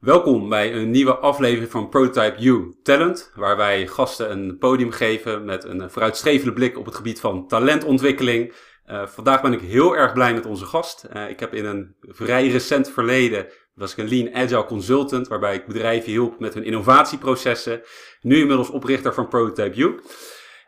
Welkom 0.00 0.48
bij 0.48 0.74
een 0.74 0.90
nieuwe 0.90 1.16
aflevering 1.16 1.70
van 1.70 1.88
Prototype 1.88 2.40
You 2.40 2.74
Talent, 2.82 3.32
waar 3.34 3.56
wij 3.56 3.86
gasten 3.86 4.30
een 4.30 4.58
podium 4.58 4.90
geven 4.90 5.44
met 5.44 5.64
een 5.64 5.90
vooruitstrevende 5.90 6.52
blik 6.52 6.78
op 6.78 6.84
het 6.84 6.94
gebied 6.94 7.20
van 7.20 7.48
talentontwikkeling. 7.48 8.54
Uh, 8.86 9.06
vandaag 9.06 9.42
ben 9.42 9.52
ik 9.52 9.60
heel 9.60 9.96
erg 9.96 10.12
blij 10.12 10.34
met 10.34 10.46
onze 10.46 10.64
gast. 10.64 11.06
Uh, 11.14 11.28
ik 11.28 11.40
heb 11.40 11.54
in 11.54 11.64
een 11.64 11.96
vrij 12.00 12.48
recent 12.48 12.90
verleden 12.90 13.46
was 13.74 13.92
ik 13.92 13.98
een 13.98 14.08
Lean 14.08 14.34
Agile 14.34 14.64
consultant, 14.64 15.28
waarbij 15.28 15.54
ik 15.54 15.66
bedrijven 15.66 16.10
hielp 16.10 16.40
met 16.40 16.54
hun 16.54 16.64
innovatieprocessen. 16.64 17.82
Nu 18.20 18.40
inmiddels 18.40 18.70
oprichter 18.70 19.14
van 19.14 19.28
Prototype 19.28 19.76
You. 19.76 20.00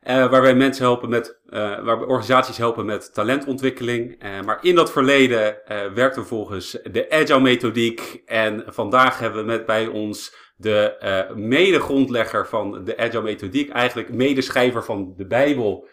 Uh, 0.06 0.30
waar 0.30 0.42
wij 0.42 0.54
mensen 0.54 0.84
helpen 0.84 1.08
met, 1.08 1.40
uh, 1.46 1.84
waar 1.84 1.98
we 1.98 2.06
organisaties 2.06 2.56
helpen 2.56 2.86
met 2.86 3.14
talentontwikkeling. 3.14 4.24
Uh, 4.24 4.40
maar 4.40 4.58
in 4.60 4.74
dat 4.74 4.92
verleden 4.92 5.56
werkten 5.94 6.22
we 6.22 6.28
volgens 6.28 6.78
de 6.90 7.10
Agile 7.10 7.40
methodiek. 7.40 8.22
En 8.26 8.64
vandaag 8.66 9.18
hebben 9.18 9.40
we 9.40 9.46
met 9.46 9.66
bij 9.66 9.86
ons 9.86 10.36
de 10.56 10.96
mede-grondlegger 11.34 12.46
van 12.46 12.84
de 12.84 12.96
Agile 12.96 13.22
methodiek. 13.22 13.70
Eigenlijk 13.70 14.12
medeschrijver 14.12 14.84
van 14.84 15.14
de 15.16 15.26
Bijbel. 15.26 15.88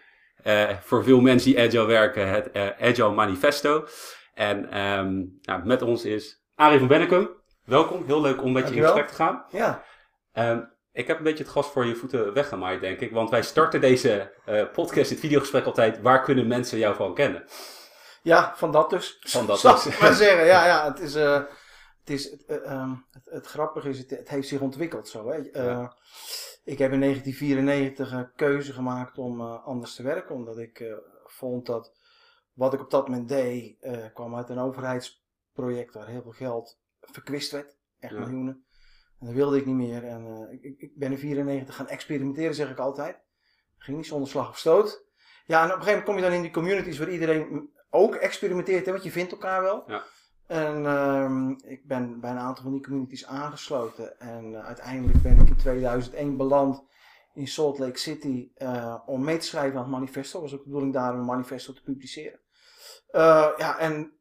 voor 0.83 1.03
veel 1.03 1.21
mensen 1.21 1.51
die 1.51 1.59
Agile 1.59 1.85
werken, 1.85 2.29
het 2.29 2.49
Agile 2.79 3.11
Manifesto. 3.11 3.85
En 4.33 4.79
um, 4.79 5.39
nou, 5.41 5.65
met 5.65 5.81
ons 5.81 6.05
is 6.05 6.43
Arie 6.55 6.79
van 6.79 6.87
Bennekum. 6.87 7.29
Welkom, 7.65 8.03
heel 8.05 8.21
leuk 8.21 8.43
om 8.43 8.51
met 8.51 8.69
je 8.69 8.75
in 8.75 8.83
gesprek 8.83 9.07
te 9.07 9.13
gaan. 9.13 9.45
Ja. 9.51 9.83
Um, 10.33 10.73
ik 10.95 11.07
heb 11.07 11.17
een 11.17 11.23
beetje 11.23 11.43
het 11.43 11.51
gas 11.53 11.67
voor 11.67 11.85
je 11.85 11.95
voeten 11.95 12.33
weggemaaid, 12.33 12.81
denk 12.81 12.99
ik. 12.99 13.11
Want 13.11 13.29
wij 13.29 13.41
starten 13.43 13.81
deze 13.81 14.33
uh, 14.49 14.71
podcast, 14.71 15.09
dit 15.09 15.19
videogesprek 15.19 15.65
altijd. 15.65 16.01
Waar 16.01 16.21
kunnen 16.21 16.47
mensen 16.47 16.77
jou 16.77 16.95
van 16.95 17.13
kennen? 17.13 17.43
Ja, 18.21 18.53
van 18.55 18.71
dat 18.71 18.89
dus. 18.89 19.17
Van 19.19 19.45
dat 19.45 19.59
Zal 19.59 19.83
dus. 19.83 19.99
maar 19.99 20.13
zeggen. 20.13 20.45
Ja, 20.45 20.65
ja, 20.65 20.85
het 20.85 20.99
is... 20.99 21.15
Uh, 21.15 21.43
het, 21.99 22.09
is 22.09 22.31
uh, 22.47 22.71
um, 22.71 23.05
het, 23.11 23.25
het, 23.25 23.45
grappige 23.45 23.89
is, 23.89 23.97
het, 23.97 24.09
het, 24.09 24.29
heeft 24.29 24.47
zich 24.47 24.59
ontwikkeld 24.59 25.07
zo. 25.07 25.29
Hè. 25.29 25.35
Ja. 25.35 25.95
Ik 26.63 26.77
heb 26.77 26.91
in 26.91 26.99
1994 26.99 28.11
een 28.11 28.31
keuze 28.35 28.73
gemaakt 28.73 29.17
om 29.17 29.41
anders 29.41 29.95
te 29.95 30.03
werken. 30.03 30.35
Omdat 30.35 30.57
ik 30.57 30.83
vond 31.25 31.65
dat 31.65 31.93
wat 32.53 32.73
ik 32.73 32.81
op 32.81 32.91
dat 32.91 33.07
moment 33.07 33.29
deed, 33.29 33.75
kwam 34.13 34.35
uit 34.35 34.49
een 34.49 34.59
overheidsproject 34.59 35.93
waar 35.93 36.07
heel 36.07 36.21
veel 36.21 36.31
geld 36.31 36.79
verkwist 37.01 37.51
werd. 37.51 37.77
Echt 37.99 38.13
ja. 38.13 38.19
miljoenen. 38.19 38.64
En 39.25 39.31
dat 39.31 39.39
wilde 39.39 39.57
ik 39.57 39.65
niet 39.65 39.75
meer. 39.75 40.03
En 40.03 40.25
uh, 40.25 40.53
ik, 40.61 40.81
ik, 40.81 40.97
ben 40.97 41.11
in 41.11 41.17
94 41.17 41.75
gaan 41.75 41.87
experimenteren, 41.87 42.55
zeg 42.55 42.69
ik 42.69 42.79
altijd. 42.79 43.17
Ging 43.77 43.97
niet 43.97 44.05
zonder 44.05 44.29
slag 44.29 44.49
of 44.49 44.57
stoot. 44.57 45.03
Ja, 45.45 45.63
en 45.63 45.65
op 45.65 45.75
een 45.75 45.83
gegeven 45.83 45.85
moment 45.85 46.03
kom 46.03 46.15
je 46.15 46.21
dan 46.21 46.31
in 46.31 46.41
die 46.41 46.51
communities 46.51 46.97
waar 46.97 47.09
iedereen 47.09 47.69
ook 47.89 48.15
experimenteert, 48.15 48.85
hè, 48.85 48.91
want 48.91 49.03
je 49.03 49.11
vindt 49.11 49.31
elkaar 49.31 49.61
wel. 49.61 49.83
Ja. 49.87 50.03
En 50.47 50.83
uh, 50.83 51.71
ik 51.71 51.87
ben 51.87 52.19
bij 52.19 52.31
een 52.31 52.37
aantal 52.37 52.63
van 52.63 52.71
die 52.71 52.83
communities 52.83 53.25
aangesloten. 53.25 54.19
En 54.19 54.51
uh, 54.51 54.65
uiteindelijk 54.65 55.21
ben 55.21 55.39
ik 55.39 55.47
in 55.47 55.57
2001 55.57 56.37
beland 56.37 56.83
in 57.33 57.47
Salt 57.47 57.79
Lake 57.79 57.99
City 57.99 58.51
uh, 58.57 58.97
om 59.05 59.23
mee 59.23 59.37
te 59.37 59.45
schrijven 59.45 59.77
aan 59.77 59.83
het 59.83 59.91
manifesto. 59.91 60.41
was 60.41 60.53
ook 60.53 60.59
de 60.59 60.65
bedoeling 60.65 60.93
daar 60.93 61.13
een 61.13 61.25
manifesto 61.25 61.73
te 61.73 61.83
publiceren. 61.83 62.39
ja, 63.57 63.79
en 63.79 64.13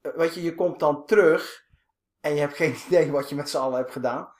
weet 0.00 0.34
je, 0.34 0.42
je 0.42 0.54
komt 0.54 0.80
dan 0.80 1.06
terug 1.06 1.70
en 2.22 2.34
je 2.34 2.40
hebt 2.40 2.56
geen 2.56 2.74
idee 2.86 3.10
wat 3.10 3.28
je 3.28 3.34
met 3.34 3.50
z'n 3.50 3.56
allen 3.56 3.78
hebt 3.78 3.92
gedaan. 3.92 4.32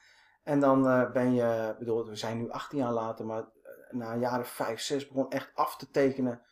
En 0.42 0.60
dan 0.60 0.86
uh, 0.86 1.10
ben 1.10 1.34
je, 1.34 1.74
bedoel, 1.78 2.06
we 2.06 2.16
zijn 2.16 2.38
nu 2.38 2.50
18 2.50 2.78
jaar 2.78 2.92
later, 2.92 3.26
maar 3.26 3.44
na 3.90 4.12
een 4.12 4.20
jaar 4.20 4.40
of 4.40 4.48
5, 4.48 4.80
6 4.80 5.08
begon 5.08 5.30
echt 5.30 5.50
af 5.54 5.76
te 5.76 5.90
tekenen 5.90 6.42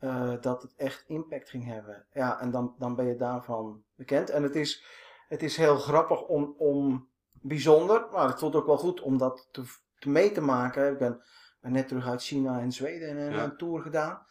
uh, 0.00 0.32
dat 0.40 0.62
het 0.62 0.74
echt 0.76 1.04
impact 1.06 1.50
ging 1.50 1.64
hebben. 1.64 2.06
Ja, 2.12 2.40
en 2.40 2.50
dan, 2.50 2.74
dan 2.78 2.94
ben 2.94 3.06
je 3.06 3.16
daarvan 3.16 3.82
bekend. 3.94 4.30
En 4.30 4.42
het 4.42 4.56
is, 4.56 4.84
het 5.28 5.42
is 5.42 5.56
heel 5.56 5.76
grappig 5.76 6.22
om, 6.22 6.54
om 6.58 7.08
bijzonder, 7.32 8.06
maar 8.12 8.28
het 8.28 8.38
voelt 8.38 8.54
ook 8.54 8.66
wel 8.66 8.78
goed 8.78 9.00
om 9.00 9.18
dat 9.18 9.48
te, 9.50 9.62
te 9.98 10.08
mee 10.08 10.32
te 10.32 10.40
maken. 10.40 10.92
Ik 10.92 10.98
ben, 10.98 11.22
ben 11.60 11.72
net 11.72 11.88
terug 11.88 12.06
uit 12.08 12.22
China 12.22 12.60
en 12.60 12.72
Zweden 12.72 13.08
en 13.08 13.32
ja. 13.32 13.42
een 13.42 13.56
tour 13.56 13.82
gedaan. 13.82 14.24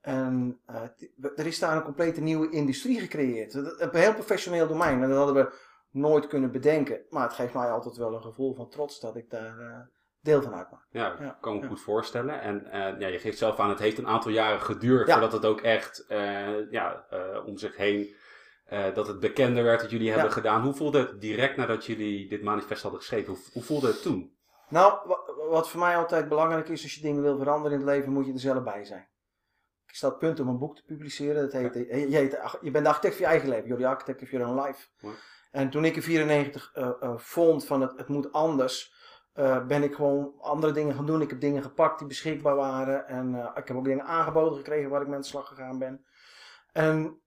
En 0.00 0.60
uh, 0.70 1.36
er 1.36 1.46
is 1.46 1.58
daar 1.58 1.76
een 1.76 1.82
complete 1.82 2.20
nieuwe 2.20 2.50
industrie 2.50 3.00
gecreëerd. 3.00 3.54
Een 3.54 3.88
heel 3.92 4.14
professioneel 4.14 4.68
domein. 4.68 5.02
En 5.02 5.08
dat 5.08 5.18
hadden 5.18 5.34
we 5.34 5.68
nooit 5.90 6.26
kunnen 6.26 6.52
bedenken. 6.52 7.00
Maar 7.08 7.22
het 7.22 7.32
geeft 7.32 7.54
mij 7.54 7.70
altijd 7.70 7.96
wel 7.96 8.14
een 8.14 8.22
gevoel 8.22 8.54
van 8.54 8.68
trots 8.68 9.00
dat 9.00 9.16
ik 9.16 9.30
daar 9.30 9.58
uh, 9.58 9.76
deel 10.20 10.42
van 10.42 10.54
uitmaak. 10.54 10.86
Ja, 10.90 11.16
ja 11.20 11.38
kan 11.40 11.54
me 11.54 11.60
ja. 11.60 11.68
goed 11.68 11.80
voorstellen. 11.80 12.40
En 12.40 12.64
uh, 12.66 13.00
ja, 13.00 13.06
je 13.06 13.18
geeft 13.18 13.38
zelf 13.38 13.58
aan, 13.58 13.68
het 13.68 13.78
heeft 13.78 13.98
een 13.98 14.06
aantal 14.06 14.30
jaren 14.30 14.60
geduurd 14.60 15.06
ja. 15.06 15.12
voordat 15.12 15.32
het 15.32 15.44
ook 15.44 15.60
echt 15.60 16.04
uh, 16.08 16.70
ja, 16.70 17.06
om 17.46 17.56
zich 17.56 17.76
heen, 17.76 18.14
dat 18.94 19.06
het 19.06 19.20
bekender 19.20 19.64
werd 19.64 19.80
dat 19.80 19.90
jullie 19.90 20.10
hebben 20.10 20.32
gedaan. 20.32 20.62
Hoe 20.62 20.74
voelde 20.74 20.98
het 20.98 21.20
direct 21.20 21.56
nadat 21.56 21.86
jullie 21.86 22.28
dit 22.28 22.42
manifest 22.42 22.82
hadden 22.82 23.00
geschreven? 23.00 23.32
Hoe, 23.32 23.42
hoe 23.52 23.62
voelde 23.62 23.86
het 23.86 24.02
toen? 24.02 24.36
Nou, 24.68 25.16
wat 25.48 25.68
voor 25.68 25.80
mij 25.80 25.96
altijd 25.96 26.28
belangrijk 26.28 26.68
is, 26.68 26.82
als 26.82 26.94
je 26.94 27.00
dingen 27.00 27.22
wil 27.22 27.38
veranderen 27.38 27.80
in 27.80 27.86
het 27.86 27.94
leven, 27.94 28.12
moet 28.12 28.26
je 28.26 28.32
er 28.32 28.38
zelf 28.38 28.62
bij 28.62 28.84
zijn. 28.84 29.08
Ik 29.86 29.94
sta 29.94 30.10
punt 30.10 30.40
om 30.40 30.48
een 30.48 30.58
boek 30.58 30.76
te 30.76 30.82
publiceren. 30.84 31.42
Dat 31.42 31.52
heet, 31.52 31.74
je, 31.74 32.16
heet, 32.16 32.58
je 32.60 32.70
bent 32.70 32.84
de 32.84 32.90
architect 32.90 33.14
van 33.14 33.24
je 33.24 33.30
eigen 33.30 33.48
leven. 33.48 33.78
The 33.78 33.86
architect 33.86 34.22
of 34.22 34.30
your 34.30 34.46
own 34.46 34.60
life. 34.60 34.88
En 35.50 35.70
toen 35.70 35.84
ik 35.84 35.96
in 35.96 36.02
94 36.02 36.72
uh, 36.74 36.90
uh, 37.00 37.12
vond 37.16 37.66
van 37.66 37.80
het, 37.80 37.92
het 37.96 38.08
moet 38.08 38.32
anders, 38.32 38.94
uh, 39.34 39.66
ben 39.66 39.82
ik 39.82 39.94
gewoon 39.94 40.34
andere 40.40 40.72
dingen 40.72 40.94
gaan 40.94 41.06
doen. 41.06 41.20
Ik 41.20 41.30
heb 41.30 41.40
dingen 41.40 41.62
gepakt 41.62 41.98
die 41.98 42.08
beschikbaar 42.08 42.56
waren. 42.56 43.06
En 43.06 43.34
uh, 43.34 43.50
ik 43.54 43.68
heb 43.68 43.76
ook 43.76 43.84
dingen 43.84 44.04
aangeboden 44.04 44.56
gekregen 44.56 44.90
waar 44.90 45.00
ik 45.00 45.06
mee 45.06 45.16
aan 45.16 45.22
de 45.22 45.26
slag 45.26 45.48
gegaan 45.48 45.78
ben. 45.78 46.04
En 46.72 47.20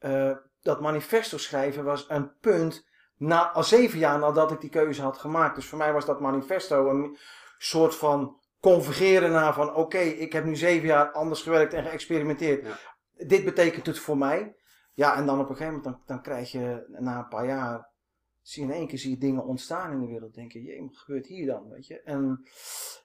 uh, 0.00 0.36
dat 0.60 0.80
manifesto 0.80 1.38
schrijven 1.38 1.84
was 1.84 2.04
een 2.08 2.38
punt 2.40 2.86
na, 3.16 3.50
al 3.50 3.64
zeven 3.64 3.98
jaar 3.98 4.18
nadat 4.18 4.50
ik 4.50 4.60
die 4.60 4.70
keuze 4.70 5.02
had 5.02 5.18
gemaakt. 5.18 5.54
Dus 5.54 5.66
voor 5.66 5.78
mij 5.78 5.92
was 5.92 6.04
dat 6.04 6.20
manifesto 6.20 6.88
een 6.88 7.18
soort 7.58 7.94
van 7.94 8.40
convergeren 8.60 9.30
naar 9.30 9.54
van 9.54 9.68
oké, 9.68 9.78
okay, 9.78 10.08
ik 10.08 10.32
heb 10.32 10.44
nu 10.44 10.56
zeven 10.56 10.88
jaar 10.88 11.10
anders 11.10 11.42
gewerkt 11.42 11.74
en 11.74 11.84
geëxperimenteerd. 11.84 12.66
Ja. 12.66 12.78
Dit 13.26 13.44
betekent 13.44 13.86
het 13.86 13.98
voor 13.98 14.18
mij. 14.18 14.56
Ja, 14.98 15.16
en 15.16 15.26
dan 15.26 15.40
op 15.40 15.48
een 15.48 15.56
gegeven 15.56 15.76
moment, 15.76 15.84
dan, 15.84 16.02
dan 16.06 16.22
krijg 16.22 16.50
je 16.50 16.86
na 16.88 17.18
een 17.18 17.28
paar 17.28 17.46
jaar, 17.46 17.88
zie 18.42 18.62
je 18.62 18.68
in 18.68 18.74
één 18.74 18.86
keer 18.86 18.98
zie 18.98 19.10
je 19.10 19.18
dingen 19.18 19.44
ontstaan 19.44 19.92
in 19.92 20.00
de 20.00 20.06
wereld. 20.06 20.34
denk 20.34 20.52
je, 20.52 20.62
jee, 20.62 20.80
wat 20.80 20.96
gebeurt 20.96 21.26
hier 21.26 21.46
dan, 21.46 21.68
weet 21.68 21.86
je. 21.86 22.02
En 22.02 22.48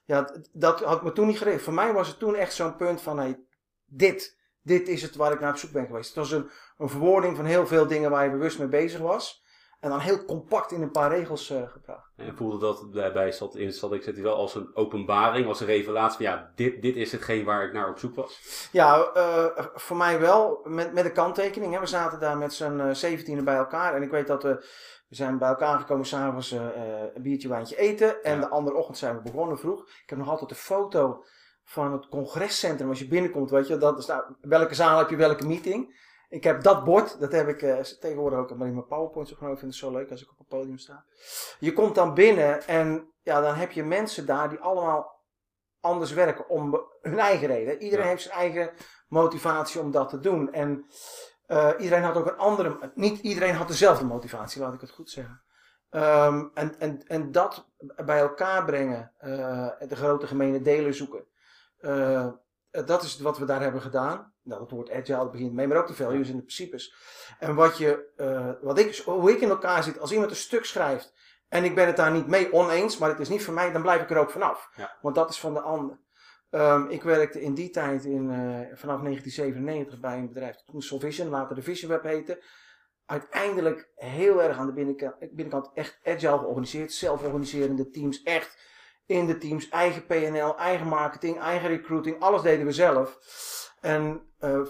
ja, 0.04 0.34
dat 0.52 0.80
had 0.80 1.02
me 1.02 1.12
toen 1.12 1.26
niet 1.26 1.38
geregeld. 1.38 1.62
Voor 1.62 1.72
mij 1.72 1.92
was 1.92 2.08
het 2.08 2.18
toen 2.18 2.34
echt 2.34 2.54
zo'n 2.54 2.76
punt 2.76 3.00
van, 3.00 3.18
hey, 3.18 3.40
dit, 3.84 4.38
dit 4.62 4.88
is 4.88 5.02
het 5.02 5.14
waar 5.14 5.32
ik 5.32 5.40
naar 5.40 5.50
op 5.50 5.56
zoek 5.56 5.70
ben 5.72 5.86
geweest. 5.86 6.06
Het 6.06 6.16
was 6.16 6.30
een, 6.30 6.50
een 6.76 6.88
verwoording 6.88 7.36
van 7.36 7.44
heel 7.44 7.66
veel 7.66 7.86
dingen 7.86 8.10
waar 8.10 8.24
je 8.24 8.30
bewust 8.30 8.58
mee 8.58 8.68
bezig 8.68 9.00
was. 9.00 9.43
En 9.84 9.90
dan 9.90 9.98
heel 9.98 10.24
compact 10.24 10.72
in 10.72 10.82
een 10.82 10.90
paar 10.90 11.10
regels 11.10 11.50
uh, 11.50 11.62
gebracht. 11.68 12.12
En 12.16 12.36
voelde 12.36 12.58
dat 12.58 12.90
bij 13.12 13.32
zat 13.32 13.56
in 13.56 13.72
zat 13.72 13.92
ik 13.92 14.02
zit 14.02 14.20
wel 14.20 14.34
als 14.34 14.54
een 14.54 14.70
openbaring, 14.74 15.46
als 15.46 15.60
een 15.60 15.66
revelatie 15.66 16.26
van 16.26 16.36
ja, 16.36 16.52
dit, 16.54 16.82
dit 16.82 16.96
is 16.96 17.12
hetgeen 17.12 17.44
waar 17.44 17.66
ik 17.66 17.72
naar 17.72 17.88
op 17.88 17.98
zoek 17.98 18.14
was? 18.14 18.68
Ja, 18.72 19.10
uh, 19.16 19.46
voor 19.74 19.96
mij 19.96 20.20
wel, 20.20 20.60
met, 20.64 20.92
met 20.92 21.04
een 21.04 21.12
kanttekening. 21.12 21.74
Hè. 21.74 21.80
We 21.80 21.86
zaten 21.86 22.20
daar 22.20 22.36
met 22.36 22.52
z'n 22.52 22.78
uh, 22.78 22.90
zeventiende 22.90 23.42
bij 23.42 23.56
elkaar. 23.56 23.94
En 23.94 24.02
ik 24.02 24.10
weet 24.10 24.26
dat 24.26 24.42
we, 24.42 24.54
we 25.08 25.14
zijn 25.14 25.38
bij 25.38 25.48
elkaar 25.48 25.78
gekomen 25.78 26.06
s'avonds 26.06 26.52
uh, 26.52 26.62
een 27.14 27.22
biertje, 27.22 27.48
wijntje 27.48 27.76
eten. 27.76 28.22
En 28.22 28.34
ja. 28.34 28.40
de 28.40 28.48
andere 28.48 28.76
ochtend 28.76 28.98
zijn 28.98 29.16
we 29.16 29.22
begonnen 29.22 29.58
vroeg. 29.58 29.80
Ik 29.80 30.10
heb 30.10 30.18
nog 30.18 30.28
altijd 30.28 30.50
een 30.50 30.56
foto 30.56 31.24
van 31.64 31.92
het 31.92 32.08
congrescentrum. 32.08 32.88
Als 32.88 32.98
je 32.98 33.08
binnenkomt, 33.08 33.50
weet 33.50 33.68
je, 33.68 33.76
dat 33.76 33.98
is, 33.98 34.06
nou, 34.06 34.24
welke 34.40 34.74
zaal 34.74 34.98
heb 34.98 35.10
je 35.10 35.16
welke 35.16 35.46
meeting. 35.46 36.02
Ik 36.34 36.44
heb 36.44 36.62
dat 36.62 36.84
bord, 36.84 37.20
dat 37.20 37.32
heb 37.32 37.48
ik 37.48 37.62
uh, 37.62 37.80
tegenwoordig 37.80 38.38
ook 38.38 38.50
in 38.50 38.58
mijn 38.58 38.86
PowerPoints 38.86 39.30
opgenomen. 39.30 39.52
Ik 39.52 39.58
vind 39.58 39.72
het 39.72 39.80
zo 39.80 39.90
leuk 39.90 40.10
als 40.10 40.22
ik 40.22 40.30
op 40.30 40.38
het 40.38 40.48
podium 40.48 40.78
sta. 40.78 41.04
Je 41.58 41.72
komt 41.72 41.94
dan 41.94 42.14
binnen 42.14 42.66
en 42.66 43.12
ja, 43.22 43.40
dan 43.40 43.54
heb 43.54 43.70
je 43.70 43.84
mensen 43.84 44.26
daar 44.26 44.48
die 44.48 44.58
allemaal 44.58 45.22
anders 45.80 46.12
werken 46.12 46.48
om 46.48 46.86
hun 47.00 47.18
eigen 47.18 47.46
reden. 47.46 47.82
Iedereen 47.82 48.04
ja. 48.04 48.10
heeft 48.10 48.22
zijn 48.22 48.34
eigen 48.34 48.70
motivatie 49.08 49.80
om 49.80 49.90
dat 49.90 50.08
te 50.08 50.20
doen. 50.20 50.52
En 50.52 50.86
uh, 51.46 51.70
iedereen 51.78 52.04
had 52.04 52.16
ook 52.16 52.26
een 52.26 52.36
andere, 52.36 52.92
niet 52.94 53.20
iedereen 53.20 53.54
had 53.54 53.68
dezelfde 53.68 54.04
motivatie, 54.04 54.60
laat 54.60 54.74
ik 54.74 54.80
het 54.80 54.90
goed 54.90 55.10
zeggen. 55.10 55.42
Um, 55.90 56.50
en, 56.54 56.78
en, 56.78 57.06
en 57.06 57.32
dat 57.32 57.70
bij 58.04 58.18
elkaar 58.18 58.64
brengen, 58.64 59.12
uh, 59.20 59.70
de 59.88 59.96
grote 59.96 60.26
gemene 60.26 60.60
delen 60.60 60.94
zoeken. 60.94 61.26
Dat 62.70 63.02
is 63.02 63.18
wat 63.18 63.38
we 63.38 63.44
daar 63.44 63.60
hebben 63.60 63.82
gedaan. 63.82 64.33
Nou, 64.44 64.60
dat 64.60 64.70
woord 64.70 64.90
agile 64.90 65.30
begint 65.30 65.52
mee, 65.52 65.66
maar 65.66 65.76
ook 65.76 65.86
de 65.86 65.94
values 65.94 66.28
en 66.28 66.36
de 66.36 66.42
principes. 66.42 66.94
En 67.38 67.54
wat, 67.54 67.78
je, 67.78 68.12
uh, 68.16 68.50
wat 68.60 68.78
ik, 68.78 68.96
hoe 68.96 69.30
ik 69.30 69.40
in 69.40 69.48
elkaar 69.48 69.82
zit, 69.82 69.98
als 70.00 70.12
iemand 70.12 70.30
een 70.30 70.36
stuk 70.36 70.64
schrijft 70.64 71.12
en 71.48 71.64
ik 71.64 71.74
ben 71.74 71.86
het 71.86 71.96
daar 71.96 72.12
niet 72.12 72.26
mee 72.26 72.52
oneens, 72.52 72.98
maar 72.98 73.08
het 73.08 73.20
is 73.20 73.28
niet 73.28 73.44
voor 73.44 73.54
mij, 73.54 73.72
dan 73.72 73.82
blijf 73.82 74.02
ik 74.02 74.10
er 74.10 74.16
ook 74.16 74.30
vanaf. 74.30 74.70
Ja. 74.76 74.96
Want 75.00 75.14
dat 75.14 75.30
is 75.30 75.40
van 75.40 75.54
de 75.54 75.60
ander. 75.60 75.98
Um, 76.50 76.88
ik 76.88 77.02
werkte 77.02 77.40
in 77.40 77.54
die 77.54 77.70
tijd 77.70 78.04
in, 78.04 78.24
uh, 78.24 78.76
vanaf 78.76 79.00
1997 79.00 80.00
bij 80.00 80.18
een 80.18 80.28
bedrijf, 80.28 80.56
toen 80.66 80.82
Solvision, 80.82 81.28
later 81.28 81.54
de 81.54 81.62
Vision 81.62 81.90
Web 81.90 82.02
heette. 82.02 82.42
Uiteindelijk 83.06 83.90
heel 83.94 84.42
erg 84.42 84.58
aan 84.58 84.66
de 84.66 84.72
binnenkant, 84.72 85.14
binnenkant 85.18 85.70
echt 85.74 85.98
agile 86.04 86.38
georganiseerd, 86.38 86.92
zelforganiserende 86.92 87.90
teams, 87.90 88.22
echt 88.22 88.58
in 89.06 89.26
de 89.26 89.38
teams, 89.38 89.68
eigen 89.68 90.06
PNL, 90.06 90.56
eigen 90.56 90.86
marketing, 90.86 91.38
eigen 91.38 91.68
recruiting, 91.68 92.20
alles 92.20 92.42
deden 92.42 92.66
we 92.66 92.72
zelf. 92.72 93.18
En 93.84 94.20
uh, 94.40 94.60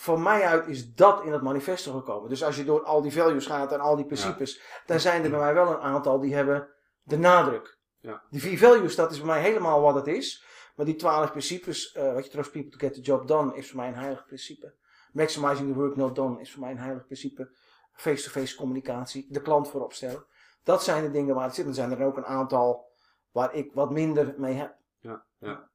van 0.00 0.22
mij 0.22 0.42
uit 0.42 0.66
is 0.66 0.94
dat 0.94 1.24
in 1.24 1.32
het 1.32 1.42
manifesto 1.42 1.92
gekomen. 1.92 2.28
Dus 2.28 2.44
als 2.44 2.56
je 2.56 2.64
door 2.64 2.84
al 2.84 3.02
die 3.02 3.12
values 3.12 3.46
gaat 3.46 3.72
en 3.72 3.80
al 3.80 3.96
die 3.96 4.06
principes, 4.06 4.62
dan 4.86 5.00
zijn 5.00 5.24
er 5.24 5.30
bij 5.30 5.38
mij 5.38 5.54
wel 5.54 5.70
een 5.70 5.80
aantal 5.80 6.20
die 6.20 6.34
hebben 6.34 6.68
de 7.02 7.18
nadruk. 7.18 7.78
Ja. 7.98 8.22
Die 8.30 8.40
vier 8.40 8.58
values, 8.58 8.96
dat 8.96 9.10
is 9.10 9.16
bij 9.16 9.26
mij 9.26 9.40
helemaal 9.40 9.80
wat 9.80 9.94
het 9.94 10.06
is. 10.06 10.44
Maar 10.76 10.86
die 10.86 10.94
twaalf 10.94 11.30
principes, 11.30 11.92
eh, 11.92 12.14
wat 12.14 12.24
je 12.24 12.30
trust 12.30 12.50
people 12.52 12.70
to 12.70 12.78
get 12.78 12.94
the 12.94 13.00
job 13.00 13.28
done, 13.28 13.54
is 13.56 13.68
voor 13.68 13.76
mij 13.76 13.88
een 13.88 13.94
heilig 13.94 14.26
principe. 14.26 14.74
Maximizing 15.12 15.68
the 15.68 15.78
work 15.78 15.96
not 15.96 16.14
done 16.14 16.40
is 16.40 16.52
voor 16.52 16.60
mij 16.60 16.70
een 16.70 16.78
heilig 16.78 17.04
principe. 17.04 17.50
Face-to-face 17.92 18.56
communicatie, 18.56 19.26
de 19.28 19.42
klant 19.42 19.68
voorop 19.68 19.92
stellen. 19.92 20.26
Dat 20.62 20.82
zijn 20.82 21.04
de 21.04 21.10
dingen 21.10 21.34
waar 21.34 21.44
het 21.44 21.54
zit. 21.54 21.66
En 21.66 21.74
zijn 21.74 21.90
er 21.90 22.04
ook 22.04 22.16
een 22.16 22.26
aantal 22.26 22.90
waar 23.30 23.54
ik 23.54 23.72
wat 23.72 23.90
minder 23.90 24.34
mee 24.36 24.54
heb. 24.54 24.76
Ja, 24.98 25.24
ja. 25.38 25.70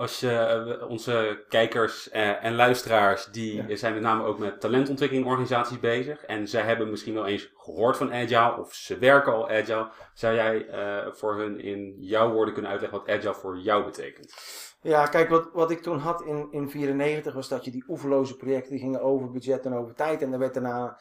Als 0.00 0.20
je, 0.20 0.30
eh, 0.32 0.88
onze 0.88 1.44
kijkers 1.48 2.10
eh, 2.10 2.44
en 2.44 2.54
luisteraars, 2.54 3.26
die 3.26 3.66
Ja. 3.68 3.76
zijn 3.76 3.92
met 3.92 4.02
name 4.02 4.24
ook 4.24 4.38
met 4.38 4.60
talentontwikkelingorganisaties 4.60 5.80
bezig. 5.80 6.24
En 6.24 6.48
zij 6.48 6.62
hebben 6.62 6.90
misschien 6.90 7.14
wel 7.14 7.26
eens 7.26 7.52
gehoord 7.56 7.96
van 7.96 8.12
Agile 8.12 8.56
of 8.58 8.74
ze 8.74 8.98
werken 8.98 9.32
al 9.32 9.48
Agile. 9.48 9.90
Zou 10.14 10.34
jij 10.34 10.66
eh, 10.68 11.12
voor 11.12 11.36
hun 11.36 11.60
in 11.60 11.94
jouw 11.98 12.32
woorden 12.32 12.52
kunnen 12.54 12.70
uitleggen 12.70 12.98
wat 12.98 13.08
Agile 13.08 13.34
voor 13.34 13.58
jou 13.58 13.84
betekent? 13.84 14.34
Ja, 14.80 15.06
kijk, 15.06 15.28
wat, 15.28 15.48
wat 15.52 15.70
ik 15.70 15.82
toen 15.82 15.98
had 15.98 16.20
in 16.20 16.26
1994 16.26 17.34
was 17.34 17.48
dat 17.48 17.64
je 17.64 17.70
die 17.70 17.84
oeverloze 17.88 18.36
projecten 18.36 18.70
die 18.70 18.80
gingen 18.80 19.02
over 19.02 19.30
budget 19.30 19.66
en 19.66 19.74
over 19.74 19.94
tijd. 19.94 20.22
En 20.22 20.32
er 20.32 20.38
werd 20.38 20.54
daarna, 20.54 21.00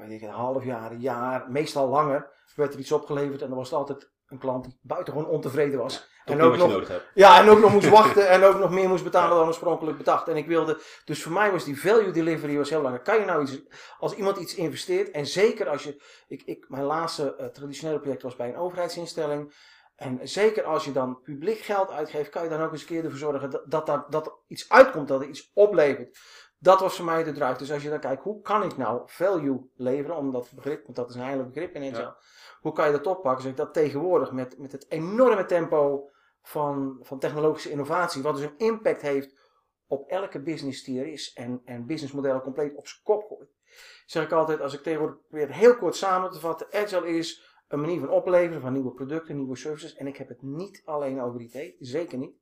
weet 0.00 0.10
ik, 0.10 0.22
een 0.22 0.28
half 0.28 0.64
jaar, 0.64 0.90
een 0.90 1.00
jaar, 1.00 1.50
meestal 1.50 1.88
langer, 1.88 2.30
werd 2.56 2.72
er 2.74 2.80
iets 2.80 2.92
opgeleverd. 2.92 3.42
En 3.42 3.48
dan 3.48 3.58
was 3.58 3.70
er 3.70 3.76
altijd 3.76 4.10
een 4.30 4.38
klant 4.38 4.64
die 4.64 4.78
buitengewoon 4.82 5.28
ontevreden 5.28 5.78
was. 5.78 6.08
En 6.24 6.40
ook 6.40 6.56
nog, 6.56 6.90
ja, 7.14 7.40
en 7.40 7.48
ook 7.48 7.60
nog 7.60 7.72
moest 7.72 7.88
wachten 7.88 8.28
en 8.34 8.42
ook 8.42 8.58
nog 8.58 8.70
meer 8.70 8.88
moest 8.88 9.04
betalen 9.04 9.36
dan 9.36 9.46
oorspronkelijk 9.46 9.96
bedacht. 9.96 10.28
En 10.28 10.36
ik 10.36 10.46
wilde, 10.46 10.80
dus 11.04 11.22
voor 11.22 11.32
mij 11.32 11.52
was 11.52 11.64
die 11.64 11.80
value 11.80 12.10
delivery 12.10 12.56
was 12.56 12.68
heel 12.68 12.78
belangrijk. 12.78 13.08
Kan 13.08 13.18
je 13.20 13.24
nou 13.24 13.42
iets, 13.42 13.60
als 13.98 14.14
iemand 14.14 14.36
iets 14.36 14.54
investeert, 14.54 15.10
en 15.10 15.26
zeker 15.26 15.68
als 15.68 15.82
je, 15.82 16.02
ik, 16.28 16.42
ik, 16.44 16.64
mijn 16.68 16.84
laatste 16.84 17.34
eh, 17.36 17.46
traditionele 17.46 18.00
project 18.00 18.22
was 18.22 18.36
bij 18.36 18.48
een 18.48 18.56
overheidsinstelling. 18.56 19.54
En 19.96 20.20
zeker 20.22 20.64
als 20.64 20.84
je 20.84 20.92
dan 20.92 21.20
publiek 21.22 21.58
geld 21.58 21.90
uitgeeft, 21.90 22.30
kan 22.30 22.42
je 22.42 22.48
dan 22.48 22.60
ook 22.60 22.72
eens 22.72 22.80
een 22.80 22.86
keer 22.86 23.04
ervoor 23.04 23.18
zorgen 23.18 23.50
dat, 23.50 23.62
dat, 23.66 23.86
dat, 23.86 24.12
dat 24.12 24.26
er 24.26 24.32
iets 24.46 24.68
uitkomt, 24.68 25.08
dat 25.08 25.20
er 25.20 25.28
iets 25.28 25.50
oplevert. 25.54 26.18
Dat 26.58 26.80
was 26.80 26.96
voor 26.96 27.04
mij 27.04 27.24
de 27.24 27.32
drive. 27.32 27.58
Dus 27.58 27.72
als 27.72 27.82
je 27.82 27.88
dan 27.88 28.00
kijkt, 28.00 28.22
hoe 28.22 28.40
kan 28.40 28.62
ik 28.62 28.76
nou 28.76 29.02
value 29.06 29.70
leveren, 29.76 30.16
om 30.16 30.32
dat 30.32 30.50
begrip, 30.54 30.84
want 30.84 30.96
dat 30.96 31.08
is 31.08 31.14
een 31.14 31.22
heilig 31.22 31.46
begrip 31.46 31.74
in 31.74 31.82
Agile. 31.82 32.00
Ja. 32.00 32.16
Hoe 32.60 32.72
kan 32.72 32.86
je 32.86 32.92
dat 32.92 33.06
oppakken? 33.06 33.42
Zeg 33.42 33.50
ik 33.50 33.56
dat 33.56 33.74
tegenwoordig 33.74 34.32
met, 34.32 34.58
met 34.58 34.72
het 34.72 34.86
enorme 34.90 35.44
tempo 35.44 36.10
van, 36.42 36.98
van 37.00 37.18
technologische 37.18 37.70
innovatie, 37.70 38.22
wat 38.22 38.36
dus 38.36 38.44
een 38.44 38.58
impact 38.58 39.02
heeft 39.02 39.38
op 39.86 40.08
elke 40.08 40.42
business 40.42 40.84
die 40.84 41.00
er 41.00 41.06
is 41.06 41.32
en, 41.32 41.62
en 41.64 41.86
businessmodellen 41.86 42.42
compleet 42.42 42.76
op 42.76 42.86
zijn 42.86 43.02
kop 43.02 43.24
gooit. 43.28 43.50
Zeg 44.06 44.24
ik 44.24 44.32
altijd, 44.32 44.60
als 44.60 44.74
ik 44.74 44.82
tegenwoordig 44.82 45.18
probeer 45.28 45.54
heel 45.54 45.76
kort 45.76 45.96
samen 45.96 46.30
te 46.30 46.40
vatten, 46.40 46.66
Agile 46.72 47.08
is 47.08 47.58
een 47.68 47.80
manier 47.80 48.00
van 48.00 48.10
opleveren 48.10 48.60
van 48.60 48.72
nieuwe 48.72 48.92
producten, 48.92 49.36
nieuwe 49.36 49.56
services. 49.56 49.94
En 49.94 50.06
ik 50.06 50.16
heb 50.16 50.28
het 50.28 50.42
niet 50.42 50.82
alleen 50.84 51.20
over 51.20 51.40
IT, 51.40 51.74
zeker 51.78 52.18
niet. 52.18 52.34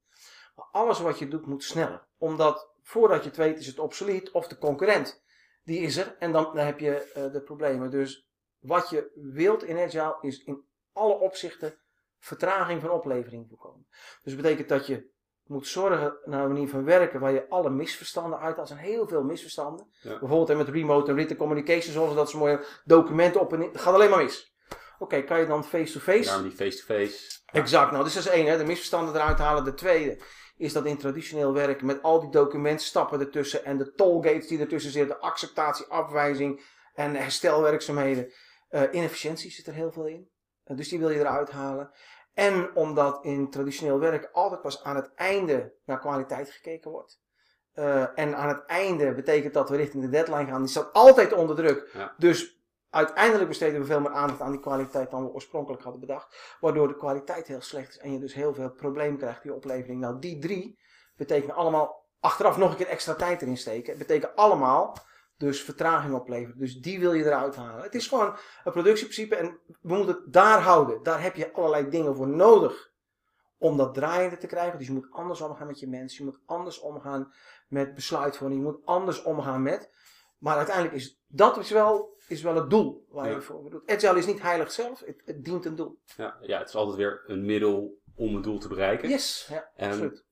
Maar 0.56 0.68
alles 0.72 1.00
wat 1.00 1.18
je 1.18 1.28
doet 1.28 1.46
moet 1.46 1.64
sneller. 1.64 2.06
Omdat 2.18 2.72
voordat 2.82 3.22
je 3.22 3.28
het 3.28 3.36
weet 3.36 3.58
is 3.58 3.66
het 3.66 3.78
obsolet 3.78 4.30
of 4.30 4.48
de 4.48 4.58
concurrent. 4.58 5.22
Die 5.64 5.80
is 5.80 5.96
er 5.96 6.16
en 6.18 6.32
dan, 6.32 6.44
dan 6.44 6.66
heb 6.66 6.78
je 6.78 7.12
eh, 7.12 7.32
de 7.32 7.42
problemen. 7.42 7.90
Dus 7.90 8.27
wat 8.58 8.90
je 8.90 9.10
wilt 9.14 9.64
in 9.64 9.78
Agile 9.78 10.18
is 10.20 10.44
in 10.44 10.64
alle 10.92 11.14
opzichten 11.14 11.78
vertraging 12.18 12.80
van 12.80 12.90
oplevering 12.90 13.46
voorkomen. 13.48 13.86
Dus 14.22 14.32
dat 14.32 14.42
betekent 14.42 14.68
dat 14.68 14.86
je 14.86 15.10
moet 15.44 15.66
zorgen 15.66 16.18
naar 16.24 16.42
een 16.42 16.52
manier 16.52 16.68
van 16.68 16.84
werken 16.84 17.20
waar 17.20 17.32
je 17.32 17.48
alle 17.48 17.70
misverstanden 17.70 18.38
uit. 18.38 18.58
Er 18.58 18.66
zijn 18.66 18.78
heel 18.78 19.08
veel 19.08 19.22
misverstanden. 19.22 19.88
Ja. 20.00 20.08
Bijvoorbeeld 20.18 20.48
hè, 20.48 20.54
met 20.54 20.68
remote 20.68 21.10
en 21.10 21.16
written 21.16 21.36
communication, 21.36 21.92
zoals 21.92 22.14
dat 22.14 22.30
ze 22.30 22.36
mooie 22.36 22.64
documenten 22.84 23.40
op 23.40 23.52
en 23.52 23.62
in. 23.62 23.68
Het 23.68 23.80
gaat 23.80 23.94
alleen 23.94 24.10
maar 24.10 24.22
mis. 24.22 24.56
Oké, 24.98 25.22
kan 25.22 25.40
je 25.40 25.46
dan 25.46 25.64
face-to-face? 25.64 26.24
Daarom 26.24 26.42
die 26.42 26.56
face-to-face. 26.56 27.40
Ja. 27.46 27.60
Exact, 27.60 27.90
nou, 27.90 28.04
dus 28.04 28.14
dat 28.14 28.24
is 28.24 28.30
één, 28.30 28.46
hè, 28.46 28.56
de 28.56 28.64
misverstanden 28.64 29.14
eruit 29.14 29.38
halen. 29.38 29.64
De 29.64 29.74
tweede 29.74 30.18
is 30.56 30.72
dat 30.72 30.86
in 30.86 30.98
traditioneel 30.98 31.52
werken 31.52 31.86
met 31.86 32.02
al 32.02 32.20
die 32.20 32.30
documentstappen 32.30 33.20
ertussen 33.20 33.64
en 33.64 33.78
de 33.78 33.92
tollgates 33.92 34.48
die 34.48 34.60
ertussen 34.60 34.90
zitten, 34.90 35.20
acceptatie, 35.20 35.86
afwijzing 35.86 36.62
en 36.94 37.14
herstelwerkzaamheden. 37.14 38.32
Eh, 38.68 38.82
inefficiëntie 38.90 39.50
zit 39.50 39.66
er 39.66 39.74
heel 39.74 39.92
veel 39.92 40.06
in. 40.06 40.30
Eh, 40.64 40.76
dus 40.76 40.88
die 40.88 40.98
wil 40.98 41.10
je 41.10 41.18
eruit 41.18 41.50
halen. 41.50 41.90
En 42.34 42.76
omdat 42.76 43.24
in 43.24 43.50
traditioneel 43.50 43.98
werk 43.98 44.28
altijd 44.32 44.60
pas 44.60 44.82
aan 44.82 44.96
het 44.96 45.14
einde 45.14 45.74
naar 45.84 45.98
kwaliteit 45.98 46.50
gekeken 46.50 46.90
wordt. 46.90 47.20
Eh, 47.72 48.18
en 48.18 48.36
aan 48.36 48.48
het 48.48 48.64
einde 48.64 49.14
betekent 49.14 49.54
dat 49.54 49.68
we 49.70 49.76
richting 49.76 50.02
de 50.02 50.08
deadline 50.08 50.46
gaan. 50.46 50.60
Die 50.60 50.70
staat 50.70 50.92
altijd 50.92 51.32
onder 51.32 51.56
druk. 51.56 51.90
Ja. 51.92 52.14
Dus 52.16 52.60
uiteindelijk 52.90 53.48
besteden 53.48 53.80
we 53.80 53.86
veel 53.86 54.00
meer 54.00 54.12
aandacht 54.12 54.40
aan 54.40 54.50
die 54.50 54.60
kwaliteit 54.60 55.10
dan 55.10 55.24
we 55.24 55.32
oorspronkelijk 55.32 55.82
hadden 55.82 56.00
bedacht. 56.00 56.56
Waardoor 56.60 56.88
de 56.88 56.96
kwaliteit 56.96 57.46
heel 57.46 57.60
slecht 57.60 57.88
is 57.88 57.98
en 57.98 58.12
je 58.12 58.18
dus 58.18 58.34
heel 58.34 58.54
veel 58.54 58.70
problemen 58.70 59.18
krijgt 59.18 59.42
je 59.42 59.54
oplevering. 59.54 60.00
Nou, 60.00 60.18
die 60.18 60.38
drie 60.38 60.78
betekenen 61.16 61.54
allemaal 61.54 62.06
achteraf 62.20 62.56
nog 62.56 62.70
een 62.70 62.76
keer 62.76 62.86
extra 62.86 63.14
tijd 63.14 63.42
erin 63.42 63.56
steken. 63.56 63.88
Het 63.88 64.06
betekent 64.06 64.36
allemaal 64.36 64.96
dus 65.38 65.62
vertraging 65.62 66.14
opleveren. 66.14 66.58
Dus 66.58 66.76
die 66.76 67.00
wil 67.00 67.12
je 67.12 67.24
eruit 67.24 67.56
halen. 67.56 67.82
Het 67.82 67.94
is 67.94 68.06
gewoon 68.06 68.36
een 68.64 68.72
productieprincipe 68.72 69.36
en 69.36 69.58
we 69.80 69.94
moeten 69.94 70.14
het 70.14 70.32
daar 70.32 70.60
houden. 70.60 71.02
Daar 71.02 71.22
heb 71.22 71.36
je 71.36 71.52
allerlei 71.52 71.88
dingen 71.88 72.16
voor 72.16 72.28
nodig 72.28 72.90
om 73.58 73.76
dat 73.76 73.94
draaiende 73.94 74.36
te 74.36 74.46
krijgen. 74.46 74.78
Dus 74.78 74.86
je 74.86 74.92
moet 74.92 75.08
anders 75.10 75.40
omgaan 75.40 75.66
met 75.66 75.80
je 75.80 75.88
mensen. 75.88 76.24
Je 76.24 76.30
moet 76.30 76.40
anders 76.46 76.80
omgaan 76.80 77.32
met 77.68 77.94
besluitvorming. 77.94 78.60
Je 78.60 78.66
moet 78.66 78.86
anders 78.86 79.22
omgaan 79.22 79.62
met. 79.62 79.90
Maar 80.38 80.56
uiteindelijk 80.56 80.94
is 80.94 81.20
dat 81.26 81.56
is 81.58 81.70
wel, 81.70 82.16
is 82.28 82.42
wel 82.42 82.54
het 82.54 82.70
doel 82.70 83.06
waar 83.08 83.30
je 83.30 83.40
voor 83.40 83.70
doet. 83.70 83.90
Agile 83.90 84.18
is 84.18 84.26
niet 84.26 84.42
heilig 84.42 84.72
zelf. 84.72 85.00
Het, 85.00 85.22
het 85.24 85.44
dient 85.44 85.64
een 85.64 85.76
doel. 85.76 85.98
Ja, 86.16 86.36
ja, 86.40 86.58
het 86.58 86.68
is 86.68 86.74
altijd 86.74 86.96
weer 86.96 87.22
een 87.26 87.44
middel 87.44 87.98
om 88.16 88.34
een 88.34 88.42
doel 88.42 88.58
te 88.58 88.68
bereiken. 88.68 89.08
Yes, 89.08 89.46
ja, 89.50 89.70
En 89.76 89.88
absoluut. 89.90 90.24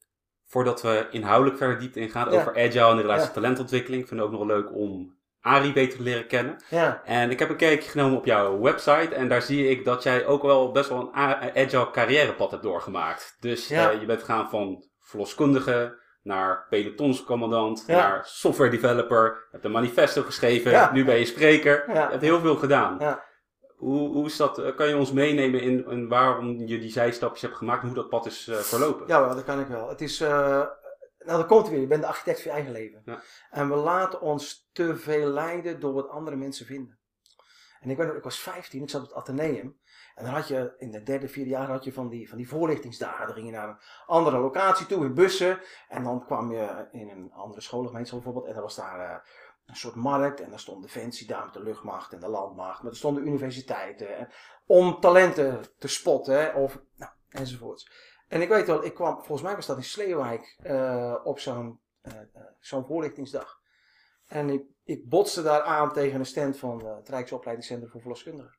Voordat 0.49 0.83
we 0.83 1.07
inhoudelijk 1.11 1.57
verder 1.59 1.79
diepte 1.79 2.01
ingaan 2.01 2.31
Ja. 2.31 2.37
over 2.39 2.51
agile 2.57 2.91
en 2.91 2.97
de 2.97 3.03
relatie 3.03 3.25
tot 3.25 3.35
talentontwikkeling, 3.35 4.09
vind 4.09 4.21
ik 4.21 4.27
ook 4.27 4.33
nog 4.33 4.45
leuk 4.45 4.75
om 4.75 5.15
Arie 5.41 5.73
beter 5.73 5.97
te 5.97 6.03
leren 6.05 6.27
kennen. 6.27 6.57
Ja, 6.71 7.01
En 7.05 7.31
ik 7.31 7.39
heb 7.39 7.49
een 7.49 7.57
kijkje 7.57 7.91
genomen 7.91 8.19
op 8.19 8.25
jouw 8.25 8.61
website 8.61 9.15
en 9.15 9.29
daar 9.29 9.43
zie 9.43 9.69
ik 9.69 9.85
dat 9.85 10.03
jij 10.03 10.27
ook 10.27 10.43
wel 10.43 10.71
best 10.73 10.89
wel 10.89 11.01
een 11.01 11.15
agile 11.55 11.91
carrièrepad 11.91 12.51
hebt 12.51 12.63
doorgemaakt. 12.63 13.37
Dus 13.41 13.69
Ja. 13.69 13.91
eh, 13.91 14.01
je 14.01 14.07
bent 14.07 14.21
gegaan 14.21 14.49
van 14.51 14.85
verloskundige 15.01 16.05
naar 16.23 16.67
pelotonscommandant, 16.69 17.85
Ja. 17.87 17.97
naar 17.97 18.21
software 18.25 18.71
developer, 18.71 19.25
je 19.25 19.47
hebt 19.51 19.65
een 19.65 19.71
manifesto 19.71 20.23
geschreven, 20.23 20.71
Ja. 20.71 20.91
nu 20.93 21.05
ben 21.05 21.19
je 21.19 21.25
spreker. 21.25 21.85
Ja. 21.87 22.03
Je 22.05 22.11
hebt 22.11 22.23
heel 22.23 22.41
veel 22.41 22.57
gedaan. 22.57 22.99
Hoe, 23.77 24.09
hoe 24.09 24.27
is 24.27 24.37
dat, 24.37 24.59
eh, 24.59 24.77
kan 24.77 24.89
je 24.89 24.97
ons 24.97 25.13
meenemen 25.13 25.61
in, 25.61 25.91
in 25.91 26.09
waarom 26.09 26.67
je 26.67 26.79
die 26.79 26.91
zijstapjes 26.91 27.43
hebt 27.43 27.57
gemaakt 27.57 27.81
en 27.81 27.87
hoe 27.87 27.97
dat 27.97 28.09
pad 28.09 28.27
is 28.27 28.49
eh, 28.49 28.57
verlopen? 28.57 29.07
Ja, 29.07 29.35
dat 29.35 29.45
kan 29.45 29.61
ik 29.61 29.67
wel. 29.67 29.89
Het 29.89 30.01
is, 30.01 30.21
eh, 30.21 30.67
nou 31.19 31.39
dat 31.39 31.47
komt 31.47 31.69
weer. 31.69 31.81
Je 31.81 31.87
bent 31.87 32.03
de 32.03 32.09
architect 32.09 32.43
van 32.43 32.51
je 32.51 32.57
eigen 32.57 32.73
leven. 32.73 33.03
Ja. 33.05 33.21
En 33.51 33.69
we 33.69 33.75
laten 33.75 34.21
ons 34.21 34.69
te 34.73 34.97
veel 34.97 35.29
leiden 35.29 35.81
door 35.81 35.93
wat 35.93 36.09
andere 36.09 36.37
mensen 36.37 36.67
vinden. 36.67 36.99
En 37.81 37.91
ik, 37.91 37.97
weet 37.97 38.07
nog, 38.07 38.17
ik 38.17 38.23
was 38.23 38.39
15, 38.39 38.83
ik 38.83 38.91
zat 38.91 39.03
op 39.03 39.09
het 39.09 39.17
Atheneum. 39.17 39.79
En 40.15 40.25
dan 40.25 40.35
had 40.35 40.49
je 40.49 40.75
in 40.79 40.91
de 40.91 41.03
derde, 41.03 41.29
vierde 41.29 41.51
jaar 41.51 41.69
had 41.69 41.85
je 41.85 41.93
van 41.93 42.09
die, 42.09 42.29
van 42.29 42.39
die 42.39 42.49
voorlichtingsdagen. 42.49 43.27
Dan 43.27 43.35
ging 43.35 43.47
je 43.47 43.53
naar 43.53 43.69
een 43.69 43.79
andere 44.07 44.39
locatie 44.39 44.87
toe 44.87 45.05
in 45.05 45.15
bussen. 45.15 45.61
En 45.89 46.03
dan 46.03 46.25
kwam 46.25 46.53
je 46.53 46.89
in 46.91 47.09
een 47.09 47.33
andere 47.33 47.61
schoolgemeenschap 47.61 48.23
bijvoorbeeld. 48.23 48.47
En 48.47 48.55
dan 48.55 48.63
was 48.63 48.77
daar 48.77 49.29
een 49.67 49.77
soort 49.77 49.95
markt. 49.95 50.41
En 50.41 50.51
daar 50.51 50.61
stond 50.61 50.83
Defensie 50.83 51.27
daar 51.27 51.45
met 51.45 51.55
de 51.55 51.63
luchtmacht 51.63 52.13
en 52.13 52.21
de 52.21 52.29
landmacht. 52.29 52.83
Maar 52.83 52.91
er 52.91 52.97
stonden 52.97 53.27
universiteiten. 53.27 54.17
En, 54.17 54.29
om 54.67 55.01
talenten 55.01 55.65
te 55.79 55.89
spotten. 55.89 56.55
Of, 56.55 56.81
nou, 56.97 57.13
enzovoorts. 57.29 57.91
En 58.29 58.41
ik 58.41 58.49
weet 58.49 58.67
wel, 58.67 58.85
ik 58.85 58.95
kwam, 58.95 59.15
volgens 59.15 59.43
mij 59.43 59.55
was 59.55 59.67
dat 59.67 59.77
in 59.77 59.85
Sleeuwijk 59.85 60.57
eh, 60.63 61.15
op 61.25 61.39
zo'n 61.39 61.81
eh, 62.07 62.21
eh, 62.21 62.43
zo'n 62.61 62.87
voorlichtingsdag. 62.87 63.61
En 64.27 64.51
ik, 64.51 64.63
ik 64.85 65.09
botste 65.09 65.43
daar 65.43 65.63
aan 65.63 65.93
tegen 65.93 66.19
een 66.19 66.27
stand 66.27 66.59
van 66.59 66.87
eh, 66.87 66.97
het 66.97 67.09
Rijksopleidingscentrum 67.09 67.91
voor 67.91 68.01
Verloskundigen. 68.01 68.57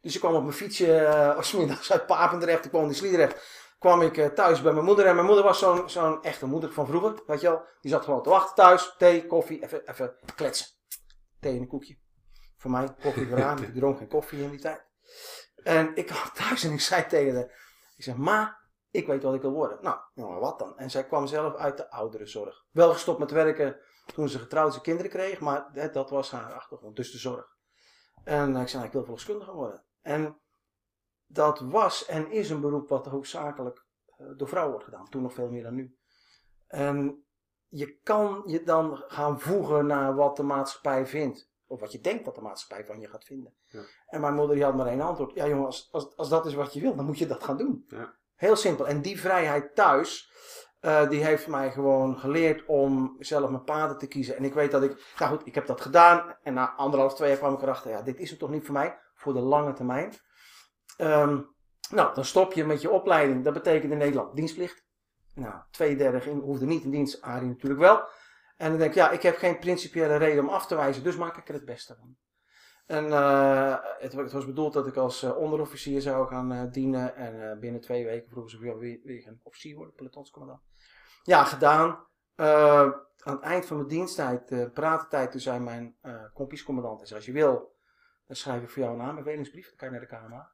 Dus 0.00 0.14
ik 0.14 0.20
kwam 0.20 0.34
op 0.34 0.42
mijn 0.42 0.54
fietsje, 0.54 1.00
uh, 1.00 1.36
als 1.36 1.52
middags 1.52 1.92
uit 1.92 2.06
Papendrecht, 2.06 2.64
ik 2.64 2.70
woonde 2.70 2.88
in 2.88 2.94
Sliedrecht, 2.94 3.67
kwam 3.78 4.02
ik 4.02 4.16
eh, 4.16 4.26
thuis 4.26 4.62
bij 4.62 4.72
mijn 4.72 4.84
moeder. 4.84 5.06
En 5.06 5.14
mijn 5.14 5.26
moeder 5.26 5.44
was 5.44 5.58
zo'n 5.86 6.22
echte 6.22 6.46
moeder 6.46 6.72
van 6.72 6.86
vroeger, 6.86 7.22
weet 7.26 7.40
je 7.40 7.48
wel. 7.48 7.64
Die 7.80 7.90
zat 7.90 8.04
gewoon 8.04 8.22
te 8.22 8.28
wachten 8.28 8.54
thuis, 8.54 8.94
thee, 8.98 9.26
koffie, 9.26 9.62
even, 9.62 9.90
even 9.90 10.16
kletsen. 10.34 10.66
Thee 11.40 11.54
en 11.54 11.60
een 11.60 11.68
koekje. 11.68 11.98
Voor 12.56 12.70
mij, 12.70 12.94
koffie 13.00 13.28
vooraan, 13.28 13.62
ik 13.62 13.74
dronk 13.74 13.98
geen 13.98 14.08
koffie 14.08 14.42
in 14.42 14.50
die 14.50 14.60
tijd. 14.60 14.86
En 15.62 15.96
ik 15.96 16.06
kwam 16.06 16.32
thuis 16.34 16.64
en 16.64 16.72
ik 16.72 16.80
zei 16.80 17.06
tegen 17.06 17.34
haar, 17.34 17.44
ik 17.96 18.04
zeg, 18.04 18.16
ma, 18.16 18.58
ik 18.90 19.06
weet 19.06 19.22
wat 19.22 19.34
ik 19.34 19.42
wil 19.42 19.52
worden. 19.52 19.78
Nou, 19.82 19.98
nou, 20.14 20.40
wat 20.40 20.58
dan? 20.58 20.78
En 20.78 20.90
zij 20.90 21.06
kwam 21.06 21.26
zelf 21.26 21.54
uit 21.54 21.76
de 21.76 21.90
ouderenzorg. 21.90 22.64
Wel 22.70 22.92
gestopt 22.92 23.18
met 23.18 23.30
werken 23.30 23.80
toen 24.14 24.28
ze 24.28 24.38
getrouwd 24.38 24.70
zijn 24.70 24.84
kinderen 24.84 25.10
kreeg, 25.10 25.40
maar 25.40 25.90
dat 25.92 26.10
was 26.10 26.30
haar 26.30 26.52
achtergrond, 26.52 26.96
dus 26.96 27.10
de 27.10 27.18
zorg. 27.18 27.56
En 28.24 28.56
eh, 28.56 28.62
ik 28.62 28.68
zei, 28.68 28.76
nou, 28.76 28.86
ik 28.86 28.92
wil 28.92 29.02
verloskundige 29.02 29.52
worden. 29.52 29.84
En 30.00 30.40
dat 31.28 31.60
was 31.60 32.06
en 32.06 32.30
is 32.30 32.50
een 32.50 32.60
beroep 32.60 32.88
wat 32.88 33.06
hoofdzakelijk 33.06 33.86
eh, 34.16 34.26
door 34.36 34.48
vrouwen 34.48 34.72
wordt 34.72 34.88
gedaan. 34.88 35.08
Toen 35.08 35.22
nog 35.22 35.32
veel 35.32 35.50
meer 35.50 35.62
dan 35.62 35.74
nu. 35.74 35.96
En 36.66 37.24
je 37.68 37.98
kan 38.02 38.42
je 38.46 38.62
dan 38.62 39.04
gaan 39.06 39.40
voegen 39.40 39.86
naar 39.86 40.14
wat 40.14 40.36
de 40.36 40.42
maatschappij 40.42 41.06
vindt. 41.06 41.50
Of 41.66 41.80
wat 41.80 41.92
je 41.92 42.00
denkt 42.00 42.24
dat 42.24 42.34
de 42.34 42.40
maatschappij 42.40 42.86
van 42.86 43.00
je 43.00 43.08
gaat 43.08 43.24
vinden. 43.24 43.54
Ja. 43.66 43.82
En 44.06 44.20
mijn 44.20 44.34
moeder 44.34 44.54
die 44.54 44.64
had 44.64 44.74
maar 44.74 44.86
één 44.86 45.00
antwoord. 45.00 45.34
Ja 45.34 45.48
jongen, 45.48 45.66
als, 45.66 45.88
als, 45.90 46.16
als 46.16 46.28
dat 46.28 46.46
is 46.46 46.54
wat 46.54 46.72
je 46.72 46.80
wil, 46.80 46.96
dan 46.96 47.04
moet 47.04 47.18
je 47.18 47.26
dat 47.26 47.44
gaan 47.44 47.56
doen. 47.56 47.84
Ja. 47.88 48.14
Heel 48.34 48.56
simpel. 48.56 48.86
En 48.86 49.02
die 49.02 49.20
vrijheid 49.20 49.74
thuis, 49.74 50.32
eh, 50.80 51.08
die 51.08 51.24
heeft 51.24 51.46
mij 51.46 51.70
gewoon 51.70 52.18
geleerd 52.18 52.66
om 52.66 53.16
zelf 53.18 53.50
mijn 53.50 53.64
paden 53.64 53.98
te 53.98 54.06
kiezen. 54.06 54.36
En 54.36 54.44
ik 54.44 54.54
weet 54.54 54.70
dat 54.70 54.82
ik, 54.82 55.14
nou 55.18 55.36
goed, 55.36 55.46
ik 55.46 55.54
heb 55.54 55.66
dat 55.66 55.80
gedaan. 55.80 56.36
En 56.42 56.54
na 56.54 56.74
anderhalf, 56.74 57.14
twee 57.14 57.28
jaar 57.28 57.38
kwam 57.38 57.54
ik 57.54 57.62
erachter, 57.62 57.90
ja, 57.90 58.02
dit 58.02 58.18
is 58.18 58.30
het 58.30 58.38
toch 58.38 58.50
niet 58.50 58.64
voor 58.64 58.74
mij, 58.74 58.98
voor 59.14 59.32
de 59.32 59.40
lange 59.40 59.72
termijn. 59.72 60.12
Ehm, 60.98 61.40
nou, 61.90 62.14
dan 62.14 62.24
stop 62.24 62.52
je 62.52 62.64
met 62.64 62.80
je 62.82 62.90
opleiding. 62.90 63.44
Dat 63.44 63.52
betekent 63.52 63.92
in 63.92 63.98
Nederland 63.98 64.36
dienstplicht. 64.36 64.86
Nou, 65.34 65.54
twee 65.70 65.96
derde 65.96 66.30
hoefde 66.30 66.66
niet 66.66 66.84
in 66.84 66.90
dienst, 66.90 67.22
Arie 67.22 67.48
natuurlijk 67.48 67.80
wel. 67.80 68.08
En 68.56 68.70
dan 68.70 68.78
denk 68.78 68.90
ik, 68.90 68.96
ja, 68.96 69.10
ik 69.10 69.22
heb 69.22 69.36
geen 69.36 69.58
principiële 69.58 70.16
reden 70.16 70.44
om 70.44 70.50
af 70.50 70.66
te 70.66 70.74
wijzen, 70.74 71.02
dus 71.02 71.16
maak 71.16 71.36
ik 71.36 71.48
er 71.48 71.54
het 71.54 71.64
beste 71.64 71.94
van. 71.94 72.16
En 72.86 73.12
eh, 73.12 73.76
het, 73.98 74.32
was 74.32 74.46
bedoeld 74.46 74.72
dat 74.72 74.86
ik 74.86 74.96
als 74.96 75.22
eh, 75.22 75.36
onderofficier 75.36 76.00
zou 76.00 76.28
gaan 76.28 76.52
eh, 76.52 76.62
dienen. 76.70 77.16
En 77.16 77.60
binnen 77.60 77.80
twee 77.80 78.04
weken 78.04 78.30
vroegen 78.30 78.50
ze, 78.50 78.58
wil 78.58 78.82
je 78.82 79.00
weer 79.04 79.26
een 79.26 79.40
officier 79.42 79.76
worden, 79.76 79.94
pelotonscommandant? 79.94 80.62
Ja, 81.22 81.44
gedaan. 81.44 82.06
Aan 82.34 83.34
het 83.34 83.40
eind 83.40 83.66
van 83.66 83.76
mijn 83.76 83.88
diensttijd, 83.88 84.48
de 84.48 84.70
pratentijd, 84.70 85.30
toen 85.30 85.40
zei 85.40 85.58
mijn 85.58 85.96
uh, 86.02 86.24
zei, 86.34 87.14
als 87.14 87.24
je 87.24 87.32
wil, 87.32 87.76
dan 88.26 88.36
schrijf 88.36 88.62
ik 88.62 88.70
voor 88.70 88.82
jou 88.82 88.94
een 88.94 89.06
aanbevelingsbrief, 89.06 89.68
dan 89.68 89.76
kan 89.76 89.88
je 89.88 89.94
naar 89.94 90.08
de 90.08 90.26
KMA. 90.26 90.52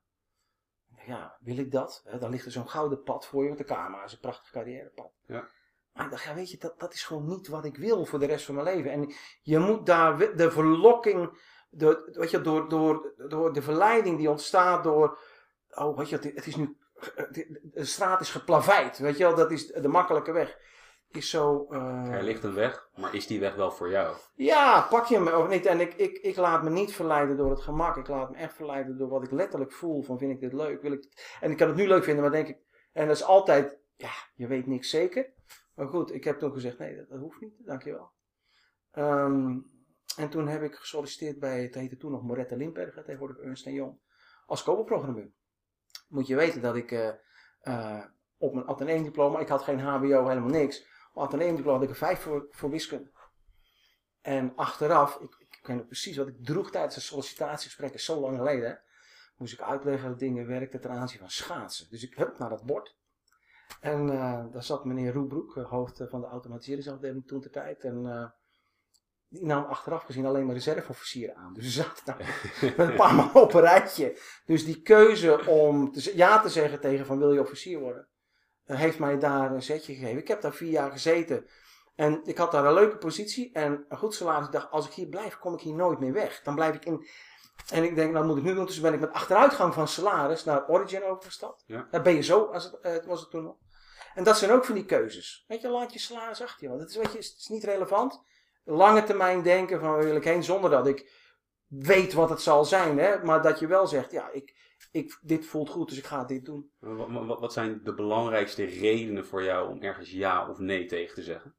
Ja, 1.07 1.37
wil 1.41 1.59
ik 1.59 1.71
dat? 1.71 2.03
Hè, 2.05 2.19
dan 2.19 2.31
ligt 2.31 2.45
er 2.45 2.53
zo'n 2.53 2.69
gouden 2.69 3.03
pad 3.03 3.27
voor 3.27 3.43
je, 3.43 3.49
want 3.49 3.61
de 3.61 3.75
KMA 3.75 4.05
is 4.05 4.13
een 4.13 4.19
prachtig 4.19 4.51
carrièrepad. 4.51 5.11
Ja. 5.27 5.49
Maar 5.93 6.05
ik 6.05 6.11
dacht, 6.11 6.25
ja, 6.25 6.35
weet 6.35 6.51
je, 6.51 6.59
dat, 6.59 6.81
dat 6.81 6.95
is 6.95 7.05
gewoon 7.05 7.27
niet 7.27 7.49
wat 7.49 7.65
ik 7.65 7.77
wil 7.77 8.05
voor 8.05 8.19
de 8.19 8.27
rest 8.27 8.45
van 8.45 8.55
mijn 8.55 8.67
leven. 8.67 8.91
En 8.91 9.13
je 9.43 9.59
moet 9.59 9.87
daar 9.87 10.37
de 10.37 10.51
verlokking, 10.51 11.39
de, 11.71 12.13
weet 12.13 12.31
je, 12.31 12.41
door, 12.41 12.69
door, 12.69 13.15
door 13.29 13.53
de 13.53 13.63
verleiding 13.63 14.19
die 14.19 14.31
ontstaat 14.31 14.85
door, 14.85 15.19
oh, 15.71 15.99
weet 15.99 16.09
je, 16.09 16.17
het, 16.17 16.25
het 16.25 16.47
is 16.47 16.57
nu, 16.57 16.77
de 17.63 17.85
straat 17.85 18.21
is 18.21 18.31
geplaveid, 18.31 18.99
weet 18.99 19.17
je 19.17 19.25
wel, 19.25 19.35
dat 19.35 19.51
is 19.51 19.67
de 19.67 19.89
makkelijke 19.89 20.33
weg. 20.33 20.59
Is 21.14 21.30
zo. 21.30 21.66
eh, 21.71 22.12
Er 22.12 22.23
ligt 22.23 22.44
een 22.44 22.54
weg, 22.54 22.88
maar 22.97 23.14
is 23.14 23.26
die 23.26 23.40
weg 23.40 23.54
wel 23.54 23.71
voor 23.71 23.90
jou? 23.90 24.16
ja, 24.35 24.80
pak 24.90 25.06
je 25.06 25.14
hem 25.14 25.28
of 25.28 25.49
niet. 25.49 25.66
En 25.66 25.80
ik, 25.80 25.94
ik, 25.94 26.18
ik 26.18 26.37
laat 26.37 26.62
me 26.62 26.71
niet 26.71 26.92
verleiden 26.94 27.37
door 27.37 27.50
het 27.50 27.61
gemak. 27.61 27.97
Ik 27.97 28.09
laat 28.09 28.30
me 28.30 28.37
echt 28.37 28.54
verleiden 28.54 28.99
door 28.99 29.09
wat 29.09 29.23
ik 29.25 29.30
letterlijk 29.30 29.73
voel. 29.73 30.02
Van 30.02 30.18
vind 30.18 30.33
ik 30.33 30.40
dit 30.40 30.52
leuk? 30.52 30.83
Wil 30.83 30.92
ik... 30.92 31.37
En 31.40 31.50
ik 31.50 31.56
kan 31.56 31.68
het 31.68 31.76
nu 31.76 31.87
leuk 31.87 32.04
vinden, 32.04 32.23
maar 32.23 32.33
denk 32.33 32.49
ik. 32.49 32.59
En 32.92 33.06
dat 33.06 33.16
is 33.16 33.23
altijd. 33.25 33.78
Ja, 33.97 34.11
je 34.35 34.47
weet 34.47 34.66
niks 34.66 34.90
zeker. 34.90 35.33
Maar 35.75 35.87
goed, 35.88 36.12
ik 36.14 36.25
heb 36.25 36.38
toen 36.38 36.52
gezegd: 36.52 36.78
nee, 36.78 36.97
dat, 36.97 37.09
dat 37.09 37.18
hoeft 37.21 37.40
niet. 37.40 37.52
Dankjewel. 37.59 38.11
Ehm 38.90 39.59
en 40.16 40.28
toen 40.30 40.49
heb 40.49 40.62
ik 40.62 40.75
gesolliciteerd 40.75 41.38
bij. 41.38 41.62
Het 41.62 41.75
heette 41.75 41.97
toen 41.97 42.11
nog 42.12 42.23
Moretta 42.23 42.56
Limperger, 42.56 43.04
tegenwoordig 43.04 43.38
Ernst 43.38 43.64
Young. 43.64 43.99
Als 44.47 44.62
kogelprogrammeur. 44.62 45.30
Moet 46.09 46.26
je 46.26 46.37
weten 46.37 46.61
dat 46.62 46.76
ik. 46.76 46.92
eh, 46.92 47.09
eh, 47.61 48.04
op 48.38 48.54
mijn 48.54 48.66
ateneumdiploma, 48.68 49.38
ik 49.38 49.49
had 49.49 49.62
geen 49.62 49.80
HBO, 49.80 50.28
helemaal 50.28 50.49
niks. 50.50 50.92
Op 51.14 51.23
ateneumdiploma 51.23 51.78
had 51.78 51.83
ik 51.87 51.90
er 51.90 51.97
vijf 52.06 52.21
voor, 52.21 52.47
voor 52.50 52.71
wiskunde. 52.71 53.11
En 54.21 54.52
achteraf, 54.56 55.18
ik, 55.21 55.37
ik 55.38 55.66
weet 55.66 55.76
nog 55.76 55.87
precies 55.87 56.16
wat 56.16 56.28
ik 56.28 56.44
droeg 56.44 56.71
tijdens 56.71 56.97
een 56.97 57.02
sollicitatiegesprek, 57.02 57.94
is 57.94 58.04
zo 58.04 58.21
lang 58.21 58.37
geleden, 58.37 58.68
hè, 58.68 58.75
moest 59.37 59.52
ik 59.52 59.61
uitleggen 59.61 60.09
dat 60.09 60.18
dingen 60.18 60.47
werkten 60.47 60.80
ten 60.80 60.90
aanzien 60.90 61.18
van 61.18 61.30
schaatsen. 61.30 61.87
Dus 61.90 62.02
ik 62.02 62.14
hup 62.14 62.38
naar 62.38 62.49
dat 62.49 62.64
bord. 62.64 62.97
En 63.80 64.11
eh, 64.11 64.44
daar 64.50 64.62
zat 64.62 64.85
meneer 64.85 65.12
Roebroek, 65.12 65.56
eh, 65.56 65.71
hoofd 65.71 66.00
eh, 66.00 66.06
van 66.09 66.21
de 66.21 66.26
automatiseringsafdeling 66.26 67.26
toen 67.26 67.40
de 67.40 67.50
tijd. 67.50 67.85
En 67.85 68.33
die 69.28 69.47
nam 69.47 69.64
achteraf 69.64 70.02
gezien 70.02 70.26
alleen 70.26 70.47
maar 70.47 70.54
reserveofficieren 70.54 71.37
aan. 71.37 71.54
Dus 71.54 71.64
ze 71.64 71.71
zaten 71.71 72.04
daar 72.04 72.49
met 72.76 72.88
een 72.88 72.97
paar 72.97 73.14
man 73.14 73.35
op 73.35 73.54
een 73.54 73.61
rijtje. 73.61 74.18
Dus 74.44 74.64
die 74.64 74.83
keuze 74.83 75.47
om 75.47 75.92
te, 75.92 76.16
ja 76.16 76.40
te 76.40 76.49
zeggen 76.49 76.80
tegen 76.80 77.06
van 77.06 77.18
wil 77.18 77.33
je 77.33 77.40
officier 77.40 77.78
worden, 77.78 78.09
heeft 78.64 78.99
mij 78.99 79.18
daar 79.18 79.52
een 79.52 79.62
zetje 79.62 79.94
gegeven. 79.94 80.18
Ik 80.18 80.28
heb 80.28 80.40
daar 80.40 80.54
vier 80.54 80.71
jaar 80.71 80.90
gezeten. 80.90 81.47
En 81.94 82.21
ik 82.25 82.38
had 82.38 82.52
daar 82.52 82.64
een 82.64 82.75
leuke 82.75 82.97
positie 82.97 83.52
en 83.52 83.85
een 83.88 83.99
goed 83.99 84.14
salaris. 84.14 84.47
Ik 84.47 84.52
dacht, 84.52 84.71
als 84.71 84.87
ik 84.87 84.92
hier 84.92 85.06
blijf, 85.06 85.38
kom 85.38 85.54
ik 85.54 85.61
hier 85.61 85.75
nooit 85.75 85.99
meer 85.99 86.12
weg. 86.12 86.40
Dan 86.42 86.54
blijf 86.54 86.75
ik 86.75 86.85
in. 86.85 87.06
En 87.73 87.85
ik 87.85 87.94
denk, 87.94 88.12
nou 88.12 88.26
moet 88.26 88.37
ik 88.37 88.42
nu 88.42 88.54
doen. 88.54 88.66
Dus 88.66 88.80
ben 88.80 88.92
ik 88.92 89.00
met 89.00 89.12
achteruitgang 89.12 89.75
van 89.75 89.88
salaris 89.88 90.44
naar 90.44 90.68
Origin 90.68 91.04
overgestapt. 91.04 91.64
Ja. 91.66 91.88
Naar 91.90 92.02
BSO 92.02 92.44
als 92.44 92.64
het, 92.64 92.80
eh, 92.80 93.04
was 93.06 93.21
het 93.21 93.30
toen 93.30 93.44
nog. 93.44 93.56
En 94.14 94.25
dat 94.25 94.38
zijn 94.38 94.50
ook 94.50 94.64
van 94.64 94.75
die 94.75 94.85
keuzes. 94.85 95.44
Weet 95.49 95.61
je, 95.61 95.68
laat 95.68 95.92
je 95.92 95.99
salaris 95.99 96.42
achter 96.42 96.62
je. 96.62 96.68
Want 96.68 96.80
het 96.80 96.90
is, 96.90 96.97
weet 96.97 97.12
je, 97.12 97.18
het 97.18 97.35
is 97.38 97.49
niet 97.49 97.64
relevant. 97.64 98.21
Lange 98.64 99.02
termijn 99.02 99.42
denken 99.42 99.80
van 99.80 99.90
waar 99.90 100.04
wil 100.04 100.16
ik 100.16 100.25
heen 100.25 100.44
zonder 100.44 100.71
dat 100.71 100.87
ik 100.87 101.11
weet 101.66 102.12
wat 102.12 102.30
het 102.30 102.40
zal 102.40 102.64
zijn. 102.64 102.99
Hè? 102.99 103.25
Maar 103.25 103.42
dat 103.42 103.59
je 103.59 103.66
wel 103.66 103.87
zegt, 103.87 104.11
ja, 104.11 104.30
ik, 104.33 104.54
ik, 104.95 105.19
dit 105.23 105.47
voelt 105.47 105.71
goed, 105.71 105.89
dus 105.89 105.99
ik 105.99 106.05
ga 106.05 106.25
dit 106.25 106.45
doen. 106.45 106.71
Wat, 106.79 107.27
wat, 107.27 107.41
wat 107.41 107.53
zijn 107.53 107.81
de 107.85 107.95
belangrijkste 107.95 108.65
redenen 108.65 109.27
voor 109.27 109.43
jou 109.43 109.71
om 109.71 109.83
ergens 109.83 110.11
ja 110.11 110.49
of 110.49 110.59
nee 110.59 110.87
tegen 110.87 111.15
te 111.15 111.23
zeggen? 111.23 111.55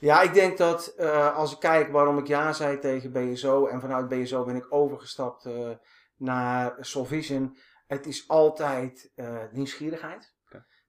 Ja, 0.00 0.22
ik 0.22 0.34
denk 0.34 0.58
dat 0.58 0.86
eh, 0.86 1.36
als 1.36 1.52
ik 1.52 1.58
kijk 1.58 1.92
waarom 1.92 2.18
ik 2.18 2.26
ja 2.26 2.52
zei 2.52 2.78
tegen 2.78 3.12
BSO 3.12 3.66
en 3.66 3.80
vanuit 3.80 4.08
BSO 4.08 4.44
ben 4.44 4.56
ik 4.56 4.66
overgestapt 4.72 5.44
eh, 5.44 5.70
naar 6.16 6.76
Solvision. 6.80 7.56
Het 7.86 8.06
is 8.06 8.28
altijd 8.28 9.12
eh, 9.14 9.42
nieuwsgierigheid. 9.50 10.32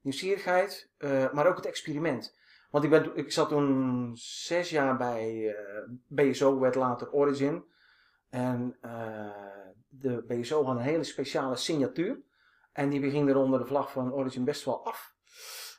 Nieuwsgierigheid, 0.01 0.91
maar 1.33 1.47
ook 1.47 1.55
het 1.55 1.65
experiment. 1.65 2.37
Want 2.69 2.83
ik, 2.83 2.89
ben, 2.89 3.15
ik 3.15 3.31
zat 3.31 3.49
toen 3.49 4.11
zes 4.17 4.69
jaar 4.69 4.97
bij 4.97 5.55
BSO, 6.07 6.59
werd 6.59 6.75
later 6.75 7.11
Origin. 7.11 7.65
En 8.35 8.77
eh, 8.81 9.71
de 9.87 10.23
BSO 10.27 10.63
had 10.63 10.75
een 10.75 10.81
hele 10.81 11.03
speciale 11.03 11.55
signatuur. 11.55 12.21
En 12.71 12.89
die 12.89 13.09
ging 13.09 13.29
er 13.29 13.37
onder 13.37 13.59
de 13.59 13.65
vlag 13.65 13.91
van 13.91 14.13
Origin 14.13 14.43
best 14.43 14.65
wel 14.65 14.85
af. 14.85 15.13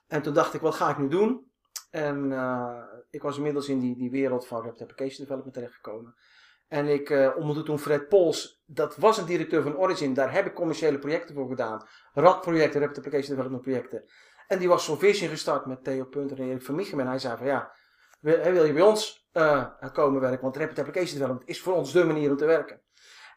En 0.06 0.22
toen 0.22 0.34
dacht 0.34 0.54
ik, 0.54 0.60
wat 0.60 0.74
ga 0.74 0.90
ik 0.90 0.98
nu 0.98 1.08
doen? 1.08 1.50
En 1.90 2.32
eh, 2.32 2.82
ik 3.10 3.22
was 3.22 3.36
inmiddels 3.36 3.68
in 3.68 3.80
die, 3.80 3.96
die 3.96 4.10
wereld 4.10 4.46
van 4.46 4.62
Rapid 4.62 4.80
Application 4.80 5.18
Development 5.18 5.54
terechtgekomen. 5.54 6.14
En 6.68 6.86
ik 6.86 7.10
eh 7.10 7.32
ontmoette 7.36 7.62
toen 7.62 7.78
Fred 7.78 8.08
Pols. 8.08 8.62
Dat 8.66 8.96
was 8.96 9.18
een 9.18 9.26
directeur 9.26 9.62
van 9.62 9.76
Origin. 9.76 10.14
Daar 10.14 10.32
heb 10.32 10.46
ik 10.46 10.54
commerciële 10.54 10.98
projecten 10.98 11.34
voor 11.34 11.48
gedaan. 11.48 11.86
RAD-projecten, 12.12 12.80
Rapid 12.80 12.96
Application 12.96 13.30
Development 13.30 13.62
projecten. 13.62 14.04
En 14.46 14.58
die 14.58 14.68
was 14.68 14.84
Solvision 14.84 15.28
gestart 15.28 15.66
met 15.66 15.84
Theo 15.84 16.04
Punter 16.04 16.38
en 16.38 16.48
Erik 16.48 16.62
van 16.62 16.74
Michem. 16.74 17.00
En 17.00 17.06
hij 17.06 17.18
zei 17.18 17.36
van 17.36 17.46
ja, 17.46 17.72
wil, 18.20 18.64
je 18.64 18.72
bij 18.72 18.82
ons 18.82 19.28
eh, 19.32 19.66
komen 19.92 20.20
werken? 20.20 20.42
Want 20.42 20.56
Rapid 20.56 20.78
Application 20.78 21.18
Development 21.18 21.48
is 21.48 21.62
voor 21.62 21.74
ons 21.74 21.92
de 21.92 22.04
manier 22.04 22.30
om 22.30 22.36
te 22.36 22.44
werken. 22.44 22.80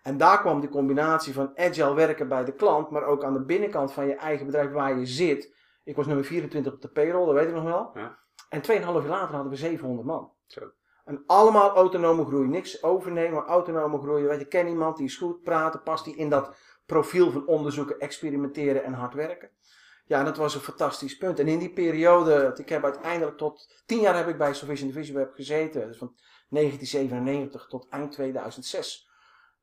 En 0.04 0.18
daar 0.18 0.40
kwam 0.40 0.60
die 0.60 0.70
combinatie 0.70 1.34
van 1.34 1.52
agile 1.56 1.94
werken 1.94 2.28
bij 2.28 2.46
de 2.46 2.54
klant. 2.54 2.90
Maar 2.90 3.04
ook 3.04 3.24
aan 3.24 3.34
de 3.34 3.46
binnenkant 3.46 3.94
van 3.94 4.08
je 4.08 4.16
eigen 4.16 4.46
bedrijf 4.46 4.72
waar 4.72 5.00
je 5.00 5.06
zit. 5.06 5.56
Ik 5.84 5.96
was 5.96 6.06
nummer 6.06 6.26
24 6.26 6.74
op 6.74 6.82
de 6.82 6.88
payroll, 6.88 7.26
dat 7.26 7.36
weet 7.36 7.48
ik 7.48 7.54
nog 7.54 7.64
wel. 7.64 7.92
Ja. 7.94 8.20
En 8.50 8.62
2,5 8.62 8.68
jaar 8.68 8.94
later 8.94 9.36
hadden 9.36 9.50
we 9.50 9.56
700 9.56 10.08
man. 10.08 10.32
Zo. 10.48 10.72
En 11.06 11.24
allemaal 11.26 11.76
autonome 11.76 12.26
groei. 12.26 12.48
Niks 12.48 12.84
overnemen, 12.84 13.34
maar 13.34 13.46
autonome 13.46 14.00
groei. 14.00 14.24
Weet 14.24 14.40
je, 14.40 14.48
ken 14.48 14.68
iemand 14.68 14.98
die 14.98 15.06
is 15.06 15.18
goed 15.18 15.44
praten, 15.44 15.84
past 15.84 16.06
die 16.06 16.16
in 16.16 16.30
dat 16.30 16.56
profiel 16.86 17.32
van 17.32 17.48
onderzoeken, 17.48 18.00
experimenteren 18.00 18.84
en 18.84 18.94
hard 18.94 19.14
werken. 19.14 19.50
Ja, 20.10 20.24
dat 20.24 20.38
was 20.38 20.56
een 20.56 20.62
fantastisch 20.62 21.18
punt. 21.18 21.40
En 21.40 21.48
in 21.48 21.60
die 21.60 21.74
periode, 21.74 22.54
ik 22.56 22.70
heb 22.70 22.84
uiteindelijk 22.84 23.38
tot 23.38 23.82
10 23.86 24.00
jaar 24.00 24.16
heb 24.16 24.28
ik 24.28 24.38
bij 24.38 24.54
Sovision 24.54 24.88
Division 24.88 25.18
Web 25.18 25.34
gezeten. 25.34 25.88
Dus 25.88 25.98
van 25.98 26.16
1997 26.50 27.68
tot 27.68 27.88
eind 27.90 28.12
2006. 28.12 29.10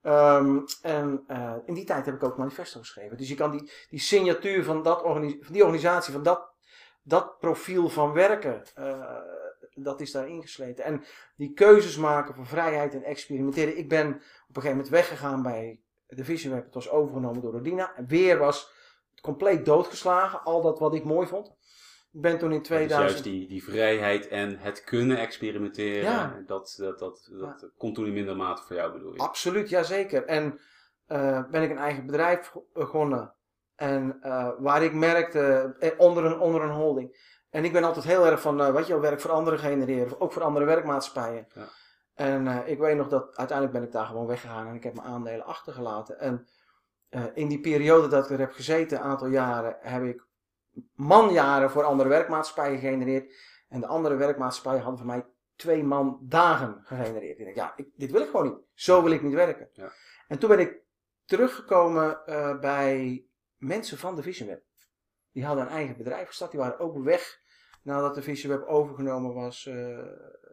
Ehm, 0.03 0.59
en 0.83 1.25
eh, 1.27 1.55
in 1.65 1.75
die 1.75 1.85
tijd 1.85 2.07
heb 2.07 2.15
ik 2.15 2.23
ook 2.23 2.37
manifesto 2.37 2.81
geschreven. 2.81 3.17
Dus 3.17 3.29
je 3.29 3.35
kan 3.35 3.51
die, 3.51 3.71
die 3.91 4.01
signatuur 4.01 4.65
van, 4.65 4.83
dat 4.83 5.21
die 5.51 5.65
organisatie, 5.65 6.13
van 6.13 6.23
dat, 6.23 6.51
dat 7.03 7.39
profiel 7.39 7.89
van 7.89 8.13
werken, 8.13 8.63
eh, 8.75 9.17
dat 9.75 10.01
is 10.01 10.13
daar 10.13 10.29
ingesleten. 10.29 10.85
En 10.85 11.05
die 11.37 11.53
keuzes 11.53 11.97
maken 11.97 12.35
voor 12.35 12.47
vrijheid 12.47 12.95
en 12.95 13.03
experimenteren. 13.03 13.79
Ik 13.79 13.89
ben 13.89 14.07
op 14.09 14.17
een 14.17 14.23
gegeven 14.49 14.71
moment 14.71 14.89
weggegaan 14.89 15.43
bij 15.43 15.81
Division 16.09 16.53
Web. 16.55 16.65
Het 16.65 16.75
was 16.75 16.91
overgenomen 16.91 17.43
door 17.43 17.53
Rodina. 17.53 17.97
En 17.97 18.07
weer 18.07 18.39
was 18.39 18.75
compleet 19.21 19.65
doodgeslagen. 19.65 20.43
Al 20.45 20.63
dat 20.63 20.79
wat 20.79 20.95
ik 20.95 21.05
mooi 21.05 21.27
vond. 21.27 21.55
Ik 22.13 22.23
ben 22.23 22.39
toen 22.39 22.53
in 22.53 22.59
Dus 22.59 22.67
2000... 22.67 23.09
juist 23.09 23.25
die, 23.25 23.49
die 23.49 23.65
vrijheid 23.65 24.29
en 24.29 24.59
het 24.59 24.85
kunnen 24.85 25.19
experimenteren, 25.19 26.03
Ja. 26.03 26.43
dat, 26.47 26.75
dat, 26.79 26.99
dat, 26.99 27.31
dat 27.41 27.71
komt 27.77 27.95
toen 27.95 28.07
in 28.07 28.13
mindere 28.13 28.37
mate 28.37 28.63
voor 28.63 28.77
jou 28.77 28.93
bedoel 28.93 29.13
je? 29.15 29.19
Absoluut, 29.21 29.69
jazeker. 29.69 30.25
En 30.25 30.61
eh, 31.07 31.43
ben 31.51 31.63
ik 31.63 31.71
een 31.71 31.79
eigen 31.79 32.07
bedrijf 32.07 32.53
begonnen. 32.73 33.35
En 33.75 34.19
eh, 34.21 34.51
waar 34.59 34.83
ik 34.83 34.93
merkte, 34.95 35.75
eh, 35.79 35.91
onder, 35.97 36.25
een, 36.25 36.39
onder 36.39 36.63
een 36.63 36.71
holding. 36.71 37.35
En 37.51 37.65
ik 37.65 37.73
ben 37.73 37.85
altijd 37.85 38.05
heel 38.05 38.27
erg 38.27 38.41
van, 38.41 38.61
eh 38.61 38.75
weet 38.75 38.87
je 38.87 38.93
wel, 38.93 39.03
werk 39.03 39.21
voor 39.21 39.31
anderen 39.31 39.59
genereren. 39.59 40.21
Ook 40.21 40.33
voor 40.33 40.43
andere 40.43 40.65
werkmaatschappijen. 40.65 41.47
Ja. 41.55 41.69
En 42.15 42.47
eh, 42.47 42.69
ik 42.69 42.79
weet 42.79 42.97
nog 42.97 43.09
dat 43.09 43.37
uiteindelijk 43.37 43.79
ben 43.79 43.87
ik 43.87 43.93
daar 43.93 44.07
gewoon 44.07 44.27
weggegaan 44.27 44.67
en 44.67 44.75
ik 44.75 44.83
heb 44.83 44.95
mijn 44.95 45.07
aandelen 45.07 45.47
achtergelaten. 45.47 46.19
En 46.21 46.47
eh, 47.09 47.25
in 47.35 47.49
die 47.49 47.61
periode 47.61 48.09
dat 48.09 48.25
ik 48.25 48.31
er 48.31 48.39
heb 48.39 48.53
gezeten, 48.53 48.99
een 48.99 49.05
aantal 49.05 49.29
jaren, 49.29 49.77
heb 49.81 50.03
ik 50.03 50.27
manjaren 50.95 51.71
voor 51.71 51.85
andere 51.85 52.09
werkmaatschappijen 52.09 52.79
gegenereerd. 52.79 53.35
En 53.69 53.81
de 53.81 53.87
andere 53.87 54.15
werkmaatschappij 54.15 54.81
hadden 54.81 54.99
voor 54.99 55.07
mij 55.07 55.27
twee 55.57 55.85
man 55.85 56.19
dagen 56.23 56.81
gegenereerd. 56.83 57.39
Ik 57.39 57.45
dacht, 57.45 57.57
ja, 57.57 57.73
ik, 57.77 57.89
dit 57.97 58.11
wil 58.11 58.21
ik 58.21 58.31
gewoon 58.31 58.47
niet. 58.47 58.59
Zo 58.75 59.03
wil 59.03 59.13
ik 59.13 59.23
niet 59.23 59.35
werken. 59.35 59.69
Ja. 59.73 59.93
En 60.29 60.39
toen 60.39 60.49
ben 60.49 60.59
ik 60.59 60.81
teruggekomen 61.25 62.27
eh, 62.27 62.59
bij 62.59 63.27
mensen 63.57 63.99
van 63.99 64.17
de 64.17 64.23
VisionWeb. 64.23 64.63
Die 65.33 65.45
hadden 65.45 65.65
een 65.65 65.73
eigen 65.73 65.97
bedrijf 65.97 66.27
gestart. 66.27 66.51
Die 66.51 66.61
waren 66.61 66.79
ook 66.79 66.99
weg 67.05 67.41
nadat 67.83 68.15
de 68.15 68.23
VisionWeb 68.23 68.69
overgenomen 68.69 69.35
was 69.35 69.67
eh, 69.67 69.99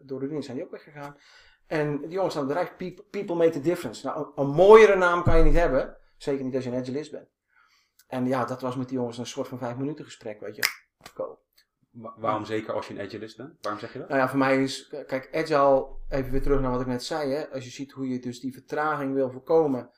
door 0.01 0.19
de 0.19 0.27
dienst. 0.27 0.45
Zijn 0.45 0.57
die 0.57 0.65
ook 0.65 0.71
weggegaan. 0.71 1.17
En 1.67 2.01
die 2.01 2.09
jongens 2.09 2.35
hadden 2.35 2.57
een 2.57 2.63
bedrijf, 2.63 2.77
People, 2.77 3.03
People 3.03 3.35
Make 3.35 3.51
the 3.51 3.59
Difference. 3.59 4.05
Nou, 4.05 4.17
een, 4.17 4.31
een 4.35 4.49
mooiere 4.49 4.95
naam 4.95 5.23
kan 5.23 5.37
je 5.37 5.43
niet 5.43 5.53
hebben. 5.53 5.97
Zeker 6.23 6.43
niet 6.45 6.55
als 6.55 6.63
je 6.63 6.69
een 6.69 6.81
agilist 6.81 7.11
bent. 7.11 7.29
En 8.07 8.27
ja, 8.27 8.45
dat 8.45 8.61
was 8.61 8.75
met 8.75 8.87
die 8.87 8.97
jongens 8.97 9.17
een 9.17 9.25
soort 9.25 9.47
van 9.47 9.57
vijf 9.57 9.77
minuten 9.77 10.05
gesprek, 10.05 10.39
weet 10.39 10.55
je. 10.55 10.61
Go. 11.13 11.39
Wa- 11.89 12.13
waarom 12.17 12.45
zeker 12.45 12.73
als 12.73 12.87
je 12.87 12.93
een 12.93 13.05
agilist 13.05 13.37
bent? 13.37 13.57
Waarom 13.61 13.79
zeg 13.79 13.93
je 13.93 13.99
dat? 13.99 14.07
Nou 14.07 14.19
ja, 14.21 14.29
voor 14.29 14.37
mij 14.37 14.63
is, 14.63 14.87
kijk, 14.87 15.29
agile, 15.35 15.87
even 16.09 16.31
weer 16.31 16.41
terug 16.41 16.59
naar 16.59 16.71
wat 16.71 16.81
ik 16.81 16.87
net 16.87 17.03
zei. 17.03 17.31
Hè, 17.31 17.49
als 17.49 17.63
je 17.63 17.69
ziet 17.69 17.91
hoe 17.91 18.07
je 18.07 18.19
dus 18.19 18.39
die 18.39 18.53
vertraging 18.53 19.13
wil 19.13 19.31
voorkomen, 19.31 19.89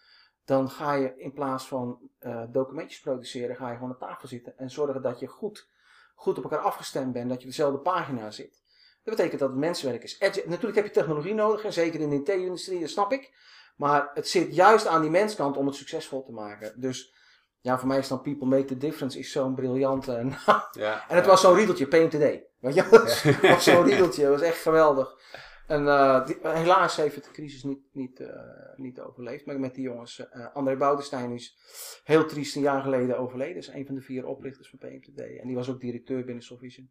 dan 0.46 0.70
ga 0.70 0.94
je 0.94 1.14
in 1.18 1.34
plaats 1.34 1.68
van 1.68 2.10
eh, 2.20 2.44
documentjes 2.50 3.00
produceren, 3.00 3.56
ga 3.56 3.70
je 3.70 3.76
gewoon 3.76 3.92
aan 3.92 3.98
tafel 3.98 4.28
zitten 4.28 4.58
en 4.58 4.70
zorgen 4.70 5.02
dat 5.02 5.20
je 5.20 5.28
goed, 5.28 5.70
goed 6.16 6.38
op 6.38 6.44
elkaar 6.44 6.60
afgestemd 6.60 7.14
bent, 7.14 7.30
dat 7.30 7.38
je 7.38 7.44
op 7.44 7.50
dezelfde 7.50 7.80
pagina 7.80 8.32
zit. 8.32 8.64
Dat 9.04 9.16
betekent 9.16 9.40
dat 9.40 9.50
het 9.50 9.60
mensenwerk 9.60 10.04
is. 10.04 10.20
Agile, 10.22 10.48
natuurlijk 10.48 10.76
heb 10.76 10.86
je 10.86 10.92
technologie 10.92 11.34
nodig, 11.34 11.64
en 11.64 11.74
zeker 11.74 12.00
in 12.00 12.10
de 12.10 12.16
IT-industrie, 12.16 12.80
dat 12.80 12.90
snap 12.90 13.12
ik. 13.12 13.34
Maar 13.76 14.10
het 14.14 14.28
zit 14.28 14.56
juist 14.56 14.88
aan 14.88 15.02
die 15.02 15.10
menskant 15.10 15.58
om 15.58 15.66
het 15.66 15.76
succesvol 15.76 16.24
te 16.24 16.32
maken. 16.32 16.82
Dus 16.82 17.14
ja, 17.60 17.80
voor 17.80 17.88
mij 17.88 17.98
is 17.98 18.08
dan 18.08 18.22
People 18.22 18.48
Make 18.48 18.66
the 18.66 18.78
Difference 18.78 19.20
is 19.20 19.32
zo'n 19.32 19.56
briljante 19.56 20.12
naam. 20.46 20.62
Ja, 20.72 21.10
En 21.10 21.16
het 21.16 21.26
ja. 21.26 21.32
was 21.32 21.42
zo'n 21.42 21.56
riedeltje, 21.56 21.88
Paint 21.88 22.12
Today. 22.12 22.48
Weet 22.60 22.74
je, 22.76 22.88
dat 22.90 23.42
was, 23.42 23.64
zo'n 23.64 23.84
riedeltje, 23.84 24.22
dat 24.24 24.32
was 24.32 24.42
echt 24.42 24.62
geweldig. 24.62 25.14
En 25.68 25.88
eh, 25.88 26.26
die- 26.26 26.38
helaas 26.42 26.96
heeft 26.96 27.16
het 27.16 27.24
de 27.24 27.32
crisis 27.32 27.64
niet, 27.64 27.80
niet, 27.92 28.20
eh, 28.20 28.30
niet 28.76 29.00
overleefd. 29.00 29.46
Maar 29.46 29.60
met 29.60 29.74
die 29.76 29.84
jongens, 29.84 30.30
eh 30.30 30.56
André 30.56 30.76
Boudestein 30.78 31.32
is 31.32 31.58
heel 32.04 32.26
triest 32.26 32.56
een 32.56 32.62
jaar 32.62 32.82
geleden 32.82 33.18
overleden. 33.18 33.56
is 33.58 33.68
een 33.68 33.86
van 33.86 33.96
de 33.96 34.02
vier 34.02 34.26
oprichters 34.26 34.70
van 34.70 34.80
PMTD. 34.80 35.20
En 35.40 35.48
die 35.48 35.56
was 35.56 35.70
ook 35.70 35.80
directeur 35.80 36.26
binnen 36.26 36.44
Sovision. 36.44 36.90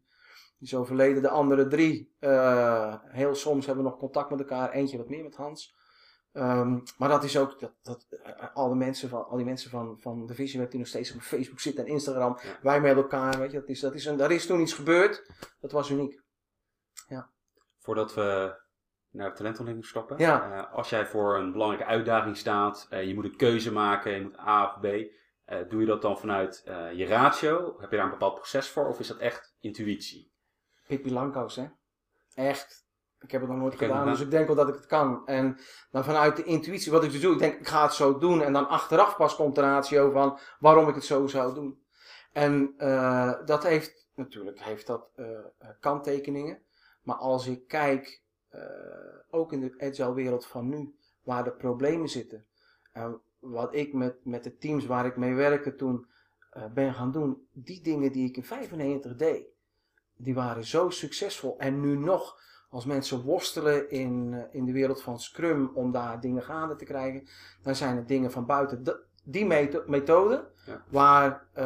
Die 0.59 0.67
is 0.67 0.75
overleden. 0.75 1.21
De 1.21 1.29
andere 1.29 1.67
drie, 1.67 2.15
heel 3.07 3.35
soms 3.35 3.65
hebben 3.65 3.83
we 3.83 3.89
nog 3.89 3.99
contact 3.99 4.29
met 4.29 4.39
elkaar. 4.39 4.71
Eentje 4.71 4.97
wat 4.97 5.09
meer 5.09 5.23
met 5.23 5.35
Hans. 5.35 5.75
Ehm, 6.35 6.79
maar 6.97 7.09
dat 7.09 7.23
is 7.23 7.37
ook 7.37 7.59
dat, 7.59 7.73
dat 7.81 8.05
eh, 8.23 8.55
al, 8.55 8.69
de 8.69 8.75
mensen 8.75 9.09
van, 9.09 9.25
al 9.25 9.37
die 9.37 9.45
mensen 9.45 9.69
van, 9.69 9.99
van 9.99 10.25
de 10.25 10.33
Vision 10.33 10.61
Web 10.61 10.71
die 10.71 10.79
nog 10.79 10.89
steeds 10.89 11.13
op 11.13 11.21
Facebook 11.21 11.59
zitten 11.59 11.85
en 11.85 11.91
Instagram. 11.91 12.37
Ja. 12.41 12.57
Wij 12.61 12.81
met 12.81 12.95
elkaar, 12.95 13.39
weet 13.39 13.51
je, 13.51 13.59
dat 13.59 13.69
is, 13.69 13.79
dat 13.79 13.93
is 13.93 14.05
een, 14.05 14.17
daar 14.17 14.31
is 14.31 14.45
toen 14.45 14.61
iets 14.61 14.73
gebeurd. 14.73 15.31
Dat 15.59 15.71
was 15.71 15.89
uniek. 15.89 16.23
Voordat 17.79 18.13
we 18.13 18.55
naar 19.09 19.29
de 19.29 19.35
talentontwikkeling 19.35 19.85
stappen. 19.85 20.17
Ja. 20.17 20.51
eh, 20.51 20.73
als 20.73 20.89
jij 20.89 21.05
voor 21.05 21.37
een 21.37 21.51
belangrijke 21.51 21.87
uitdaging 21.87 22.37
staat, 22.37 22.87
eh, 22.89 23.07
je 23.07 23.13
moet 23.13 23.25
een 23.25 23.35
keuze 23.35 23.71
maken, 23.71 24.11
je 24.11 24.21
moet 24.21 24.39
A 24.39 24.65
of 24.65 24.79
B. 24.79 24.83
doe 25.69 25.79
je 25.79 25.85
dat 25.85 26.01
dan 26.01 26.17
vanuit 26.17 26.61
je 26.95 27.05
ratio? 27.05 27.79
Heb 27.79 27.89
je 27.89 27.95
daar 27.95 28.05
een 28.05 28.11
bepaald 28.11 28.35
proces 28.35 28.69
voor? 28.69 28.87
Of 28.87 28.99
is 28.99 29.07
dat 29.07 29.17
echt 29.17 29.55
intuïtie? 29.59 30.31
Pippi 30.87 31.11
Langkous, 31.11 31.55
hè. 31.55 31.67
Echt. 32.33 32.84
Ik 33.25 33.31
heb 33.31 33.41
het 33.41 33.49
nog 33.49 33.59
nooit 33.59 33.73
Ik 33.73 33.79
gedaan, 33.79 34.05
dus 34.07 34.19
ik 34.19 34.31
denk 34.31 34.47
wel 34.47 34.55
dat 34.55 34.67
ik 34.67 34.73
het 34.73 34.85
kan. 34.85 35.27
En 35.27 35.57
dan 35.91 36.03
vanuit 36.03 36.35
de 36.35 36.43
intuïtie, 36.43 36.91
wat 36.91 37.03
ik 37.03 37.11
dus 37.11 37.21
doe, 37.21 37.33
ik 37.33 37.39
denk 37.39 37.59
ik 37.59 37.67
ga 37.67 37.83
het 37.83 37.93
zo 37.93 38.17
doen. 38.17 38.41
En 38.41 38.53
dan 38.53 38.67
achteraf 38.67 39.15
pas 39.15 39.35
komt 39.35 39.55
de 39.55 39.61
ratio 39.61 40.11
van 40.11 40.39
waarom 40.59 40.89
ik 40.89 40.95
het 40.95 41.03
zo 41.03 41.27
zou 41.27 41.53
doen. 41.53 41.83
En 42.31 42.73
eh, 42.77 43.33
dat 43.45 43.63
heeft, 43.63 44.07
natuurlijk 44.15 44.61
heeft 44.61 44.87
dat 44.87 45.09
eh, 45.15 45.25
eh, 45.37 45.69
kanttekeningen. 45.79 46.61
Maar 47.01 47.15
als 47.15 47.47
ik 47.47 47.67
kijk, 47.67 48.23
ook 49.29 49.53
in 49.53 49.59
de 49.59 49.73
agile 49.77 50.13
wereld 50.13 50.45
van 50.45 50.69
nu, 50.69 50.95
waar 51.23 51.43
de 51.43 51.51
problemen 51.51 52.09
zitten. 52.09 52.45
En 52.91 53.21
wat 53.39 53.75
ik 53.75 53.93
met, 53.93 54.15
met 54.23 54.43
de 54.43 54.57
teams 54.57 54.85
waar 54.85 55.05
ik 55.05 55.15
mee 55.17 55.33
werkte 55.33 55.75
toen 55.75 56.07
ben 56.73 56.93
gaan 56.93 57.11
doen. 57.11 57.47
Die 57.51 57.81
dingen 57.81 58.11
die 58.11 58.27
ik 58.27 58.37
in 58.37 58.43
95 58.43 59.15
deed 59.15 59.55
die 60.17 60.33
waren 60.33 60.65
zo 60.65 60.89
succesvol. 60.89 61.55
En 61.59 61.81
nu 61.81 61.97
nog, 61.97 62.39
als 62.69 62.85
mensen 62.85 63.21
worstelen 63.21 63.89
in, 63.89 64.33
eh, 64.33 64.55
in 64.59 64.65
de 64.65 64.71
wereld 64.71 65.01
van 65.01 65.19
Scrum 65.19 65.71
om 65.73 65.91
daar 65.91 66.19
dingen 66.19 66.43
gaande 66.43 66.75
te 66.75 66.85
krijgen, 66.85 67.27
dan 67.63 67.75
zijn 67.75 67.95
het 67.95 68.07
dingen 68.07 68.31
van 68.31 68.45
buiten 68.45 68.83
de- 68.83 68.99
die 69.23 69.45
metho- 69.45 69.83
methode, 69.87 70.47
Ja. 70.65 70.81
waar, 70.89 71.47
eh, 71.53 71.65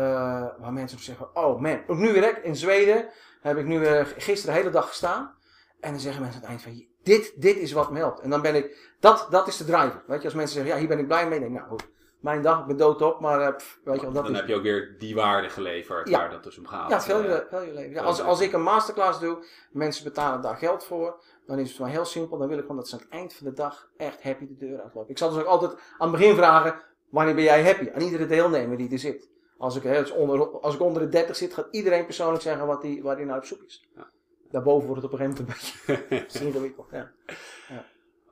waar 0.59 0.73
mensen 0.73 0.99
zeggen: 0.99 1.35
Oh 1.35 1.59
man, 1.61 1.81
ook 1.87 1.97
nu 1.97 2.13
weer 2.13 2.43
in 2.43 2.55
Zweden 2.55 3.09
heb 3.41 3.57
ik 3.57 3.65
nu 3.65 3.79
weer 3.79 4.05
gisteren 4.17 4.55
de 4.55 4.59
hele 4.61 4.73
dag 4.73 4.87
gestaan. 4.87 5.33
En 5.79 5.91
dan 5.91 5.99
zeggen 5.99 6.21
mensen 6.21 6.43
aan 6.43 6.49
het 6.51 6.63
eind 6.63 6.77
van: 6.77 6.87
Dit, 7.03 7.33
dit 7.41 7.55
is 7.57 7.71
wat 7.71 7.91
me 7.91 7.97
helpt. 7.97 8.19
En 8.19 8.29
dan 8.29 8.41
ben 8.41 8.55
ik, 8.55 8.93
dat, 8.99 9.27
dat 9.29 9.47
is 9.47 9.57
de 9.57 9.65
driver. 9.65 10.03
Weet 10.07 10.19
je, 10.19 10.25
als 10.25 10.33
mensen 10.33 10.53
zeggen: 10.55 10.73
Ja, 10.73 10.79
hier 10.79 10.87
ben 10.89 10.99
ik 10.99 11.07
blij 11.07 11.27
mee. 11.27 11.39
Denk 11.39 11.51
ik: 11.51 11.57
Nou 11.57 11.69
goed, 11.69 11.87
mijn 12.19 12.41
dag, 12.41 12.59
ik 12.59 12.65
ben 12.65 12.77
doodop, 12.77 13.19
maar 13.19 13.41
eh, 13.41 13.55
pff, 13.55 13.79
weet 13.83 14.01
je 14.01 14.11
dan 14.11 14.35
heb 14.35 14.47
je 14.47 14.55
ook 14.55 14.61
weer 14.61 14.95
die 14.97 15.15
waarde 15.15 15.49
geleverd 15.49 16.09
Ja. 16.09 16.17
waar 16.17 16.29
dat 16.29 16.43
dus 16.43 16.57
om 16.57 16.67
gaat. 16.67 16.89
ja, 16.89 17.01
veel 17.01 17.19
Eh, 17.23 17.29
je, 17.29 17.45
veel 17.49 17.61
je 17.61 17.73
leven. 17.73 17.91
Ja, 17.93 18.01
als, 18.01 18.21
als 18.21 18.41
ik 18.41 18.53
een 18.53 18.61
masterclass 18.61 19.19
doe, 19.19 19.45
mensen 19.71 20.03
betalen 20.03 20.41
daar 20.41 20.55
geld 20.57 20.83
voor, 20.83 21.23
dan 21.45 21.59
is 21.59 21.69
het 21.69 21.79
mij 21.79 21.89
heel 21.91 22.05
simpel. 22.05 22.37
Dan 22.37 22.47
wil 22.47 22.57
ik 22.57 22.61
gewoon 22.61 22.77
dat 22.77 22.87
ze 22.87 22.95
aan 22.95 23.01
het 23.01 23.09
eind 23.11 23.33
van 23.33 23.47
de 23.47 23.53
dag 23.53 23.89
echt 23.97 24.23
happy 24.23 24.47
de 24.47 24.55
deur 24.57 24.81
uitlopen. 24.81 25.09
Ik 25.09 25.17
zal 25.17 25.29
dus 25.29 25.39
ook 25.39 25.45
altijd 25.47 25.71
aan 25.97 26.09
het 26.11 26.19
begin 26.19 26.35
vragen, 26.35 26.81
wanneer 27.09 27.35
ben 27.35 27.43
jij 27.43 27.63
happy? 27.63 27.89
Aan 27.93 28.01
iedere 28.01 28.25
deelnemer 28.25 28.77
die 28.77 28.91
er 28.91 28.99
zit. 28.99 29.29
Als 29.57 29.75
ik, 29.75 29.83
hè, 29.83 30.01
onder, 30.01 30.59
als 30.59 30.75
ik 30.75 30.81
onder 30.81 31.01
de 31.01 31.09
30 31.09 31.35
zit, 31.35 31.53
gaat 31.53 31.67
iedereen 31.71 32.05
persoonlijk 32.05 32.41
zeggen 32.41 32.67
wat 32.67 32.81
die, 32.81 33.03
waar 33.03 33.15
hij 33.15 33.25
naar 33.25 33.37
op 33.37 33.45
zoek 33.45 33.61
is. 33.61 33.87
Ja. 33.95 34.09
Daarboven 34.51 34.87
wordt 34.87 35.01
het 35.03 35.13
op 35.13 35.19
een 35.19 35.25
gegeven 35.25 35.45
moment 35.45 35.73
een 35.87 36.05
beetje 36.09 36.39
ingewikkeld. 36.45 36.87
Ja. 36.91 37.11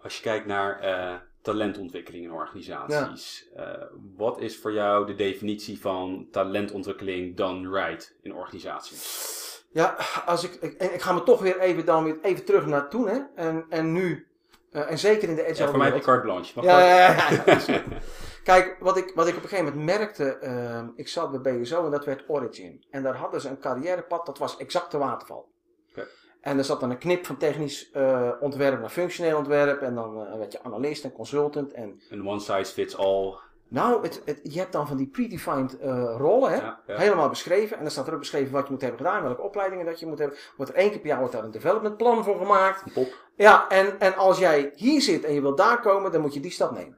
Als 0.01 0.17
je 0.17 0.23
kijkt 0.23 0.45
naar 0.45 0.79
eh, 0.79 1.15
talentontwikkeling 1.47 2.23
in 2.23 2.31
organisaties, 2.31 3.49
eh, 3.55 3.65
wat 4.15 4.41
is 4.41 4.57
voor 4.57 4.73
jou 4.73 5.05
de 5.05 5.15
definitie 5.15 5.81
van 5.81 6.27
talentontwikkeling 6.31 7.35
done 7.35 7.69
right 7.69 8.15
in 8.21 8.35
organisaties? 8.35 9.35
Ja, 9.71 9.97
als 10.25 10.43
ik, 10.43 10.53
ik, 10.53 10.73
en 10.73 10.93
ik 10.93 11.01
ga 11.01 11.13
me 11.13 11.23
toch 11.23 11.41
weer 11.41 11.59
even, 11.59 11.85
dan 11.85 12.03
weer 12.03 12.17
even 12.21 12.45
terug 12.45 12.65
naar 12.65 12.89
toen. 12.89 13.07
Hè. 13.07 13.19
En, 13.35 13.65
en 13.69 13.91
nu, 13.91 14.27
eh, 14.71 14.91
en 14.91 14.97
zeker 14.97 15.29
in 15.29 15.35
de 15.35 15.41
agile 15.41 15.57
Ja, 15.57 15.69
voor 15.69 15.77
mij 15.77 15.87
heb 15.87 15.97
je 15.97 16.03
carte 16.03 16.21
blanche. 16.21 16.61
Ja, 16.61 16.79
ja, 16.79 16.97
ja, 16.97 17.59
ja. 17.67 17.83
Kijk, 18.43 18.77
wat 18.79 18.97
ik, 18.97 19.11
wat 19.15 19.27
ik 19.27 19.35
op 19.35 19.43
een 19.43 19.49
gegeven 19.49 19.73
moment 19.73 19.99
merkte, 19.99 20.37
ehm, 20.37 20.87
ik 20.95 21.07
zat 21.07 21.41
bij 21.41 21.59
BSO 21.59 21.85
en 21.85 21.91
dat 21.91 22.05
werd 22.05 22.23
Origin. 22.27 22.83
En 22.89 23.03
daar 23.03 23.15
hadden 23.15 23.41
ze 23.41 23.49
een 23.49 23.59
carrièrepad, 23.59 24.25
dat 24.25 24.37
was 24.37 24.57
exact 24.57 24.91
de 24.91 24.97
waterval. 24.97 25.47
En 26.47 26.57
er 26.57 26.63
zat 26.63 26.79
dan 26.79 26.89
een 26.89 26.97
knip 26.97 27.25
van 27.25 27.37
technisch 27.37 27.91
eh, 27.91 28.29
ontwerp 28.39 28.79
naar 28.79 28.89
functioneel 28.89 29.37
ontwerp. 29.37 29.81
En 29.81 29.95
dan 29.95 30.25
eh, 30.25 30.37
werd 30.37 30.51
je 30.51 30.63
analist 30.63 31.03
en 31.03 31.11
consultant. 31.11 31.73
En 31.73 32.01
Een 32.09 32.27
one 32.27 32.39
size 32.39 32.73
fits 32.73 32.97
all. 32.97 33.35
nou, 33.67 34.01
het, 34.01 34.21
het, 34.25 34.39
je 34.43 34.59
hebt 34.59 34.71
dan 34.71 34.87
van 34.87 34.97
die 34.97 35.07
predefined 35.07 35.79
eh, 35.79 36.15
rollen, 36.17 36.49
hè? 36.51 36.55
Ja, 36.55 36.79
ja. 36.87 36.97
Helemaal 36.97 37.29
beschreven. 37.29 37.77
En 37.77 37.81
dan 37.83 37.91
staat 37.91 38.07
er 38.07 38.13
ook 38.13 38.19
beschreven 38.19 38.53
wat 38.53 38.65
je 38.65 38.71
moet 38.71 38.81
hebben 38.81 38.99
gedaan, 38.99 39.23
welke 39.23 39.41
opleidingen 39.41 39.85
dat 39.85 39.99
je 39.99 40.05
moet 40.05 40.19
hebben. 40.19 40.37
Wordt 40.57 40.71
er 40.71 40.77
één 40.77 40.89
keer 40.89 40.99
per 40.99 41.07
jaar 41.09 41.19
wordt 41.19 41.33
daar 41.33 41.43
een 41.43 41.51
development 41.51 41.97
plan 41.97 42.23
voor 42.23 42.37
gemaakt. 42.37 42.93
Pop. 42.93 43.07
Ja, 43.35 43.69
en, 43.69 43.99
en 43.99 44.15
als 44.15 44.39
jij 44.39 44.71
hier 44.75 45.01
zit 45.01 45.23
en 45.23 45.33
je 45.33 45.41
wilt 45.41 45.57
daar 45.57 45.79
komen, 45.79 46.11
dan 46.11 46.21
moet 46.21 46.33
je 46.33 46.39
die 46.39 46.51
stap 46.51 46.71
nemen. 46.71 46.97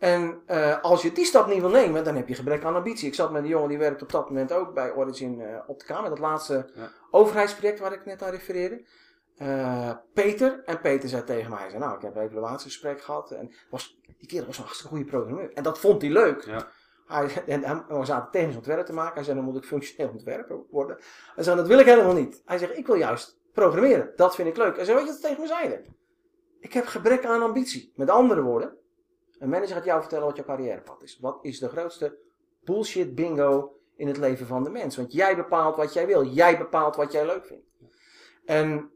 En 0.00 0.42
eh, 0.46 0.80
als 0.82 1.02
je 1.02 1.12
die 1.12 1.24
stap 1.24 1.46
niet 1.46 1.60
wil 1.60 1.70
nemen, 1.70 2.04
dan 2.04 2.16
heb 2.16 2.28
je 2.28 2.34
gebrek 2.34 2.64
aan 2.64 2.74
ambitie. 2.74 3.08
Ik 3.08 3.14
zat 3.14 3.30
met 3.30 3.42
een 3.42 3.48
jongen 3.48 3.68
die 3.68 3.78
werkt 3.78 4.02
op 4.02 4.12
dat 4.12 4.28
moment 4.28 4.52
ook 4.52 4.74
bij 4.74 4.94
Origin 4.94 5.40
eh, 5.40 5.56
op 5.66 5.78
de 5.78 5.84
Kamer. 5.84 6.10
Dat 6.10 6.18
laatste 6.18 6.70
Ja. 6.74 6.90
overheidsproject 7.10 7.78
waar 7.80 7.92
ik 7.92 8.04
net 8.04 8.22
aan 8.22 8.30
refereerde. 8.30 8.84
Eh, 9.36 9.90
Peter. 10.14 10.62
En 10.64 10.80
Peter 10.80 11.08
zei 11.08 11.24
tegen 11.24 11.50
mij, 11.50 11.68
zei, 11.68 11.80
nou 11.82 11.96
ik 11.96 12.02
heb 12.02 12.16
een 12.16 12.22
evaluatiegesprek 12.22 13.02
gehad. 13.02 13.30
En 13.30 13.52
was, 13.70 14.00
die 14.18 14.28
kerel 14.28 14.46
was 14.46 14.56
een 14.58 14.64
hartstikke 14.64 14.94
goede 14.94 15.10
programmeur. 15.10 15.52
En 15.52 15.62
dat 15.62 15.78
vond 15.78 16.02
hij 16.02 16.10
leuk. 16.10 16.44
Ja. 16.44 16.66
Hij, 17.06 17.44
en, 17.46 17.64
en 17.64 17.84
we 17.88 18.04
zaten 18.04 18.30
technisch 18.30 18.56
ontwerp 18.56 18.86
te 18.86 18.92
maken. 18.92 19.14
Hij 19.14 19.24
zei, 19.24 19.36
dan 19.36 19.44
moet 19.44 19.56
ik 19.56 19.64
functioneel 19.64 20.12
ontwerper 20.12 20.56
worden. 20.70 20.98
Hij 21.34 21.44
zei, 21.44 21.56
dat 21.56 21.66
wil 21.66 21.78
ik 21.78 21.86
helemaal 21.86 22.14
niet. 22.14 22.42
Hij 22.44 22.58
zegt, 22.58 22.76
ik 22.78 22.86
wil 22.86 22.96
juist 22.96 23.38
programmeren. 23.52 24.12
Dat 24.16 24.34
vind 24.34 24.48
ik 24.48 24.56
leuk. 24.56 24.76
Hij 24.76 24.84
zei, 24.84 24.96
weet 24.96 25.06
je 25.06 25.12
wat 25.12 25.20
ze 25.20 25.26
tegen 25.26 25.42
me 25.42 25.48
zeiden? 25.48 25.84
Ik 26.60 26.72
heb 26.72 26.86
gebrek 26.86 27.24
aan 27.24 27.42
ambitie. 27.42 27.92
Met 27.96 28.10
andere 28.10 28.42
woorden, 28.42 28.76
een 29.40 29.48
manager 29.48 29.74
gaat 29.74 29.84
jou 29.84 30.00
vertellen 30.00 30.26
wat 30.26 30.36
jouw 30.36 30.44
carrièrepad 30.44 31.02
is. 31.02 31.18
Wat 31.20 31.38
is 31.42 31.58
de 31.58 31.68
grootste 31.68 32.16
bullshit 32.64 33.14
bingo 33.14 33.76
in 33.96 34.06
het 34.06 34.16
leven 34.16 34.46
van 34.46 34.64
de 34.64 34.70
mens? 34.70 34.96
Want 34.96 35.12
jij 35.12 35.36
bepaalt 35.36 35.76
wat 35.76 35.92
jij 35.92 36.06
wil. 36.06 36.24
Jij 36.24 36.58
bepaalt 36.58 36.96
wat 36.96 37.12
jij 37.12 37.26
leuk 37.26 37.44
vindt. 37.46 37.64
En 38.44 38.90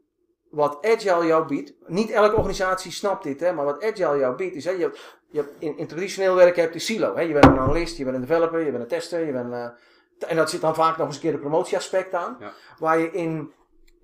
wat 0.49 0.77
Agile 0.85 1.25
jou 1.25 1.47
biedt, 1.47 1.73
niet 1.87 2.09
elke 2.09 2.35
organisatie 2.35 2.91
snapt 2.91 3.23
dit, 3.23 3.39
hè, 3.39 3.53
maar 3.53 3.65
wat 3.65 3.83
Agile 3.83 4.17
jou 4.17 4.35
biedt, 4.35 4.55
is 4.55 4.65
hè, 4.65 4.71
je, 4.71 4.81
hebt- 4.81 5.17
je 5.29 5.37
hebt 5.37 5.53
in, 5.59 5.77
in 5.77 5.87
traditioneel 5.87 6.35
werk 6.35 6.55
heb 6.55 6.73
je 6.73 6.79
silo. 6.79 7.15
Hè, 7.15 7.21
je 7.21 7.33
bent 7.33 7.45
een 7.45 7.59
analist, 7.59 7.97
je 7.97 8.03
bent 8.03 8.15
een 8.15 8.21
developer, 8.21 8.59
je 8.59 8.71
bent 8.71 8.83
een 8.83 8.89
tester, 8.89 9.25
je 9.25 9.31
bent, 9.31 9.53
eh, 9.53 9.67
en 10.29 10.35
dat 10.35 10.49
zit 10.49 10.61
dan 10.61 10.75
vaak 10.75 10.97
nog 10.97 11.07
eens 11.07 11.15
een 11.15 11.21
keer 11.21 11.31
de 11.31 11.37
promotieaspect 11.37 12.13
aan. 12.13 12.37
Ja. 12.39 12.51
Waar 12.79 12.99
je 12.99 13.11
in, 13.11 13.53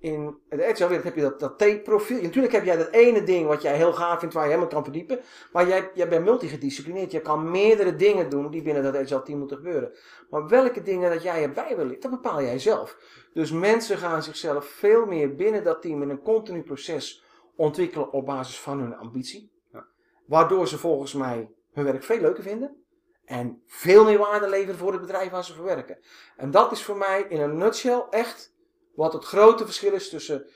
in 0.02 0.38
agile 0.50 0.88
wereld 0.88 1.04
heb 1.04 1.14
je 1.14 1.20
dat, 1.20 1.40
dat 1.40 1.58
T-profiel. 1.58 2.22
Natuurlijk 2.22 2.52
heb 2.52 2.64
jij 2.64 2.76
dat 2.76 2.88
ene 2.90 3.22
ding 3.22 3.46
wat 3.46 3.62
jij 3.62 3.76
heel 3.76 3.92
gaaf 3.92 4.18
vindt, 4.18 4.34
waar 4.34 4.44
je 4.44 4.48
helemaal 4.48 4.70
kan 4.70 4.82
verdiepen. 4.82 5.20
Maar 5.52 5.68
jij, 5.68 5.90
jij 5.94 6.08
bent 6.08 6.24
multigedisciplineerd. 6.24 7.10
Je 7.10 7.20
kan 7.20 7.50
meerdere 7.50 7.96
dingen 7.96 8.30
doen 8.30 8.50
die 8.50 8.62
binnen 8.62 8.82
dat 8.82 8.96
agile 8.96 9.22
team 9.22 9.38
moeten 9.38 9.56
gebeuren. 9.56 9.92
Maar 10.30 10.48
welke 10.48 10.82
dingen 10.82 11.10
dat 11.10 11.22
jij 11.22 11.42
erbij 11.42 11.76
wil, 11.76 12.00
dat 12.00 12.10
bepaal 12.10 12.42
jij 12.42 12.58
zelf. 12.58 12.96
Dus 13.32 13.50
mensen 13.50 13.98
gaan 13.98 14.22
zichzelf 14.22 14.66
veel 14.66 15.06
meer 15.06 15.34
binnen 15.34 15.64
dat 15.64 15.82
team 15.82 16.02
in 16.02 16.10
een 16.10 16.22
continu 16.22 16.62
proces 16.62 17.24
ontwikkelen 17.56 18.12
op 18.12 18.26
basis 18.26 18.60
van 18.60 18.80
hun 18.80 18.96
ambitie. 18.96 19.52
Ja. 19.72 19.86
Waardoor 20.26 20.68
ze 20.68 20.78
volgens 20.78 21.14
mij 21.14 21.50
hun 21.72 21.84
werk 21.84 22.02
veel 22.02 22.20
leuker 22.20 22.42
vinden. 22.42 22.84
En 23.24 23.62
veel 23.66 24.04
meer 24.04 24.18
waarde 24.18 24.48
leveren 24.48 24.78
voor 24.78 24.92
het 24.92 25.00
bedrijf 25.00 25.30
waar 25.30 25.44
ze 25.44 25.54
voor 25.54 25.64
werken. 25.64 25.98
En 26.36 26.50
dat 26.50 26.72
is 26.72 26.82
voor 26.82 26.96
mij 26.96 27.26
in 27.28 27.40
een 27.40 27.56
nutshell 27.56 28.04
echt 28.10 28.51
wat 28.94 29.12
het 29.12 29.24
grote 29.24 29.64
verschil 29.64 29.92
is 29.92 30.08
tussen 30.08 30.46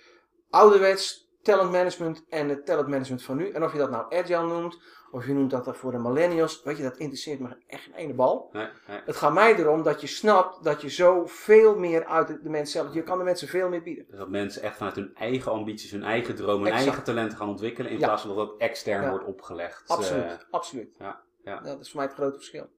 ouderwets 0.51 1.25
talentmanagement 1.42 2.25
en 2.29 2.49
het 2.49 2.66
talentmanagement 2.66 3.22
van 3.22 3.37
nu. 3.37 3.51
En 3.51 3.64
of 3.64 3.72
je 3.72 3.79
dat 3.79 3.90
nou 3.90 4.14
agile 4.14 4.46
noemt, 4.46 4.79
of 5.11 5.27
je 5.27 5.33
noemt 5.33 5.51
dat 5.51 5.77
voor 5.77 5.92
de 5.92 5.99
millennials, 5.99 6.62
weet 6.62 6.77
je, 6.77 6.83
dat 6.83 6.96
interesseert 6.96 7.40
me 7.40 7.57
echt 7.66 7.83
geen 7.83 7.94
ene 7.94 8.14
bal. 8.14 8.49
Nee, 8.53 8.68
nee. 8.88 9.01
Het 9.05 9.16
gaat 9.16 9.33
mij 9.33 9.57
erom 9.57 9.83
dat 9.83 10.01
je 10.01 10.07
snapt 10.07 10.64
dat 10.64 10.83
je 10.83 10.90
zo 10.90 11.27
veel 11.27 11.79
meer 11.79 12.05
uit 12.05 12.29
de, 12.42 12.49
mensen 12.51 12.81
zelf, 12.83 12.94
je 12.94 13.03
kan 13.03 13.18
de 13.18 13.25
mensen 13.25 13.49
veel 13.49 13.68
meer 13.68 13.83
bieden. 13.83 14.07
Dat 14.11 14.29
mensen 14.29 14.62
echt 14.62 14.77
vanuit 14.77 14.94
hun 14.96 15.14
eigen 15.14 15.53
ambities, 15.53 15.90
hun 15.90 16.03
eigen 16.03 16.35
dromen, 16.35 16.66
hun 16.66 16.77
eigen 16.77 17.03
talenten 17.05 17.38
gaan 17.38 17.49
ontwikkelen. 17.49 17.90
In 17.90 17.99
Ja. 17.99 18.07
plaats 18.07 18.22
van 18.22 18.37
dat 18.37 18.49
het 18.51 18.61
extern 18.61 19.03
Ja. 19.03 19.11
wordt 19.11 19.25
opgelegd. 19.27 19.88
Absoluut, 19.88 20.25
Eh, 20.25 20.33
absoluut. 20.51 20.94
ja, 20.99 21.20
ja. 21.44 21.61
Dat 21.61 21.81
is 21.81 21.90
voor 21.90 21.96
mij 22.01 22.07
het 22.07 22.16
grote 22.16 22.37
verschil. 22.37 22.68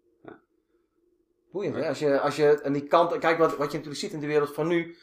Boeiend, 1.52 1.74
hè? 1.76 1.88
Als 1.88 1.98
je, 1.98 2.20
als 2.20 2.36
je 2.36 2.60
aan 2.64 2.72
die 2.72 2.86
kant, 2.86 3.18
kijk 3.18 3.38
wat, 3.38 3.56
wat 3.56 3.70
je 3.70 3.76
natuurlijk 3.76 3.96
ziet 4.04 4.12
in 4.12 4.20
de 4.20 4.26
wereld 4.26 4.54
van 4.54 4.66
nu. 4.66 4.96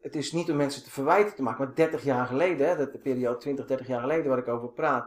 Het 0.00 0.16
is 0.16 0.32
niet 0.32 0.50
om 0.50 0.56
mensen 0.56 0.82
te 0.82 0.90
verwijten 0.90 1.34
te 1.34 1.42
maken, 1.42 1.64
maar 1.64 1.74
30 1.74 2.04
jaar 2.04 2.26
geleden, 2.26 2.78
dat 2.78 2.92
de 2.92 2.98
periode 2.98 3.38
20, 3.38 3.66
30 3.66 3.86
jaar 3.86 4.00
geleden 4.00 4.28
waar 4.28 4.38
ik 4.38 4.48
over 4.48 4.68
praat. 4.68 5.04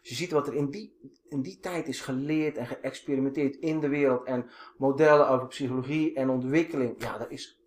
Als 0.00 0.08
je 0.08 0.14
ziet 0.14 0.30
wat 0.30 0.46
er 0.46 0.54
in 0.54 0.70
die, 0.70 0.96
in 1.28 1.42
die 1.42 1.58
tijd 1.60 1.88
is 1.88 2.00
geleerd 2.00 2.56
en 2.56 2.66
geëxperimenteerd 2.66 3.56
in 3.56 3.80
de 3.80 3.88
wereld. 3.88 4.24
En 4.24 4.50
modellen 4.76 5.28
over 5.28 5.46
psychologie 5.46 6.14
en 6.14 6.30
ontwikkeling. 6.30 7.02
Ja, 7.02 7.18
dat 7.18 7.30
is. 7.30 7.60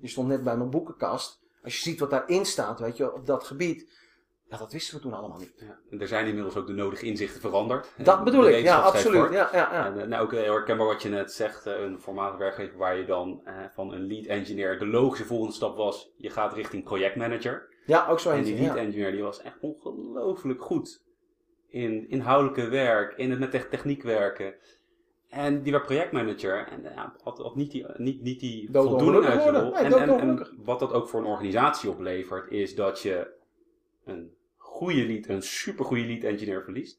Je 0.00 0.08
stond 0.08 0.28
net 0.28 0.44
bij 0.44 0.56
mijn 0.56 0.70
boekenkast. 0.70 1.40
Als 1.62 1.76
je 1.76 1.82
ziet 1.90 2.00
wat 2.00 2.10
daarin 2.10 2.46
staat, 2.46 2.80
weet 2.80 2.96
je, 2.96 3.14
op 3.14 3.26
dat 3.26 3.44
gebied. 3.44 3.88
Ja, 4.50 4.56
dat 4.56 4.72
wisten 4.72 4.96
we 4.96 5.02
toen 5.02 5.12
allemaal 5.12 5.38
niet. 5.38 5.52
Ja. 5.56 5.78
En 5.90 6.00
er 6.00 6.08
zijn 6.08 6.26
inmiddels 6.26 6.56
ook 6.56 6.66
de 6.66 6.72
nodige 6.72 7.06
inzichten 7.06 7.40
veranderd. 7.40 7.92
Dat 7.96 8.24
bedoel 8.24 8.48
ik, 8.48 8.62
ja, 8.62 8.80
absoluut. 8.80 9.32
Ja, 9.32 9.48
ja, 9.52 9.72
ja. 9.72 9.86
En 9.86 10.00
eh, 10.00 10.06
nou, 10.06 10.22
ook 10.22 10.32
heel 10.32 10.52
herkenbaar 10.52 10.86
wat 10.86 11.02
je 11.02 11.08
net 11.08 11.32
zegt, 11.32 11.66
eh, 11.66 11.80
een 11.80 12.00
voormalig 12.00 12.36
werkgever 12.36 12.78
waar 12.78 12.96
je 12.96 13.04
dan 13.04 13.40
eh, 13.44 13.54
van 13.74 13.92
een 13.92 14.06
lead 14.06 14.26
engineer, 14.26 14.78
de 14.78 14.86
logische 14.86 15.24
volgende 15.24 15.54
stap 15.54 15.76
was, 15.76 16.10
je 16.16 16.30
gaat 16.30 16.52
richting 16.52 16.84
projectmanager. 16.84 17.68
ja, 17.86 18.06
ook 18.08 18.20
zo 18.20 18.30
En 18.30 18.42
die 18.42 18.60
lead 18.60 18.76
engineer 18.76 19.12
die 19.12 19.22
was 19.22 19.42
echt 19.42 19.58
ongelooflijk 19.60 20.62
goed 20.62 21.02
in 21.68 22.08
inhoudelijke 22.08 22.68
werk, 22.68 23.16
in 23.16 23.30
het 23.30 23.38
met 23.38 23.50
te- 23.50 23.68
techniek 23.68 24.02
werken. 24.02 24.54
En 25.28 25.62
die 25.62 25.72
werd 25.72 25.84
projectmanager 25.84 26.66
en 26.66 26.84
eh, 26.84 26.94
ja, 26.94 27.14
had, 27.22 27.38
had 27.38 27.56
niet 27.56 27.70
die, 27.70 27.86
niet, 27.96 28.22
niet 28.22 28.40
die 28.40 28.68
voldoening 28.72 29.24
uit 29.24 29.42
rol. 29.44 29.70
Nee, 29.70 29.82
En, 29.82 30.20
en, 30.20 30.48
wat 30.64 30.78
dat 30.80 30.92
ook 30.92 31.08
voor 31.08 31.20
een 31.20 31.26
organisatie 31.26 31.90
oplevert, 31.90 32.50
is 32.50 32.74
dat 32.74 33.00
je 33.00 33.38
een 34.04 34.38
goede 34.80 35.06
lead, 35.06 35.26
een 35.28 35.42
supergoeie 35.42 36.06
lead 36.06 36.22
engineer 36.22 36.62
verliest. 36.62 36.98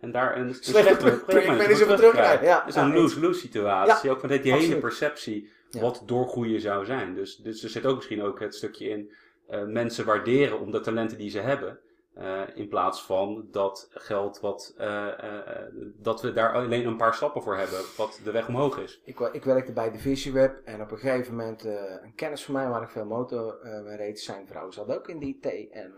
En 0.00 0.12
daar 0.12 0.36
een, 0.36 0.46
een 0.48 0.54
Slechte 0.54 1.22
projectmanager 1.26 1.96
terugkrijgt, 1.96 2.42
ja. 2.42 2.66
Is 2.66 2.74
een 2.74 2.94
lose-lose 2.94 3.40
situatie. 3.40 4.10
ook 4.10 4.28
met 4.28 4.42
die 4.42 4.52
hele 4.52 4.76
perceptie 4.76 5.50
wat 5.70 6.02
doorgroeien 6.06 6.60
zou 6.60 6.84
zijn. 6.84 7.14
Dus, 7.14 7.36
dus 7.36 7.62
er 7.62 7.70
zit 7.70 7.86
ook 7.86 7.96
misschien 7.96 8.22
ook 8.22 8.40
het 8.40 8.54
stukje 8.54 8.88
in 8.88 9.12
eh, 9.48 9.64
mensen 9.64 10.04
waarderen 10.04 10.60
om 10.60 10.70
de 10.70 10.80
talenten 10.80 11.18
die 11.18 11.30
ze 11.30 11.38
hebben. 11.40 11.78
eh, 12.14 12.42
in 12.54 12.68
plaats 12.68 13.02
van 13.02 13.48
dat 13.50 13.88
geld 13.92 14.40
wat, 14.40 14.74
eh, 14.76 15.08
dat 15.96 16.22
we 16.22 16.32
daar 16.32 16.54
alleen 16.54 16.86
een 16.86 16.96
paar 16.96 17.14
stappen 17.14 17.42
voor 17.42 17.56
hebben, 17.56 17.78
wat 17.96 18.20
de 18.24 18.30
weg 18.30 18.48
omhoog 18.48 18.78
is. 18.78 19.00
Ik, 19.04 19.20
ik 19.32 19.44
werkte 19.44 19.72
bij 19.72 19.90
Divisieweb 19.90 20.60
en 20.64 20.80
op 20.80 20.90
een 20.90 20.98
gegeven 20.98 21.36
moment 21.36 21.64
een 21.64 22.14
kennis 22.14 22.44
van 22.44 22.54
mij 22.54 22.68
waar 22.68 22.82
ik 22.82 22.90
veel 22.90 23.04
motor 23.04 23.58
mee 23.84 23.96
reed, 23.96 24.20
zijn 24.20 24.46
vrouw 24.46 24.70
zat 24.70 24.96
ook 24.96 25.08
in 25.08 25.18
de 25.18 25.26
IT 25.26 25.70
en 25.70 25.92